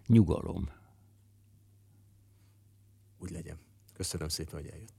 Nyugalom. 0.07 0.69
Úgy 3.17 3.29
legyen. 3.29 3.59
Köszönöm 3.93 4.27
szépen, 4.27 4.53
hogy 4.53 4.69
eljöttél. 4.69 4.96